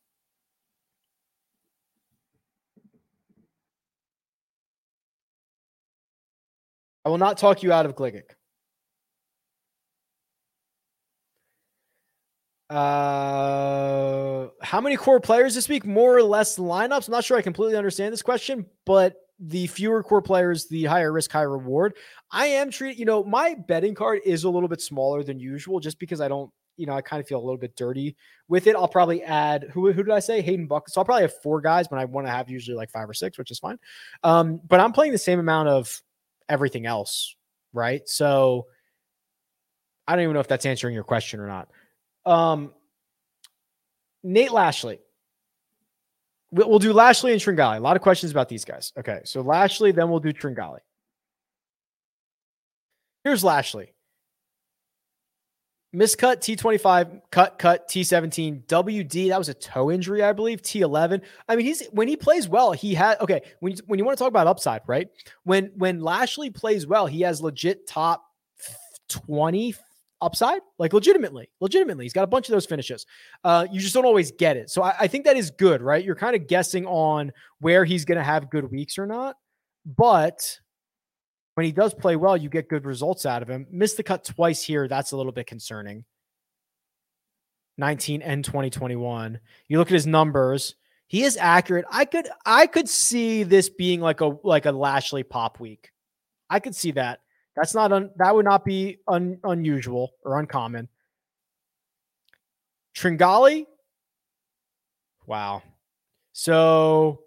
I 7.04 7.10
will 7.10 7.18
not 7.18 7.38
talk 7.38 7.62
you 7.62 7.72
out 7.72 7.86
of 7.86 7.94
Gligic. 7.94 8.30
Uh, 12.70 14.48
how 14.62 14.80
many 14.80 14.96
core 14.96 15.20
players 15.20 15.54
this 15.54 15.68
week? 15.68 15.84
More 15.84 16.16
or 16.16 16.22
less 16.22 16.58
lineups. 16.58 17.08
I'm 17.08 17.12
not 17.12 17.24
sure 17.24 17.36
I 17.36 17.42
completely 17.42 17.76
understand 17.76 18.12
this 18.12 18.22
question, 18.22 18.66
but 18.86 19.16
the 19.38 19.66
fewer 19.66 20.02
core 20.02 20.22
players, 20.22 20.66
the 20.68 20.84
higher 20.84 21.12
risk, 21.12 21.30
higher 21.30 21.50
reward. 21.50 21.94
I 22.30 22.46
am 22.46 22.70
treating, 22.70 22.98
you 22.98 23.04
know, 23.04 23.22
my 23.22 23.54
betting 23.54 23.94
card 23.94 24.20
is 24.24 24.44
a 24.44 24.50
little 24.50 24.68
bit 24.68 24.80
smaller 24.80 25.22
than 25.22 25.38
usual 25.38 25.78
just 25.78 25.98
because 25.98 26.20
I 26.20 26.28
don't, 26.28 26.50
you 26.76 26.86
know, 26.86 26.94
I 26.94 27.02
kind 27.02 27.20
of 27.20 27.28
feel 27.28 27.38
a 27.38 27.44
little 27.44 27.58
bit 27.58 27.76
dirty 27.76 28.16
with 28.48 28.66
it. 28.66 28.74
I'll 28.74 28.88
probably 28.88 29.22
add 29.22 29.68
who 29.72 29.92
who 29.92 30.02
did 30.02 30.12
I 30.12 30.20
say? 30.20 30.40
Hayden 30.40 30.66
Buck. 30.66 30.88
So 30.88 31.00
I'll 31.00 31.04
probably 31.04 31.22
have 31.22 31.42
four 31.42 31.60
guys, 31.60 31.86
but 31.86 31.98
I 31.98 32.06
want 32.06 32.26
to 32.26 32.32
have 32.32 32.50
usually 32.50 32.76
like 32.76 32.90
five 32.90 33.08
or 33.08 33.14
six, 33.14 33.38
which 33.38 33.50
is 33.50 33.58
fine. 33.58 33.78
Um, 34.24 34.60
but 34.66 34.80
I'm 34.80 34.92
playing 34.92 35.12
the 35.12 35.18
same 35.18 35.38
amount 35.38 35.68
of 35.68 36.02
everything 36.48 36.86
else, 36.86 37.36
right? 37.72 38.08
So 38.08 38.66
I 40.06 40.14
don't 40.14 40.22
even 40.22 40.34
know 40.34 40.40
if 40.40 40.48
that's 40.48 40.66
answering 40.66 40.94
your 40.94 41.04
question 41.04 41.40
or 41.40 41.46
not. 41.46 41.68
Um, 42.26 42.72
Nate 44.22 44.52
Lashley. 44.52 45.00
We'll 46.50 46.78
do 46.78 46.92
Lashley 46.92 47.32
and 47.32 47.40
Tringale. 47.40 47.78
A 47.78 47.80
lot 47.80 47.96
of 47.96 48.02
questions 48.02 48.30
about 48.30 48.48
these 48.48 48.64
guys. 48.64 48.92
Okay, 48.96 49.20
so 49.24 49.40
Lashley, 49.40 49.90
then 49.90 50.08
we'll 50.08 50.20
do 50.20 50.32
Tringale. 50.32 50.78
Here's 53.24 53.42
Lashley. 53.42 53.93
Miscut 55.94 56.38
T25, 56.38 57.20
cut, 57.30 57.58
cut 57.58 57.88
T17, 57.88 58.66
WD. 58.66 59.28
That 59.28 59.38
was 59.38 59.48
a 59.48 59.54
toe 59.54 59.90
injury, 59.90 60.22
I 60.22 60.32
believe. 60.32 60.60
T11. 60.60 61.22
I 61.48 61.56
mean, 61.56 61.64
he's 61.64 61.86
when 61.92 62.08
he 62.08 62.16
plays 62.16 62.48
well, 62.48 62.72
he 62.72 62.94
had 62.94 63.20
okay. 63.20 63.42
When 63.60 63.76
when 63.86 63.98
you 63.98 64.04
want 64.04 64.18
to 64.18 64.22
talk 64.22 64.28
about 64.28 64.46
upside, 64.46 64.82
right? 64.86 65.08
When 65.44 65.70
when 65.76 66.00
Lashley 66.00 66.50
plays 66.50 66.86
well, 66.86 67.06
he 67.06 67.20
has 67.20 67.40
legit 67.40 67.86
top 67.86 68.24
20 69.08 69.74
upside, 70.20 70.62
like 70.78 70.92
legitimately, 70.92 71.48
legitimately. 71.60 72.04
He's 72.04 72.12
got 72.12 72.24
a 72.24 72.28
bunch 72.28 72.48
of 72.48 72.52
those 72.52 72.66
finishes. 72.66 73.06
Uh, 73.44 73.66
you 73.70 73.80
just 73.80 73.94
don't 73.94 74.06
always 74.06 74.32
get 74.32 74.56
it. 74.56 74.70
So 74.70 74.82
I, 74.82 74.94
I 75.00 75.06
think 75.06 75.24
that 75.26 75.36
is 75.36 75.50
good, 75.50 75.82
right? 75.82 76.04
You're 76.04 76.16
kind 76.16 76.34
of 76.34 76.48
guessing 76.48 76.86
on 76.86 77.32
where 77.60 77.84
he's 77.84 78.04
going 78.04 78.18
to 78.18 78.24
have 78.24 78.50
good 78.50 78.70
weeks 78.70 78.98
or 78.98 79.06
not. 79.06 79.36
But 79.86 80.58
when 81.54 81.66
he 81.66 81.72
does 81.72 81.94
play 81.94 82.16
well, 82.16 82.36
you 82.36 82.48
get 82.48 82.68
good 82.68 82.84
results 82.84 83.26
out 83.26 83.42
of 83.42 83.48
him. 83.48 83.66
Missed 83.70 83.96
the 83.96 84.02
cut 84.02 84.24
twice 84.24 84.62
here. 84.62 84.88
That's 84.88 85.12
a 85.12 85.16
little 85.16 85.32
bit 85.32 85.46
concerning. 85.46 86.04
19 87.78 88.22
and 88.22 88.44
2021. 88.44 89.38
You 89.68 89.78
look 89.78 89.88
at 89.88 89.94
his 89.94 90.06
numbers. 90.06 90.74
He 91.06 91.22
is 91.22 91.36
accurate. 91.36 91.84
I 91.90 92.04
could 92.04 92.28
I 92.44 92.66
could 92.66 92.88
see 92.88 93.42
this 93.42 93.68
being 93.68 94.00
like 94.00 94.20
a 94.20 94.36
like 94.42 94.66
a 94.66 94.72
Lashley 94.72 95.22
pop 95.22 95.60
week. 95.60 95.90
I 96.50 96.60
could 96.60 96.74
see 96.74 96.92
that. 96.92 97.20
That's 97.56 97.74
not 97.74 97.92
un, 97.92 98.10
that 98.16 98.34
would 98.34 98.44
not 98.44 98.64
be 98.64 98.98
un, 99.06 99.38
unusual 99.44 100.12
or 100.24 100.40
uncommon. 100.40 100.88
Tringale. 102.96 103.66
Wow. 105.26 105.62
So 106.32 107.20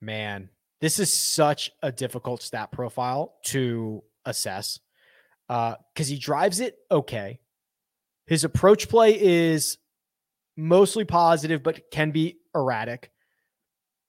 man, 0.00 0.50
this 0.84 0.98
is 0.98 1.10
such 1.10 1.70
a 1.82 1.90
difficult 1.90 2.42
stat 2.42 2.70
profile 2.70 3.36
to 3.44 4.02
assess. 4.26 4.80
Uh, 5.48 5.76
because 5.94 6.08
he 6.08 6.18
drives 6.18 6.60
it 6.60 6.76
okay. 6.90 7.40
His 8.26 8.44
approach 8.44 8.90
play 8.90 9.18
is 9.18 9.78
mostly 10.58 11.06
positive, 11.06 11.62
but 11.62 11.90
can 11.90 12.10
be 12.10 12.36
erratic. 12.54 13.10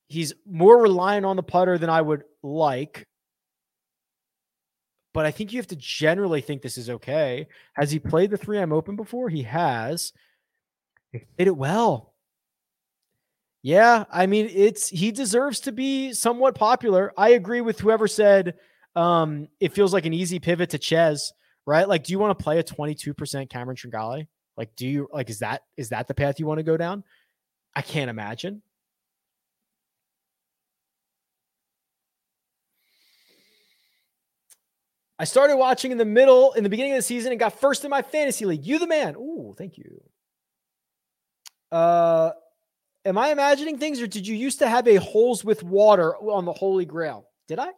He's 0.10 0.34
more 0.46 0.82
reliant 0.82 1.26
on 1.26 1.38
the 1.38 1.44
putter 1.44 1.78
than 1.78 1.90
I 1.90 2.02
would 2.02 2.26
like 2.44 3.08
but 5.14 5.26
I 5.26 5.32
think 5.32 5.54
you 5.54 5.60
have 5.60 5.68
to 5.68 5.78
generally 5.78 6.42
think 6.42 6.62
this 6.62 6.78
is 6.78 6.90
okay. 6.90 7.48
Has 7.72 7.90
he 7.90 8.00
played 8.00 8.32
the 8.32 8.38
3M 8.38 8.74
Open 8.74 8.98
before? 8.98 9.30
He 9.30 9.44
has. 9.44 10.12
He 11.14 11.20
did 11.38 11.48
it 11.48 11.56
well. 11.56 12.15
Yeah, 13.66 14.04
I 14.12 14.28
mean, 14.28 14.48
it's 14.54 14.90
he 14.90 15.12
deserves 15.12 15.62
to 15.62 15.72
be 15.72 16.14
somewhat 16.14 16.54
popular. 16.54 17.12
I 17.18 17.30
agree 17.30 17.62
with 17.62 17.80
whoever 17.80 18.08
said 18.08 18.60
um, 18.96 19.48
it 19.60 19.74
feels 19.74 19.92
like 19.92 20.06
an 20.06 20.14
easy 20.14 20.38
pivot 20.38 20.70
to 20.70 20.78
Chez, 20.80 21.34
right? 21.66 21.90
Like, 21.90 22.04
do 22.04 22.14
you 22.14 22.20
want 22.20 22.38
to 22.38 22.44
play 22.44 22.60
a 22.60 22.64
22% 22.64 23.50
Cameron 23.50 23.76
Tringale? 23.76 24.28
Like, 24.56 24.76
do 24.76 24.88
you 24.88 25.08
like 25.12 25.32
is 25.32 25.40
that 25.40 25.64
is 25.78 25.90
that 25.90 26.08
the 26.08 26.14
path 26.14 26.40
you 26.40 26.46
want 26.46 26.60
to 26.60 26.64
go 26.64 26.78
down? 26.78 27.04
I 27.76 27.82
can't 27.82 28.08
imagine. 28.08 28.62
I 35.18 35.24
started 35.24 35.58
watching 35.58 35.92
in 35.92 35.98
the 35.98 36.06
middle, 36.06 36.54
in 36.54 36.64
the 36.64 36.70
beginning 36.70 36.92
of 36.92 37.00
the 37.00 37.02
season, 37.02 37.32
and 37.32 37.40
got 37.40 37.60
first 37.60 37.84
in 37.84 37.90
my 37.90 38.04
fantasy 38.04 38.46
league. 38.46 38.64
You 38.64 38.78
the 38.78 38.86
man. 38.86 39.16
Ooh, 39.16 39.56
thank 39.58 39.80
you. 39.80 40.04
Uh, 41.72 42.30
am 43.06 43.18
I 43.18 43.30
imagining 43.30 43.78
things, 43.78 44.02
or 44.02 44.08
did 44.08 44.28
you 44.28 44.36
used 44.36 44.60
to 44.60 44.68
have 44.68 44.88
a 44.88 44.96
holes 44.96 45.46
with 45.46 45.64
water 45.64 46.16
on 46.18 46.46
the 46.46 46.54
Holy 46.54 46.86
Grail? 46.86 47.28
Did 47.48 47.60
I? 47.60 47.70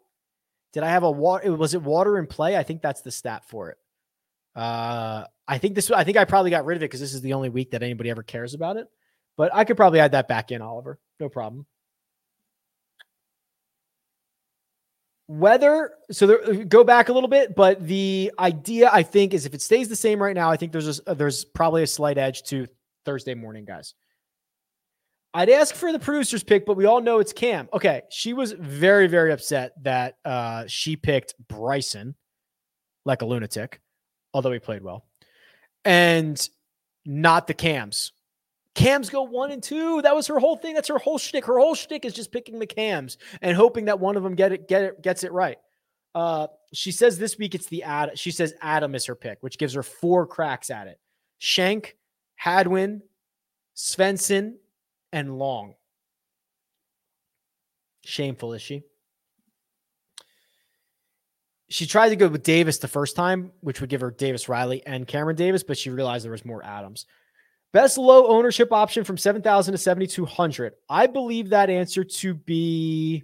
Did 0.74 0.84
I 0.84 0.90
have 0.90 1.04
a 1.04 1.12
water? 1.12 1.54
Was 1.54 1.74
it 1.74 1.82
water 1.82 2.18
in 2.18 2.28
play? 2.28 2.58
I 2.58 2.64
think 2.64 2.82
that's 2.82 3.02
the 3.02 3.12
stat 3.12 3.44
for 3.48 3.72
it. 3.72 3.78
Uh, 4.56 5.26
I 5.48 5.58
think 5.58 5.76
this. 5.76 5.92
I 5.92 6.04
think 6.04 6.18
I 6.18 6.26
probably 6.26 6.52
got 6.52 6.66
rid 6.66 6.78
of 6.78 6.84
it 6.84 6.86
because 6.86 7.00
this 7.00 7.14
is 7.14 7.22
the 7.22 7.34
only 7.34 7.50
week 7.50 7.72
that 7.72 7.84
anybody 7.84 8.10
ever 8.10 8.24
cares 8.24 8.54
about 8.54 8.78
it. 8.78 8.88
But 9.36 9.54
I 9.54 9.66
could 9.66 9.78
probably 9.78 10.00
add 10.00 10.14
that 10.14 10.28
back 10.28 10.52
in, 10.52 10.62
Oliver. 10.62 11.00
No 11.20 11.30
problem. 11.30 11.66
whether 15.28 15.92
so 16.10 16.26
there, 16.26 16.64
go 16.64 16.86
back 16.86 17.10
a 17.10 17.14
little 17.14 17.28
bit 17.28 17.54
but 17.54 17.86
the 17.86 18.32
idea 18.40 18.90
i 18.94 19.04
think 19.04 19.34
is 19.34 19.46
if 19.46 19.54
it 19.54 19.62
stays 19.62 19.90
the 19.90 19.96
same 19.96 20.24
right 20.24 20.36
now 20.36 20.50
i 20.50 20.56
think 20.56 20.72
there's 20.72 21.02
a, 21.06 21.16
there's 21.16 21.44
probably 21.44 21.84
a 21.84 21.88
slight 21.88 22.18
edge 22.18 22.44
to 22.44 22.66
thursday 23.04 23.36
morning 23.36 23.66
guys 23.66 23.94
i'd 25.34 25.50
ask 25.50 25.76
for 25.76 25.92
the 25.92 26.00
producer's 26.00 26.44
pick 26.44 26.66
but 26.66 26.76
we 26.76 26.86
all 26.86 27.02
know 27.02 27.20
it's 27.20 27.34
cam 27.34 27.68
okay 27.74 28.02
she 28.10 28.34
was 28.34 28.54
very 28.54 29.08
very 29.08 29.32
upset 29.32 29.74
that 29.84 30.18
uh 30.26 30.64
she 30.68 30.96
picked 30.96 31.36
bryson 31.48 32.16
like 33.06 33.22
a 33.22 33.26
lunatic 33.26 33.82
although 34.34 34.52
he 34.52 34.60
played 34.60 34.84
well 34.84 35.06
and 35.86 36.50
not 37.06 37.48
the 37.48 37.54
cams 37.54 38.12
Cams 38.78 39.10
go 39.10 39.24
one 39.24 39.50
and 39.50 39.64
two. 39.64 40.04
That 40.04 40.16
was 40.16 40.28
her 40.28 40.38
whole 40.38 40.56
thing. 40.56 40.76
That's 40.76 40.90
her 40.90 41.00
whole 41.00 41.18
shtick. 41.18 41.46
Her 41.46 41.58
whole 41.58 41.74
shtick 41.74 42.06
is 42.06 42.14
just 42.14 42.32
picking 42.32 42.60
the 42.60 42.68
cams 42.68 43.18
and 43.42 43.58
hoping 43.58 43.86
that 43.86 44.00
one 44.00 44.16
of 44.16 44.22
them 44.22 44.36
get 44.36 44.52
it, 44.52 44.68
get 44.68 44.84
it, 44.84 45.02
gets 45.02 45.24
it 45.24 45.32
right. 45.32 45.58
Uh, 46.14 46.46
she 46.74 46.92
says 46.92 47.18
this 47.18 47.40
week 47.40 47.56
it's 47.56 47.66
the 47.70 47.82
Ad. 47.82 48.20
She 48.20 48.30
says 48.30 48.54
Adam 48.62 48.94
is 48.94 49.04
her 49.08 49.16
pick, 49.16 49.40
which 49.42 49.58
gives 49.58 49.74
her 49.74 49.82
four 49.82 50.28
cracks 50.28 50.70
at 50.70 50.86
it. 50.86 51.00
Schenk, 51.40 51.98
Hadwin, 52.36 53.02
Svensson, 53.76 54.58
and 55.12 55.38
Long. 55.38 55.74
Shameful, 58.04 58.54
is 58.54 58.62
she? 58.62 58.84
She 61.70 61.86
tried 61.86 62.10
to 62.10 62.16
go 62.16 62.30
with 62.30 62.44
Davis 62.44 62.78
the 62.78 62.88
first 62.88 63.16
time, 63.16 63.52
which 63.60 63.82
would 63.82 63.90
give 63.90 64.02
her 64.02 64.12
Davis 64.12 64.48
Riley 64.48 64.86
and 64.86 65.06
Cameron 65.06 65.36
Davis, 65.36 65.64
but 65.64 65.78
she 65.78 65.90
realized 65.90 66.24
there 66.24 66.32
was 66.32 66.46
more 66.46 66.64
Adams. 66.64 67.06
Best 67.74 67.98
low 67.98 68.28
ownership 68.28 68.72
option 68.72 69.04
from 69.04 69.18
7,000 69.18 69.74
to 69.74 69.78
7,200. 69.78 70.74
I 70.90 71.08
believe 71.08 71.50
that 71.50 71.70
answer 71.70 72.06
to 72.06 72.34
be. 72.34 73.24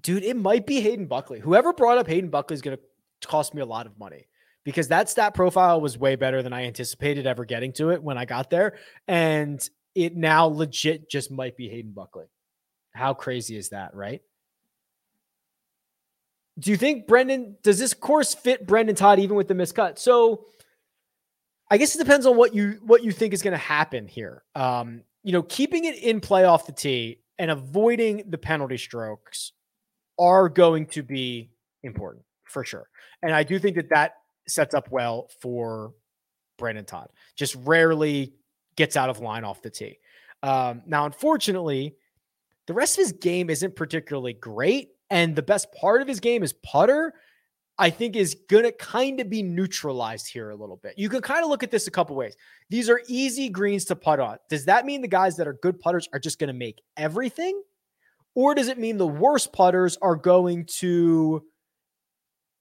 Dude, 0.00 0.22
it 0.22 0.36
might 0.36 0.66
be 0.66 0.80
Hayden 0.80 1.06
Buckley. 1.06 1.40
Whoever 1.40 1.72
brought 1.72 1.98
up 1.98 2.06
Hayden 2.06 2.30
Buckley 2.30 2.54
is 2.54 2.62
going 2.62 2.76
to 2.76 3.26
cost 3.26 3.54
me 3.54 3.62
a 3.62 3.66
lot 3.66 3.86
of 3.86 3.98
money 3.98 4.26
because 4.64 4.88
that 4.88 5.08
stat 5.08 5.34
profile 5.34 5.80
was 5.80 5.98
way 5.98 6.16
better 6.16 6.42
than 6.42 6.52
I 6.52 6.64
anticipated 6.64 7.26
ever 7.26 7.44
getting 7.44 7.72
to 7.74 7.90
it 7.90 8.02
when 8.02 8.18
I 8.18 8.24
got 8.24 8.50
there. 8.50 8.78
And 9.06 9.66
it 9.94 10.16
now 10.16 10.46
legit 10.46 11.08
just 11.08 11.30
might 11.30 11.56
be 11.56 11.68
Hayden 11.68 11.92
Buckley. 11.92 12.26
How 12.94 13.14
crazy 13.14 13.56
is 13.56 13.70
that, 13.70 13.94
right? 13.94 14.22
Do 16.58 16.70
you 16.70 16.76
think 16.76 17.06
Brendon 17.06 17.56
does 17.62 17.78
this 17.78 17.94
course 17.94 18.34
fit 18.34 18.66
Brendon 18.66 18.94
Todd 18.94 19.18
even 19.18 19.36
with 19.36 19.48
the 19.48 19.54
miscut? 19.54 19.98
So 19.98 20.46
I 21.70 21.78
guess 21.78 21.94
it 21.94 21.98
depends 21.98 22.26
on 22.26 22.36
what 22.36 22.54
you 22.54 22.78
what 22.82 23.02
you 23.02 23.10
think 23.10 23.34
is 23.34 23.42
going 23.42 23.52
to 23.52 23.58
happen 23.58 24.06
here. 24.06 24.44
Um, 24.54 25.02
you 25.24 25.32
know, 25.32 25.42
keeping 25.42 25.84
it 25.84 25.96
in 25.96 26.20
play 26.20 26.44
off 26.44 26.66
the 26.66 26.72
tee 26.72 27.20
and 27.38 27.50
avoiding 27.50 28.24
the 28.28 28.38
penalty 28.38 28.76
strokes 28.76 29.52
are 30.18 30.48
going 30.48 30.86
to 30.86 31.02
be 31.02 31.50
important 31.82 32.24
for 32.44 32.64
sure. 32.64 32.88
And 33.22 33.34
I 33.34 33.42
do 33.42 33.58
think 33.58 33.74
that 33.76 33.88
that 33.90 34.14
sets 34.46 34.74
up 34.74 34.90
well 34.90 35.28
for 35.40 35.92
Brendon 36.58 36.84
Todd. 36.84 37.08
Just 37.36 37.56
rarely 37.64 38.34
gets 38.76 38.96
out 38.96 39.10
of 39.10 39.20
line 39.20 39.44
off 39.44 39.62
the 39.62 39.70
tee. 39.70 39.98
Um, 40.42 40.82
now, 40.86 41.06
unfortunately, 41.06 41.96
the 42.66 42.74
rest 42.74 42.98
of 42.98 43.04
his 43.04 43.12
game 43.12 43.50
isn't 43.50 43.76
particularly 43.76 44.34
great. 44.34 44.88
And 45.10 45.36
the 45.36 45.42
best 45.42 45.72
part 45.72 46.02
of 46.02 46.08
his 46.08 46.20
game 46.20 46.42
is 46.42 46.52
putter. 46.52 47.14
I 47.76 47.90
think 47.90 48.14
is 48.14 48.36
going 48.48 48.64
to 48.64 48.72
kind 48.72 49.18
of 49.20 49.28
be 49.28 49.42
neutralized 49.42 50.28
here 50.28 50.50
a 50.50 50.54
little 50.54 50.76
bit. 50.76 50.94
You 50.96 51.08
can 51.08 51.20
kind 51.22 51.42
of 51.42 51.50
look 51.50 51.64
at 51.64 51.72
this 51.72 51.88
a 51.88 51.90
couple 51.90 52.14
ways. 52.14 52.36
These 52.70 52.88
are 52.88 53.00
easy 53.08 53.48
greens 53.48 53.84
to 53.86 53.96
putt 53.96 54.20
on. 54.20 54.38
Does 54.48 54.66
that 54.66 54.86
mean 54.86 55.02
the 55.02 55.08
guys 55.08 55.36
that 55.36 55.48
are 55.48 55.54
good 55.54 55.80
putters 55.80 56.08
are 56.12 56.20
just 56.20 56.38
going 56.38 56.48
to 56.48 56.54
make 56.54 56.80
everything? 56.96 57.60
Or 58.36 58.54
does 58.54 58.68
it 58.68 58.78
mean 58.78 58.96
the 58.96 59.06
worst 59.06 59.52
putters 59.52 59.98
are 60.00 60.14
going 60.14 60.66
to 60.78 61.44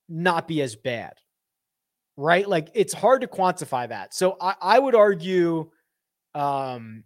not 0.09 0.47
be 0.47 0.61
as 0.61 0.75
bad, 0.75 1.13
right? 2.17 2.47
Like 2.47 2.69
it's 2.73 2.93
hard 2.93 3.21
to 3.21 3.27
quantify 3.27 3.89
that. 3.89 4.13
So 4.13 4.37
I, 4.39 4.55
I 4.61 4.79
would 4.79 4.95
argue 4.95 5.69
um, 6.35 7.03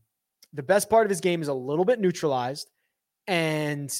the 0.53 0.63
best 0.63 0.89
part 0.89 1.05
of 1.05 1.09
his 1.09 1.21
game 1.21 1.41
is 1.41 1.47
a 1.47 1.53
little 1.53 1.85
bit 1.85 1.99
neutralized, 1.99 2.69
and 3.27 3.91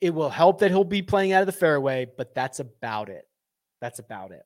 it 0.00 0.10
will 0.10 0.30
help 0.30 0.60
that 0.60 0.70
he'll 0.70 0.84
be 0.84 1.02
playing 1.02 1.32
out 1.32 1.42
of 1.42 1.46
the 1.46 1.52
fairway, 1.52 2.06
but 2.16 2.34
that's 2.34 2.60
about 2.60 3.08
it. 3.08 3.24
That's 3.80 3.98
about 3.98 4.32
it. 4.32 4.42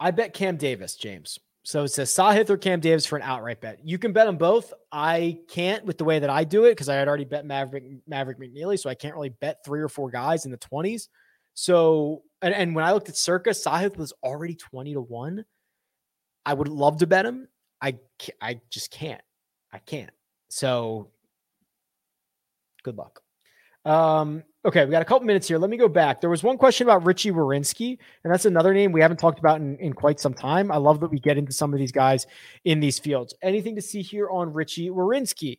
I 0.00 0.10
bet 0.10 0.34
Cam 0.34 0.56
Davis, 0.56 0.96
James. 0.96 1.38
So 1.66 1.84
it 1.84 1.88
says 1.88 2.10
Sahith 2.10 2.50
or 2.50 2.58
Cam 2.58 2.80
Davis 2.80 3.06
for 3.06 3.16
an 3.16 3.22
outright 3.22 3.62
bet. 3.62 3.78
You 3.82 3.96
can 3.96 4.12
bet 4.12 4.26
them 4.26 4.36
both. 4.36 4.74
I 4.92 5.38
can't 5.48 5.82
with 5.86 5.96
the 5.96 6.04
way 6.04 6.18
that 6.18 6.28
I 6.28 6.44
do 6.44 6.64
it 6.64 6.72
because 6.72 6.90
I 6.90 6.96
had 6.96 7.08
already 7.08 7.24
bet 7.24 7.46
Maverick 7.46 7.84
Maverick 8.06 8.38
McNealy, 8.38 8.78
so 8.78 8.90
I 8.90 8.94
can't 8.94 9.14
really 9.14 9.30
bet 9.30 9.64
three 9.64 9.80
or 9.80 9.88
four 9.88 10.10
guys 10.10 10.44
in 10.44 10.50
the 10.50 10.58
twenties. 10.58 11.08
So 11.54 12.22
and, 12.44 12.54
and 12.54 12.74
when 12.74 12.84
I 12.84 12.92
looked 12.92 13.08
at 13.08 13.16
Circa, 13.16 13.50
Sahith 13.50 13.96
was 13.96 14.12
already 14.22 14.54
twenty 14.54 14.92
to 14.92 15.00
one. 15.00 15.44
I 16.46 16.54
would 16.54 16.68
love 16.68 16.98
to 16.98 17.06
bet 17.06 17.24
him. 17.26 17.48
I 17.80 17.98
I 18.40 18.60
just 18.70 18.90
can't. 18.90 19.22
I 19.72 19.78
can't. 19.78 20.10
So 20.48 21.10
good 22.82 22.96
luck. 22.96 23.20
Um, 23.84 24.42
okay, 24.64 24.84
we 24.84 24.90
got 24.90 25.02
a 25.02 25.04
couple 25.04 25.26
minutes 25.26 25.48
here. 25.48 25.58
Let 25.58 25.70
me 25.70 25.76
go 25.76 25.88
back. 25.88 26.20
There 26.20 26.30
was 26.30 26.42
one 26.42 26.56
question 26.56 26.86
about 26.86 27.04
Richy 27.04 27.32
Werenski, 27.32 27.98
and 28.22 28.32
that's 28.32 28.46
another 28.46 28.72
name 28.72 28.92
we 28.92 29.00
haven't 29.00 29.18
talked 29.18 29.38
about 29.38 29.60
in, 29.60 29.76
in 29.78 29.92
quite 29.92 30.20
some 30.20 30.32
time. 30.32 30.70
I 30.70 30.76
love 30.76 31.00
that 31.00 31.10
we 31.10 31.18
get 31.18 31.36
into 31.36 31.52
some 31.52 31.72
of 31.72 31.78
these 31.78 31.92
guys 31.92 32.26
in 32.64 32.80
these 32.80 32.98
fields. 32.98 33.34
Anything 33.42 33.74
to 33.76 33.82
see 33.82 34.00
here 34.00 34.30
on 34.30 34.52
Richy 34.52 34.90
Werenski? 34.90 35.58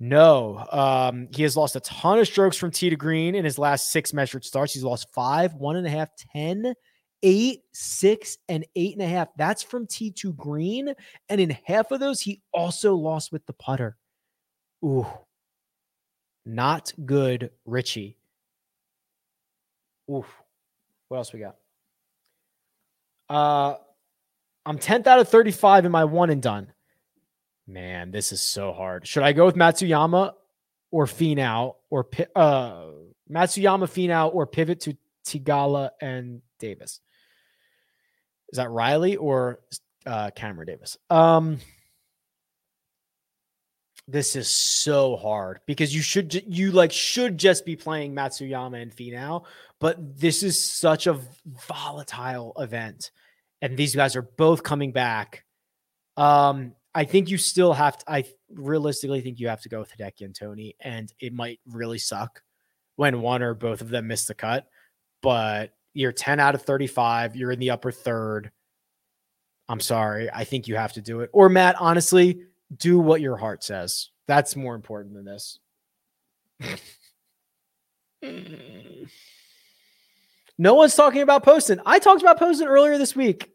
No. 0.00 0.66
Um, 0.72 1.28
he 1.30 1.42
has 1.42 1.56
lost 1.56 1.76
a 1.76 1.80
ton 1.80 2.18
of 2.18 2.26
strokes 2.26 2.56
from 2.56 2.70
tee 2.70 2.88
to 2.88 2.96
green 2.96 3.34
in 3.34 3.44
his 3.44 3.58
last 3.58 3.92
six 3.92 4.14
measured 4.14 4.44
starts. 4.44 4.72
He's 4.72 4.82
lost 4.82 5.12
five, 5.12 5.54
one 5.54 5.76
and 5.76 5.86
a 5.86 5.90
half, 5.90 6.08
ten, 6.32 6.74
eight, 7.22 7.60
six, 7.74 8.38
and 8.48 8.64
eight 8.74 8.94
and 8.94 9.02
a 9.02 9.06
half. 9.06 9.28
That's 9.36 9.62
from 9.62 9.86
tee 9.86 10.10
to 10.12 10.32
green. 10.32 10.94
And 11.28 11.38
in 11.38 11.50
half 11.66 11.90
of 11.90 12.00
those, 12.00 12.22
he 12.22 12.40
also 12.52 12.94
lost 12.94 13.30
with 13.30 13.44
the 13.44 13.52
putter. 13.52 13.98
Ooh, 14.82 15.06
not 16.46 16.92
good, 17.04 17.50
Richy. 17.68 18.16
Oof. 20.10 20.26
What 21.08 21.18
else 21.18 21.32
we 21.32 21.40
got? 21.40 21.56
Uh, 23.28 23.76
I'm 24.64 24.78
10th 24.78 25.06
out 25.06 25.18
of 25.18 25.28
35 25.28 25.84
in 25.84 25.92
my 25.92 26.04
one 26.04 26.30
and 26.30 26.40
done. 26.40 26.72
Man, 27.70 28.10
this 28.10 28.32
is 28.32 28.40
so 28.40 28.72
hard. 28.72 29.06
Should 29.06 29.22
I 29.22 29.32
go 29.32 29.46
with 29.46 29.54
Matsuyama 29.54 30.34
or 30.90 31.06
Finau 31.06 31.76
or 31.88 32.08
uh 32.34 32.82
Matsuyama, 33.30 33.84
Finau, 33.84 34.34
or 34.34 34.44
pivot 34.44 34.80
to 34.80 34.96
Theegala 35.24 35.90
and 36.00 36.42
Davis? 36.58 37.00
Is 38.48 38.56
that 38.56 38.70
Riley 38.70 39.16
or 39.16 39.60
uh 40.04 40.30
Cameron 40.34 40.66
Davis? 40.66 40.98
Um 41.10 41.58
this 44.08 44.34
is 44.34 44.48
so 44.48 45.16
hard 45.16 45.60
because 45.66 45.94
you 45.94 46.02
should 46.02 46.42
you 46.48 46.72
like 46.72 46.90
should 46.90 47.38
just 47.38 47.64
be 47.64 47.76
playing 47.76 48.16
Matsuyama 48.16 48.82
and 48.82 48.90
Finau, 48.90 49.44
but 49.78 50.18
this 50.18 50.42
is 50.42 50.60
such 50.60 51.06
a 51.06 51.20
volatile 51.68 52.52
event, 52.58 53.12
and 53.62 53.76
these 53.76 53.94
guys 53.94 54.16
are 54.16 54.22
both 54.22 54.64
coming 54.64 54.90
back. 54.90 55.44
Um, 56.16 56.74
I 56.94 57.04
think 57.04 57.28
you 57.30 57.38
still 57.38 57.72
have 57.72 57.98
to. 57.98 58.04
I 58.10 58.24
realistically 58.52 59.20
think 59.20 59.38
you 59.38 59.48
have 59.48 59.62
to 59.62 59.68
go 59.68 59.78
with 59.78 59.96
Hideki 59.96 60.22
and 60.22 60.34
Tony, 60.34 60.74
and 60.80 61.12
it 61.20 61.32
might 61.32 61.60
really 61.66 61.98
suck 61.98 62.42
when 62.96 63.20
one 63.22 63.42
or 63.42 63.54
both 63.54 63.80
of 63.80 63.90
them 63.90 64.08
miss 64.08 64.26
the 64.26 64.34
cut. 64.34 64.66
But 65.22 65.72
you're 65.94 66.12
10 66.12 66.40
out 66.40 66.54
of 66.54 66.62
35. 66.62 67.36
You're 67.36 67.52
in 67.52 67.58
the 67.58 67.70
upper 67.70 67.92
third. 67.92 68.50
I'm 69.68 69.80
sorry. 69.80 70.28
I 70.32 70.44
think 70.44 70.66
you 70.66 70.76
have 70.76 70.94
to 70.94 71.00
do 71.00 71.20
it. 71.20 71.30
Or 71.32 71.48
Matt, 71.48 71.76
honestly, 71.78 72.42
do 72.76 72.98
what 72.98 73.20
your 73.20 73.36
heart 73.36 73.62
says. 73.62 74.10
That's 74.26 74.56
more 74.56 74.74
important 74.74 75.14
than 75.14 75.24
this. 75.24 75.58
no 80.58 80.74
one's 80.74 80.94
talking 80.94 81.22
about 81.22 81.44
Poston. 81.44 81.80
I 81.86 82.00
talked 82.00 82.22
about 82.22 82.38
Poston 82.38 82.68
earlier 82.68 82.98
this 82.98 83.14
week. 83.16 83.50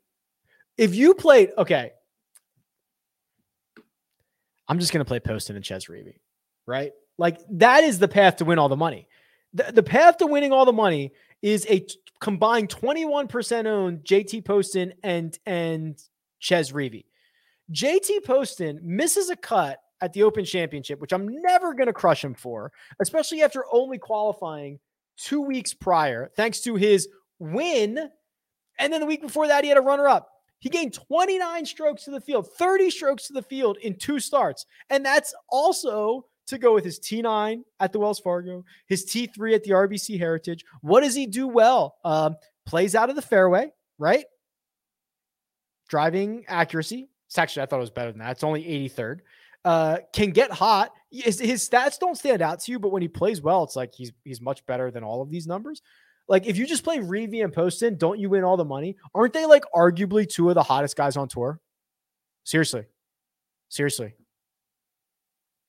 If 0.78 0.96
you 0.96 1.14
played, 1.14 1.52
okay, 1.58 1.92
I'm 4.68 4.80
just 4.80 4.92
going 4.92 5.04
to 5.04 5.08
play 5.08 5.20
Poston 5.20 5.56
and 5.56 5.66
Chez 5.66 5.86
Reavie, 5.90 6.20
right? 6.66 6.92
Like 7.18 7.40
that 7.52 7.84
is 7.84 8.00
the 8.00 8.08
path 8.08 8.38
to 8.38 8.46
win 8.46 8.60
all 8.60 8.70
the 8.70 8.76
money. 8.76 9.08
The, 9.54 9.72
the 9.72 9.84
path 9.84 10.18
to 10.18 10.28
winning 10.28 10.52
all 10.52 10.66
the 10.66 10.74
money 10.74 11.14
is 11.42 11.66
a 11.70 11.80
t- 11.80 11.96
combined 12.20 12.70
21% 12.70 13.66
owned 13.66 14.00
JT 14.00 14.44
Poston 14.46 14.94
and 15.04 15.38
and 15.46 16.02
Chez 16.40 16.72
Reavie. 16.72 17.06
JT 17.72 18.24
Poston 18.26 18.80
misses 18.84 19.30
a 19.30 19.36
cut 19.36 19.80
at 20.02 20.14
the 20.14 20.24
Open 20.24 20.46
Championship, 20.46 21.00
which 21.00 21.14
I'm 21.14 21.42
never 21.42 21.74
going 21.74 21.88
to 21.88 21.94
crush 21.94 22.24
him 22.24 22.34
for, 22.34 22.72
especially 23.00 23.42
after 23.42 23.64
only 23.72 23.98
qualifying 23.98 24.80
two 25.18 25.42
weeks 25.42 25.74
prior, 25.74 26.30
thanks 26.36 26.60
to 26.62 26.76
his 26.76 27.08
win. 27.40 28.10
And 28.78 28.94
then 28.94 29.00
the 29.00 29.08
week 29.08 29.22
before 29.22 29.48
that, 29.48 29.64
he 29.64 29.70
had 29.70 29.78
a 29.78 29.82
runner 29.82 30.08
up. 30.08 30.30
He 30.66 30.72
gained 30.72 30.94
29 30.96 31.64
strokes 31.68 32.06
to 32.06 32.12
the 32.12 32.20
field, 32.20 32.48
30 32.58 32.90
strokes 32.90 33.28
to 33.28 33.34
the 33.34 33.44
field 33.44 33.78
in 33.84 33.96
two 33.96 34.20
starts. 34.20 34.66
And 34.90 35.06
that's 35.06 35.32
also 35.48 36.26
to 36.48 36.58
go 36.58 36.74
with 36.74 36.84
his 36.84 37.00
T9 37.00 37.62
at 37.80 37.94
the 37.94 38.00
Wells 38.00 38.20
Fargo, 38.20 38.66
his 38.88 39.06
T3 39.06 39.54
at 39.54 39.64
the 39.64 39.70
RBC 39.70 40.18
Heritage. 40.18 40.66
What 40.82 41.02
does 41.02 41.14
he 41.14 41.28
do 41.28 41.48
well? 41.48 41.98
Um, 42.04 42.36
plays 42.66 42.96
out 42.96 43.12
of 43.12 43.16
the 43.16 43.22
fairway, 43.22 43.74
right? 44.00 44.26
Driving 45.88 46.46
accuracy, 46.48 47.10
it's 47.28 47.38
actually, 47.38 47.62
I 47.62 47.66
thought 47.68 47.78
it 47.78 47.82
was 47.82 47.92
better 47.92 48.12
than 48.12 48.22
that. 48.22 48.32
It's 48.32 48.44
only 48.44 48.64
83rd. 48.64 49.20
Uh, 49.64 49.98
can 50.14 50.32
get 50.32 50.50
hot. 50.50 50.94
His, 51.12 51.40
his 51.40 51.70
stats 51.70 52.00
don't 52.00 52.18
stand 52.18 52.42
out 52.42 52.62
to 52.62 52.72
you, 52.72 52.80
but 52.80 52.92
when 52.92 53.04
he 53.04 53.08
plays 53.08 53.40
well, 53.40 53.64
it's 53.64 53.76
like 53.76 53.94
he's 53.94 54.12
he's 54.24 54.42
much 54.42 54.66
better 54.66 54.90
than 54.90 55.04
all 55.04 55.22
of 55.22 55.30
these 55.30 55.46
numbers. 55.46 55.84
Like 56.28 56.48
if 56.48 56.58
you 56.58 56.66
just 56.66 56.84
play 56.84 56.98
Reavie 56.98 57.44
and 57.44 57.54
Poston, 57.54 57.98
don't 57.98 58.20
you 58.20 58.30
win 58.30 58.44
all 58.44 58.58
the 58.58 58.66
money? 58.66 58.98
Aren't 59.14 59.34
they 59.34 59.46
like 59.46 59.64
arguably 59.76 60.28
two 60.28 60.50
of 60.50 60.56
the 60.56 60.64
hottest 60.64 60.96
guys 60.96 61.18
on 61.18 61.28
tour? 61.28 61.60
Seriously, 62.44 62.86
seriously. 63.70 64.14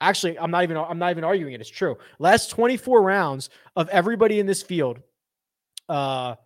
Actually, 0.00 0.38
I'm 0.38 0.50
not 0.50 0.62
even 0.62 0.76
I'm 0.76 0.98
not 0.98 1.10
even 1.10 1.24
arguing 1.24 1.54
it. 1.54 1.60
It's 1.60 1.70
true. 1.70 1.96
Last 2.18 2.50
24 2.50 3.02
rounds 3.02 3.50
of 3.76 3.88
everybody 3.88 4.40
in 4.40 4.46
this 4.46 4.62
field, 4.62 5.00
uh, 5.88 6.36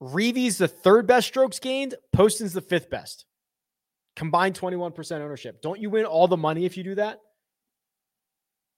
Reavie's 0.00 0.58
the 0.58 0.68
third 0.68 1.06
best 1.06 1.28
strokes 1.28 1.58
gained. 1.58 1.94
Poston's 2.12 2.52
the 2.52 2.60
fifth 2.60 2.90
best 2.90 3.24
combined 4.16 4.58
21% 4.58 5.20
ownership. 5.20 5.62
Don't 5.62 5.80
you 5.80 5.90
win 5.90 6.04
all 6.04 6.28
the 6.28 6.36
money 6.36 6.64
if 6.64 6.76
you 6.76 6.84
do 6.84 6.94
that? 6.96 7.20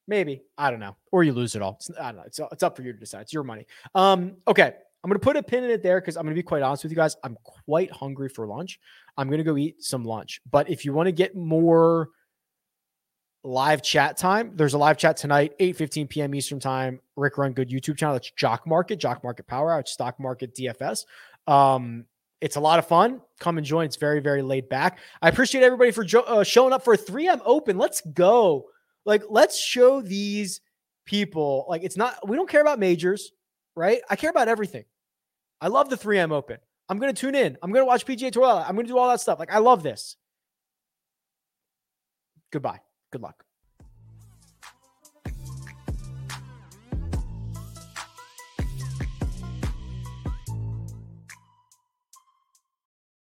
Maybe. 0.07 0.43
I 0.59 0.71
don't 0.71 0.81
know. 0.81 0.97
Or 1.13 1.25
you 1.25 1.33
lose 1.33 1.55
it 1.57 1.63
all. 1.63 1.77
It's, 1.79 1.91
I 1.99 2.13
don't 2.13 2.17
know. 2.17 2.25
It's, 2.27 2.41
it's 2.53 2.63
up 2.63 2.77
for 2.77 2.83
you 2.83 2.93
to 2.93 2.99
decide. 2.99 3.23
It's 3.23 3.33
your 3.33 3.45
money. 3.45 3.67
Um, 3.95 4.37
okay. 4.47 4.75
I'm 5.03 5.11
going 5.11 5.21
to 5.21 5.25
put 5.25 5.37
a 5.37 5.43
pin 5.43 5.65
in 5.65 5.71
it 5.71 5.83
there 5.83 6.01
because 6.01 6.17
I'm 6.17 6.23
going 6.23 6.35
to 6.35 6.39
be 6.39 6.43
quite 6.43 6.63
honest 6.63 6.83
with 6.83 6.91
you 6.91 6.97
guys. 6.97 7.15
I'm 7.23 7.37
quite 7.43 7.91
hungry 7.91 8.31
for 8.31 8.47
lunch. 8.47 8.81
I'm 9.19 9.29
going 9.29 9.39
to 9.39 9.45
go 9.45 9.59
eat 9.59 9.83
some 9.83 10.03
lunch. 10.03 10.41
But 10.51 10.71
if 10.71 10.85
you 10.85 10.95
want 10.95 11.09
to 11.09 11.13
get 11.13 11.37
more 11.37 12.09
live 13.43 13.83
chat 13.83 14.17
time, 14.17 14.53
there's 14.55 14.73
a 14.73 14.79
live 14.79 14.97
chat 14.97 15.19
tonight, 15.19 15.53
8 15.59 15.77
15 15.77 16.07
p.m. 16.09 16.35
Eastern 16.35 16.59
time. 16.59 17.01
Rick 17.17 17.37
Run 17.37 17.53
Good 17.53 17.69
YouTube 17.69 17.99
channel. 17.99 18.15
That's 18.15 18.31
Jock 18.31 18.67
Market, 18.67 18.99
Jock 18.99 19.23
Market 19.23 19.47
Power 19.47 19.73
Hour, 19.73 19.85
Stock 19.85 20.19
Market 20.19 20.55
DFS. 20.55 21.05
Um, 21.47 22.07
it's 22.41 22.57
a 22.57 22.61
lot 22.61 22.79
of 22.79 22.87
fun. 22.87 23.21
Come 23.41 23.59
and 23.59 23.67
join. 23.67 23.85
It's 23.85 23.97
very, 23.97 24.21
very 24.21 24.41
laid 24.41 24.71
back. 24.71 24.99
I 25.21 25.29
appreciate 25.29 25.63
everybody 25.63 25.91
for 25.91 26.05
jo- 26.05 26.21
uh, 26.21 26.45
showing 26.45 26.73
up 26.73 26.83
for 26.83 26.95
a 26.95 26.99
3M 26.99 27.41
Open. 27.45 27.77
Let's 27.77 28.01
go. 28.01 28.67
Like, 29.05 29.25
let's 29.29 29.59
show 29.59 30.01
these 30.01 30.61
people. 31.05 31.67
Like, 31.69 31.83
it's 31.83 31.97
not, 31.97 32.29
we 32.29 32.37
don't 32.37 32.49
care 32.49 32.61
about 32.61 32.79
majors, 32.79 33.33
right? 33.77 34.01
I 34.09 34.17
care 34.17 34.31
about 34.31 34.49
everything. 34.49 34.85
I 35.61 35.69
love 35.69 35.91
the 35.91 35.97
3M 35.97 36.33
Open. 36.33 36.59
I'm 36.89 36.99
going 36.99 37.13
to 37.15 37.19
tune 37.19 37.35
in. 37.35 37.57
I'm 37.63 37.73
going 37.73 37.83
to 37.83 37.87
watch 37.87 38.05
PGA 38.07 38.31
Tour. 38.31 38.45
I'm 38.45 38.75
going 38.75 38.87
to 38.87 38.93
do 38.93 38.99
all 38.99 39.09
that 39.09 39.21
stuff. 39.21 39.39
Like, 39.39 39.53
I 39.53 39.59
love 39.59 39.83
this. 39.83 40.17
Goodbye. 42.53 42.81
Good 43.11 43.23
luck. 43.23 43.45